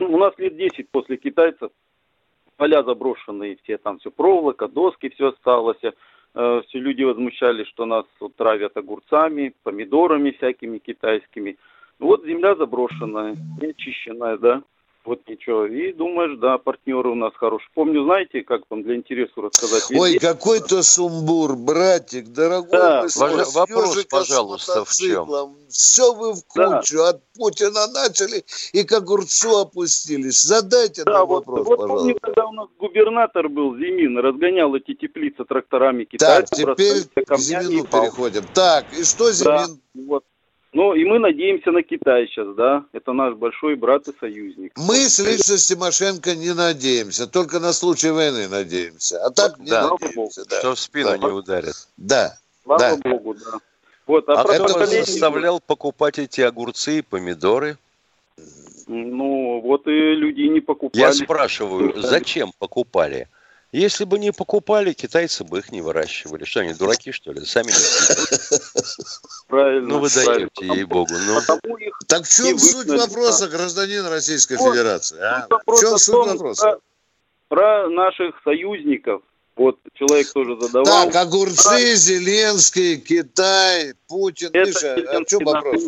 Ну, 0.00 0.14
у 0.14 0.18
нас 0.18 0.36
лет 0.38 0.56
10 0.56 0.88
после 0.90 1.16
китайцев 1.16 1.70
поля 2.56 2.82
заброшенные, 2.82 3.56
все 3.62 3.78
там 3.78 4.00
все 4.00 4.10
проволока, 4.10 4.66
доски, 4.66 5.10
все 5.10 5.28
осталось. 5.28 5.80
Э, 6.34 6.62
все 6.66 6.78
люди 6.78 7.04
возмущались, 7.04 7.68
что 7.68 7.86
нас 7.86 8.04
вот, 8.18 8.34
травят 8.34 8.76
огурцами, 8.76 9.54
помидорами 9.62 10.32
всякими 10.32 10.78
китайскими. 10.78 11.56
Вот 11.98 12.24
земля 12.24 12.54
заброшенная, 12.56 13.36
не 13.60 13.68
очищенная, 13.68 14.38
да 14.38 14.62
вот 15.06 15.20
ничего. 15.28 15.66
И 15.66 15.92
думаешь, 15.92 16.38
да, 16.38 16.58
партнеры 16.58 17.10
у 17.10 17.14
нас 17.14 17.32
хорошие. 17.36 17.68
Помню, 17.74 18.04
знаете, 18.04 18.42
как 18.42 18.62
вам 18.68 18.82
для 18.82 18.96
интереса 18.96 19.32
рассказать? 19.36 19.88
Везде. 19.88 20.00
Ой, 20.00 20.18
какой-то 20.18 20.82
сумбур, 20.82 21.56
братик, 21.56 22.28
дорогой 22.28 22.70
да. 22.72 23.06
мой. 23.16 23.44
Вопрос, 23.54 24.04
пожалуйста, 24.06 24.84
в 24.84 24.90
чем? 24.90 25.54
Все 25.68 26.12
вы 26.12 26.32
в 26.32 26.44
кучу. 26.46 26.96
Да. 26.96 27.08
От 27.10 27.22
Путина 27.34 27.86
начали 27.92 28.44
и 28.72 28.84
к 28.84 28.92
огурцу 28.92 29.58
опустились. 29.58 30.42
Задайте 30.42 31.04
да, 31.04 31.12
нам 31.12 31.28
вот, 31.28 31.46
вопрос, 31.46 31.66
вот 31.66 31.78
пожалуйста. 31.78 31.98
помню, 31.98 32.18
когда 32.20 32.46
у 32.46 32.52
нас 32.52 32.68
губернатор 32.78 33.48
был, 33.48 33.76
Зимин, 33.76 34.18
разгонял 34.18 34.74
эти 34.74 34.94
теплицы 34.94 35.44
тракторами 35.44 36.04
китайцев. 36.04 36.66
Так, 36.66 36.76
теперь 36.76 37.24
к 37.24 37.36
Зимину 37.36 37.84
переходим. 37.84 38.42
Так, 38.54 38.86
и 38.98 39.04
что 39.04 39.30
Зимин? 39.32 39.80
Да, 39.94 40.02
вот. 40.06 40.24
Ну, 40.76 40.94
и 40.94 41.06
мы 41.06 41.18
надеемся 41.18 41.72
на 41.72 41.82
Китай 41.82 42.26
сейчас, 42.26 42.54
да? 42.54 42.84
Это 42.92 43.14
наш 43.14 43.34
большой 43.34 43.76
брат 43.76 44.06
и 44.08 44.12
союзник. 44.20 44.72
Мы 44.76 44.96
с 45.08 45.18
лично 45.20 45.56
Тимошенко 45.56 46.34
не 46.34 46.52
надеемся, 46.52 47.26
только 47.26 47.60
на 47.60 47.72
случай 47.72 48.10
войны 48.10 48.46
надеемся. 48.46 49.24
А 49.24 49.30
так 49.30 49.58
не 49.58 49.70
да. 49.70 49.88
надеемся. 49.88 50.44
Да. 50.44 50.58
Что 50.58 50.74
в 50.74 50.78
спину 50.78 51.12
да. 51.12 51.16
не 51.16 51.32
ударит. 51.32 51.74
Да. 51.96 52.36
Слава 52.62 52.98
да. 53.02 53.10
Богу, 53.10 53.32
да. 53.32 53.58
Вот, 54.06 54.28
а, 54.28 54.34
а 54.34 54.44
кто 54.44 54.64
вас 54.64 54.90
заставлял 54.90 55.60
покупать 55.60 56.18
эти 56.18 56.42
огурцы 56.42 56.98
и 56.98 57.02
помидоры? 57.02 57.78
Ну, 58.86 59.62
вот 59.62 59.86
и 59.86 59.90
люди 59.90 60.42
не 60.42 60.60
покупали. 60.60 61.00
Я 61.00 61.14
спрашиваю, 61.14 61.94
зачем 62.02 62.52
покупали? 62.58 63.28
Если 63.76 64.04
бы 64.04 64.18
не 64.18 64.32
покупали, 64.32 64.94
китайцы 64.94 65.44
бы 65.44 65.58
их 65.58 65.70
не 65.70 65.82
выращивали. 65.82 66.44
Что 66.44 66.60
они, 66.60 66.72
дураки, 66.72 67.12
что 67.12 67.30
ли? 67.32 67.44
Сами 67.44 67.66
не 67.66 67.74
Правильно. 69.48 69.86
Ну, 69.86 69.98
вы 69.98 70.08
даете, 70.08 70.64
ей-богу. 70.64 71.12
Ну. 71.12 71.40
Так 72.08 72.24
в 72.24 72.34
чем 72.34 72.58
суть 72.58 72.88
вопроса, 72.88 73.48
гражданин 73.48 74.06
Российской 74.06 74.56
Федерации? 74.56 75.18
А? 75.20 75.46
В 75.66 75.78
чем 75.78 75.98
суть 75.98 76.26
вопроса? 76.26 76.78
Про 77.48 77.90
наших 77.90 78.40
союзников. 78.44 79.20
Вот 79.56 79.78
человек 79.92 80.32
тоже 80.32 80.58
задавал. 80.58 80.86
Так, 80.86 81.14
огурцы, 81.14 81.92
а... 81.92 81.94
Зеленский, 81.96 82.98
Китай, 82.98 83.92
Путин. 84.08 84.48
Это 84.54 84.70
Миша, 84.70 84.94
а 84.94 85.20
в 85.20 85.26
чем 85.26 85.44
вопрос? 85.44 85.82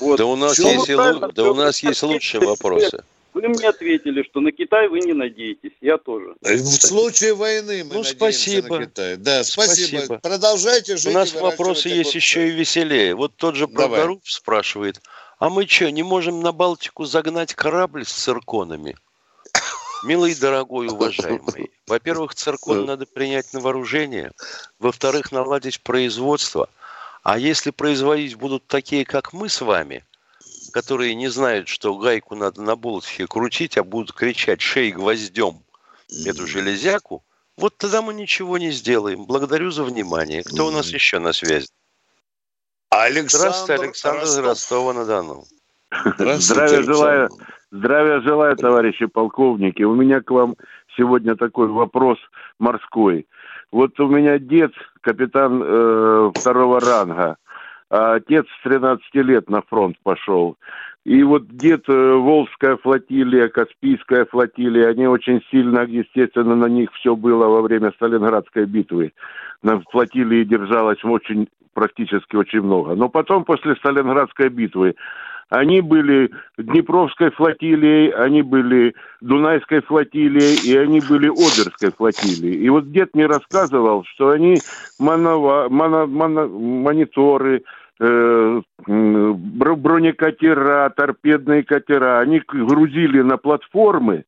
Вот. 0.00 0.18
Да 0.18 0.26
у 0.26 0.34
нас, 0.34 0.58
есть, 0.58 0.88
и, 0.88 0.96
да 0.96 1.50
у 1.50 1.54
нас 1.54 1.84
есть 1.84 2.02
лучшие 2.02 2.44
вопросы. 2.44 3.04
Вы 3.34 3.48
мне 3.48 3.68
ответили, 3.68 4.22
что 4.22 4.40
на 4.40 4.52
Китай 4.52 4.86
вы 4.86 5.00
не 5.00 5.12
надеетесь. 5.12 5.72
Я 5.80 5.98
тоже. 5.98 6.36
В 6.40 6.56
случае 6.56 7.34
войны 7.34 7.82
мы 7.82 7.94
ну, 7.94 8.04
спасибо. 8.04 8.78
на 8.78 8.86
Китай. 8.86 9.16
Да, 9.16 9.42
спасибо. 9.42 9.98
спасибо. 9.98 10.18
Продолжайте 10.20 10.96
жить. 10.96 11.12
У 11.12 11.18
нас 11.18 11.34
вопросы 11.34 11.88
есть 11.88 12.14
еще 12.14 12.46
и 12.46 12.52
веселее. 12.52 13.16
Вот 13.16 13.34
тот 13.34 13.56
же 13.56 13.66
Прокоруп 13.66 14.22
спрашивает, 14.24 15.00
а 15.40 15.50
мы 15.50 15.66
что, 15.66 15.90
не 15.90 16.04
можем 16.04 16.40
на 16.40 16.52
Балтику 16.52 17.04
загнать 17.06 17.54
корабль 17.54 18.06
с 18.06 18.12
цирконами? 18.12 18.96
Милый, 20.04 20.34
дорогой, 20.36 20.86
уважаемый, 20.86 21.70
во-первых, 21.88 22.34
циркон 22.34 22.84
надо 22.84 23.04
принять 23.06 23.52
на 23.52 23.60
вооружение, 23.60 24.30
во-вторых, 24.78 25.32
наладить 25.32 25.80
производство. 25.80 26.68
А 27.22 27.38
если 27.38 27.70
производить 27.70 28.36
будут 28.36 28.66
такие, 28.66 29.04
как 29.04 29.32
мы 29.32 29.48
с 29.48 29.60
вами– 29.60 30.04
которые 30.74 31.14
не 31.14 31.28
знают, 31.28 31.68
что 31.68 31.96
гайку 31.96 32.34
надо 32.34 32.60
на 32.60 32.74
болтике 32.74 33.28
крутить, 33.28 33.78
а 33.78 33.84
будут 33.84 34.12
кричать 34.12 34.60
«шей 34.60 34.90
гвоздем» 34.90 35.62
эту 36.26 36.48
железяку, 36.48 37.22
вот 37.56 37.78
тогда 37.78 38.02
мы 38.02 38.12
ничего 38.12 38.58
не 38.58 38.72
сделаем. 38.72 39.24
Благодарю 39.26 39.70
за 39.70 39.84
внимание. 39.84 40.42
Кто 40.42 40.66
у 40.66 40.70
нас 40.72 40.88
еще 40.88 41.20
на 41.20 41.32
связи? 41.32 41.68
Александр 42.90 43.54
Здравствуйте, 43.54 43.82
Александр 43.84 44.20
Ростов. 44.22 44.44
Ростова-на-Дону. 44.44 45.44
Здравия 46.38 46.82
желаю, 46.82 47.28
здравия 47.70 48.20
желаю, 48.22 48.56
товарищи 48.56 49.06
полковники. 49.06 49.84
У 49.84 49.94
меня 49.94 50.22
к 50.22 50.30
вам 50.32 50.56
сегодня 50.96 51.36
такой 51.36 51.68
вопрос 51.68 52.18
морской. 52.58 53.28
Вот 53.70 54.00
у 54.00 54.08
меня 54.08 54.40
дед, 54.40 54.72
капитан 55.02 55.62
э, 55.64 56.32
второго 56.34 56.80
ранга, 56.80 57.36
а 57.90 58.14
отец 58.14 58.46
с 58.46 58.62
13 58.64 59.02
лет 59.14 59.48
на 59.48 59.62
фронт 59.62 59.96
пошел. 60.02 60.56
И 61.04 61.22
вот 61.22 61.48
дед, 61.48 61.84
э, 61.88 62.12
Волжская 62.14 62.76
флотилия, 62.78 63.48
Каспийская 63.48 64.24
флотилия, 64.24 64.88
они 64.88 65.06
очень 65.06 65.42
сильно, 65.50 65.80
естественно, 65.80 66.56
на 66.56 66.66
них 66.66 66.90
все 66.94 67.14
было 67.14 67.46
во 67.46 67.60
время 67.60 67.92
Сталинградской 67.92 68.64
битвы. 68.64 69.12
На 69.62 69.80
флотилии 69.90 70.44
держалось 70.44 71.04
очень, 71.04 71.48
практически 71.74 72.36
очень 72.36 72.62
много. 72.62 72.94
Но 72.94 73.10
потом, 73.10 73.44
после 73.44 73.76
Сталинградской 73.76 74.48
битвы, 74.48 74.94
они 75.50 75.80
были 75.80 76.30
Днепровской 76.58 77.30
флотилией, 77.30 78.10
они 78.10 78.42
были 78.42 78.94
Дунайской 79.20 79.82
флотилией, 79.82 80.68
и 80.68 80.76
они 80.76 81.00
были 81.00 81.28
Одерской 81.28 81.90
флотилией. 81.90 82.64
И 82.64 82.68
вот 82.68 82.92
дед 82.92 83.14
мне 83.14 83.26
рассказывал, 83.26 84.04
что 84.04 84.30
они 84.30 84.58
монова, 84.98 85.68
моно, 85.68 86.06
моно, 86.06 86.48
мониторы, 86.48 87.62
э, 88.00 88.62
бронекатера, 88.86 90.92
торпедные 90.96 91.62
катера, 91.62 92.20
они 92.20 92.40
грузили 92.46 93.20
на 93.20 93.36
платформы 93.36 94.24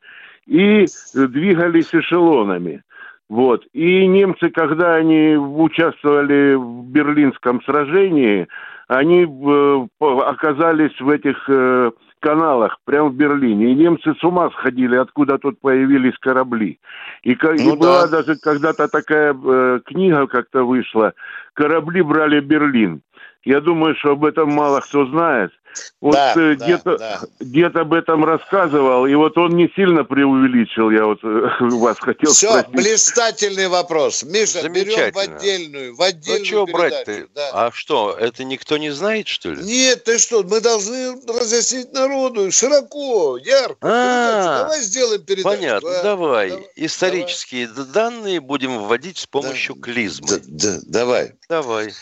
и 0.47 0.87
двигались 1.15 1.95
эшелонами. 1.95 2.83
Вот. 3.29 3.65
И 3.73 4.07
немцы, 4.07 4.51
когда 4.51 4.95
они 4.95 5.37
участвовали 5.37 6.55
в 6.55 6.85
Берлинском 6.91 7.61
сражении, 7.63 8.47
они 8.89 9.25
э, 9.25 9.87
оказались 10.01 10.99
в 11.01 11.09
этих 11.09 11.37
э, 11.49 11.91
каналах, 12.21 12.79
прямо 12.85 13.09
в 13.09 13.15
Берлине. 13.15 13.73
И 13.73 13.75
немцы 13.75 14.15
с 14.15 14.25
ума 14.25 14.51
сходили, 14.51 14.97
откуда 14.97 15.39
тут 15.39 15.61
появились 15.61 16.17
корабли. 16.19 16.79
И, 17.23 17.37
ну, 17.43 17.53
и 17.53 17.71
да. 17.71 17.77
была 17.77 18.07
даже 18.09 18.37
когда-то 18.37 18.89
такая 18.89 19.35
э, 19.35 19.81
книга 19.85 20.27
как-то 20.27 20.65
вышла 20.65 21.13
«Корабли 21.55 22.03
брали 22.03 22.41
Берлин». 22.41 23.03
Я 23.47 23.61
думаю, 23.61 23.95
что 23.95 24.11
об 24.11 24.25
этом 24.25 24.51
мало 24.51 24.81
кто 24.81 25.07
знает. 25.07 25.53
Вот 26.01 26.15
да, 26.15 26.35
э, 26.37 26.57
дед, 26.57 26.83
да, 26.85 27.21
дед 27.39 27.77
об 27.77 27.93
этом 27.93 28.25
рассказывал, 28.25 29.07
и 29.07 29.15
вот 29.15 29.39
он 29.39 29.57
не 29.57 29.71
сильно 29.77 30.05
преувеличил, 30.05 30.91
я 30.91 31.05
вот 31.05 31.19
э, 31.23 31.49
вас 31.61 31.99
хотел 32.01 32.33
Все, 32.33 32.49
спросить. 32.49 32.71
блистательный 32.71 33.69
вопрос. 33.69 34.25
Миша, 34.25 34.69
берем 34.69 35.13
в 35.13 35.19
отдельную, 35.19 35.95
в 35.95 36.03
отдельную 36.03 36.41
Ну 36.41 36.45
что 36.45 36.67
брать-то? 36.67 37.29
Да. 37.35 37.51
А 37.53 37.71
что, 37.73 38.17
это 38.19 38.43
никто 38.43 38.79
не 38.79 38.91
знает, 38.91 39.29
что 39.29 39.51
ли? 39.51 39.63
Нет, 39.63 40.03
ты 40.05 40.19
что, 40.19 40.43
мы 40.43 40.61
должны 40.61 41.15
разъяснить 41.29 41.93
народу 41.93 42.51
широко, 42.51 43.37
ярко. 43.37 43.77
А, 43.83 44.63
давай 44.63 44.81
сделаем 44.81 45.23
передачу. 45.23 45.57
Понятно, 45.57 46.01
а? 46.01 46.03
давай. 46.03 46.51
давай. 46.51 46.67
Исторические 46.75 47.69
давай. 47.69 47.93
данные 47.93 48.41
будем 48.41 48.79
вводить 48.79 49.19
с 49.19 49.27
помощью 49.27 49.77
да, 49.77 49.83
клизмы. 49.83 50.27
Да, 50.27 50.41
да, 50.47 50.79
давай. 50.87 51.35
Давай. 51.49 51.93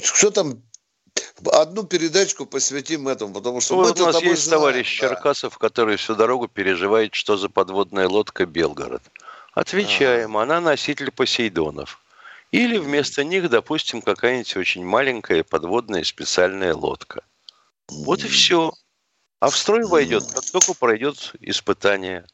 Что 0.00 0.30
там 0.30 0.62
одну 1.52 1.84
передачку 1.84 2.46
посвятим 2.46 3.08
этому, 3.08 3.34
потому 3.34 3.60
что 3.60 3.76
вот 3.76 4.00
у 4.00 4.06
нас 4.06 4.22
есть 4.22 4.44
знаем, 4.44 4.60
товарищ 4.60 5.00
да. 5.00 5.08
Черкасов, 5.08 5.58
который 5.58 5.96
всю 5.96 6.14
дорогу 6.14 6.48
переживает, 6.48 7.14
что 7.14 7.36
за 7.36 7.48
подводная 7.48 8.08
лодка 8.08 8.46
Белгород. 8.46 9.02
Отвечаем, 9.52 10.36
а. 10.36 10.42
она 10.42 10.60
носитель 10.60 11.10
Посейдонов. 11.10 12.00
Или 12.50 12.78
вместо 12.78 13.24
них, 13.24 13.50
допустим, 13.50 14.00
какая-нибудь 14.00 14.56
очень 14.56 14.84
маленькая 14.84 15.42
подводная 15.42 16.04
специальная 16.04 16.74
лодка. 16.74 17.22
Вот 17.88 18.24
и 18.24 18.28
все. 18.28 18.72
А 19.40 19.50
в 19.50 19.56
строй 19.56 19.84
войдет, 19.84 20.24
как 20.32 20.44
только 20.50 20.74
пройдет 20.74 21.32
испытание. 21.40 22.24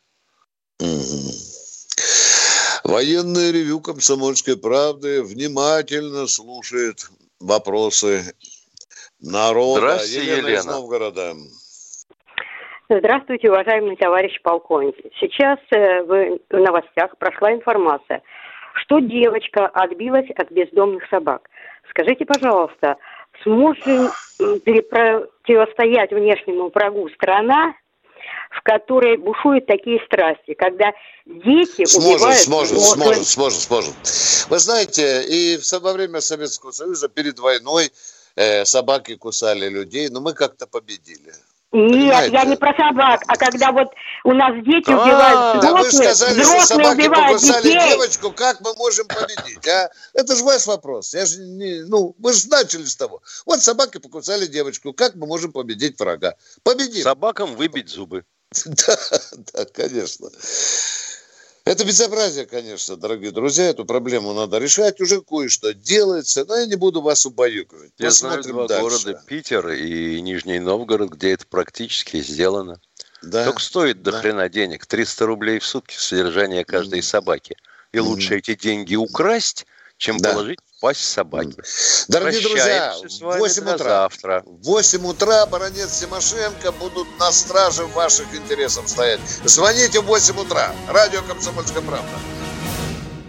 Военное 2.85 3.51
ревю 3.51 3.81
«Комсомольской 3.81 4.57
правды» 4.57 5.22
внимательно 5.22 6.26
слушает 6.26 7.11
вопросы 7.39 8.35
народа. 9.22 9.80
Здравствуйте, 9.80 10.26
Елена, 10.26 10.38
Елена. 10.38 10.58
из 10.58 10.66
Новгорода. 10.66 11.34
Здравствуйте, 12.88 13.48
уважаемый 13.50 13.96
товарищ 13.96 14.40
полковник. 14.42 14.96
Сейчас 15.20 15.58
э, 15.72 16.02
в 16.02 16.40
новостях 16.50 17.16
прошла 17.18 17.52
информация, 17.52 18.22
что 18.74 18.98
девочка 18.98 19.68
отбилась 19.68 20.28
от 20.36 20.50
бездомных 20.50 21.08
собак. 21.08 21.48
Скажите, 21.90 22.24
пожалуйста, 22.24 22.96
сможет 23.42 23.86
ли 24.38 24.80
противостоять 24.80 26.10
внешнему 26.10 26.70
врагу 26.74 27.08
страна, 27.10 27.74
в 28.50 28.62
которой 28.62 29.16
бушуют 29.16 29.66
такие 29.66 30.00
страсти, 30.06 30.54
когда 30.54 30.92
дети 31.26 31.84
сможет, 31.84 32.16
убивают... 32.16 32.38
Сможет, 32.38 32.80
сможет, 32.80 33.26
сможет, 33.26 33.60
сможет. 33.60 33.94
Вы 34.50 34.58
знаете, 34.58 35.22
и 35.28 35.58
во 35.80 35.92
время 35.92 36.20
Советского 36.20 36.72
Союза 36.72 37.08
перед 37.08 37.38
войной 37.38 37.90
э, 38.37 38.64
собаки 38.64 39.16
кусали 39.16 39.68
людей, 39.68 40.09
но 40.09 40.20
мы 40.20 40.33
как-то 40.33 40.66
победили. 40.66 41.33
Нет, 41.72 41.93
Понимаете? 41.93 42.35
я 42.35 42.45
не 42.45 42.57
про 42.57 42.74
собак, 42.74 43.22
а 43.28 43.37
когда 43.37 43.70
вот 43.70 43.89
у 44.24 44.33
нас 44.33 44.53
дети 44.64 44.91
а, 44.91 45.01
убивают 45.01 45.59
взрослые, 45.59 45.62
да 45.62 45.74
вы 45.74 45.93
сказали, 45.93 46.43
что 46.43 46.66
собаки 46.66 47.09
покусали 47.09 47.62
детей. 47.62 47.91
девочку, 47.91 48.33
как 48.33 48.61
мы 48.61 48.74
можем 48.74 49.07
победить, 49.07 49.68
а? 49.68 49.89
Это 50.12 50.35
же 50.35 50.43
ваш 50.43 50.66
вопрос. 50.66 51.14
Я 51.14 51.26
же 51.26 51.39
не, 51.39 51.85
ну, 51.85 52.16
вы 52.18 52.33
же 52.33 52.49
начали 52.49 52.85
с 52.85 52.97
того. 52.97 53.22
Вот 53.47 53.62
собаки 53.62 53.99
покусали 53.99 54.47
девочку, 54.47 54.93
как 54.93 55.14
мы 55.14 55.28
можем 55.28 55.53
победить 55.53 55.97
врага? 56.01 56.35
Победим. 56.64 57.05
Собакам 57.05 57.55
выбить 57.55 57.89
зубы. 57.89 58.24
Да, 58.64 58.99
да, 59.53 59.64
конечно. 59.66 60.28
Это 61.64 61.84
безобразие, 61.84 62.46
конечно, 62.46 62.96
дорогие 62.96 63.30
друзья. 63.32 63.66
Эту 63.66 63.84
проблему 63.84 64.32
надо 64.32 64.58
решать. 64.58 65.00
Уже 65.00 65.20
кое-что 65.20 65.74
делается, 65.74 66.44
но 66.44 66.56
я 66.56 66.66
не 66.66 66.76
буду 66.76 67.02
вас 67.02 67.26
убаюкивать. 67.26 67.92
Я 67.98 68.06
Посмотрим 68.06 68.42
знаю 68.42 68.54
два 68.54 68.68
дальше. 68.68 68.82
города, 68.82 69.22
Питер 69.26 69.68
и 69.68 70.20
Нижний 70.20 70.58
Новгород, 70.58 71.11
где 71.11 71.32
это 71.32 71.46
практически 71.46 72.22
сделано. 72.22 72.80
Да, 73.22 73.44
Только 73.44 73.61
стоит 73.61 74.02
до 74.02 74.12
да. 74.12 74.20
хрена 74.20 74.48
денег. 74.48 74.86
300 74.86 75.26
рублей 75.26 75.58
в 75.58 75.66
сутки 75.66 75.94
содержание 75.94 76.64
каждой 76.64 77.00
mm. 77.00 77.02
собаки. 77.02 77.56
И 77.92 77.98
mm. 77.98 78.00
лучше 78.00 78.38
эти 78.38 78.54
деньги 78.54 78.96
украсть, 78.96 79.66
чем 79.98 80.16
да. 80.16 80.32
положить 80.32 80.61
пасть 80.81 81.05
собаки. 81.05 81.57
Дорогие 82.09 82.43
друзья, 82.43 82.95
в 83.20 83.39
8 83.39 83.62
утра. 83.62 83.85
Завтра. 83.85 84.43
В 84.47 84.64
8 84.64 85.07
утра 85.07 85.47
баронец 85.47 86.01
Тимошенко 86.01 86.72
будут 86.72 87.07
на 87.18 87.31
страже 87.33 87.85
ваших 87.87 88.35
интересов 88.35 88.89
стоять. 88.89 89.20
Звоните 89.45 90.01
в 90.01 90.05
8 90.05 90.39
утра. 90.41 90.74
Радио 90.89 91.22
«Комсомольская 91.22 91.83
правда». 91.83 92.39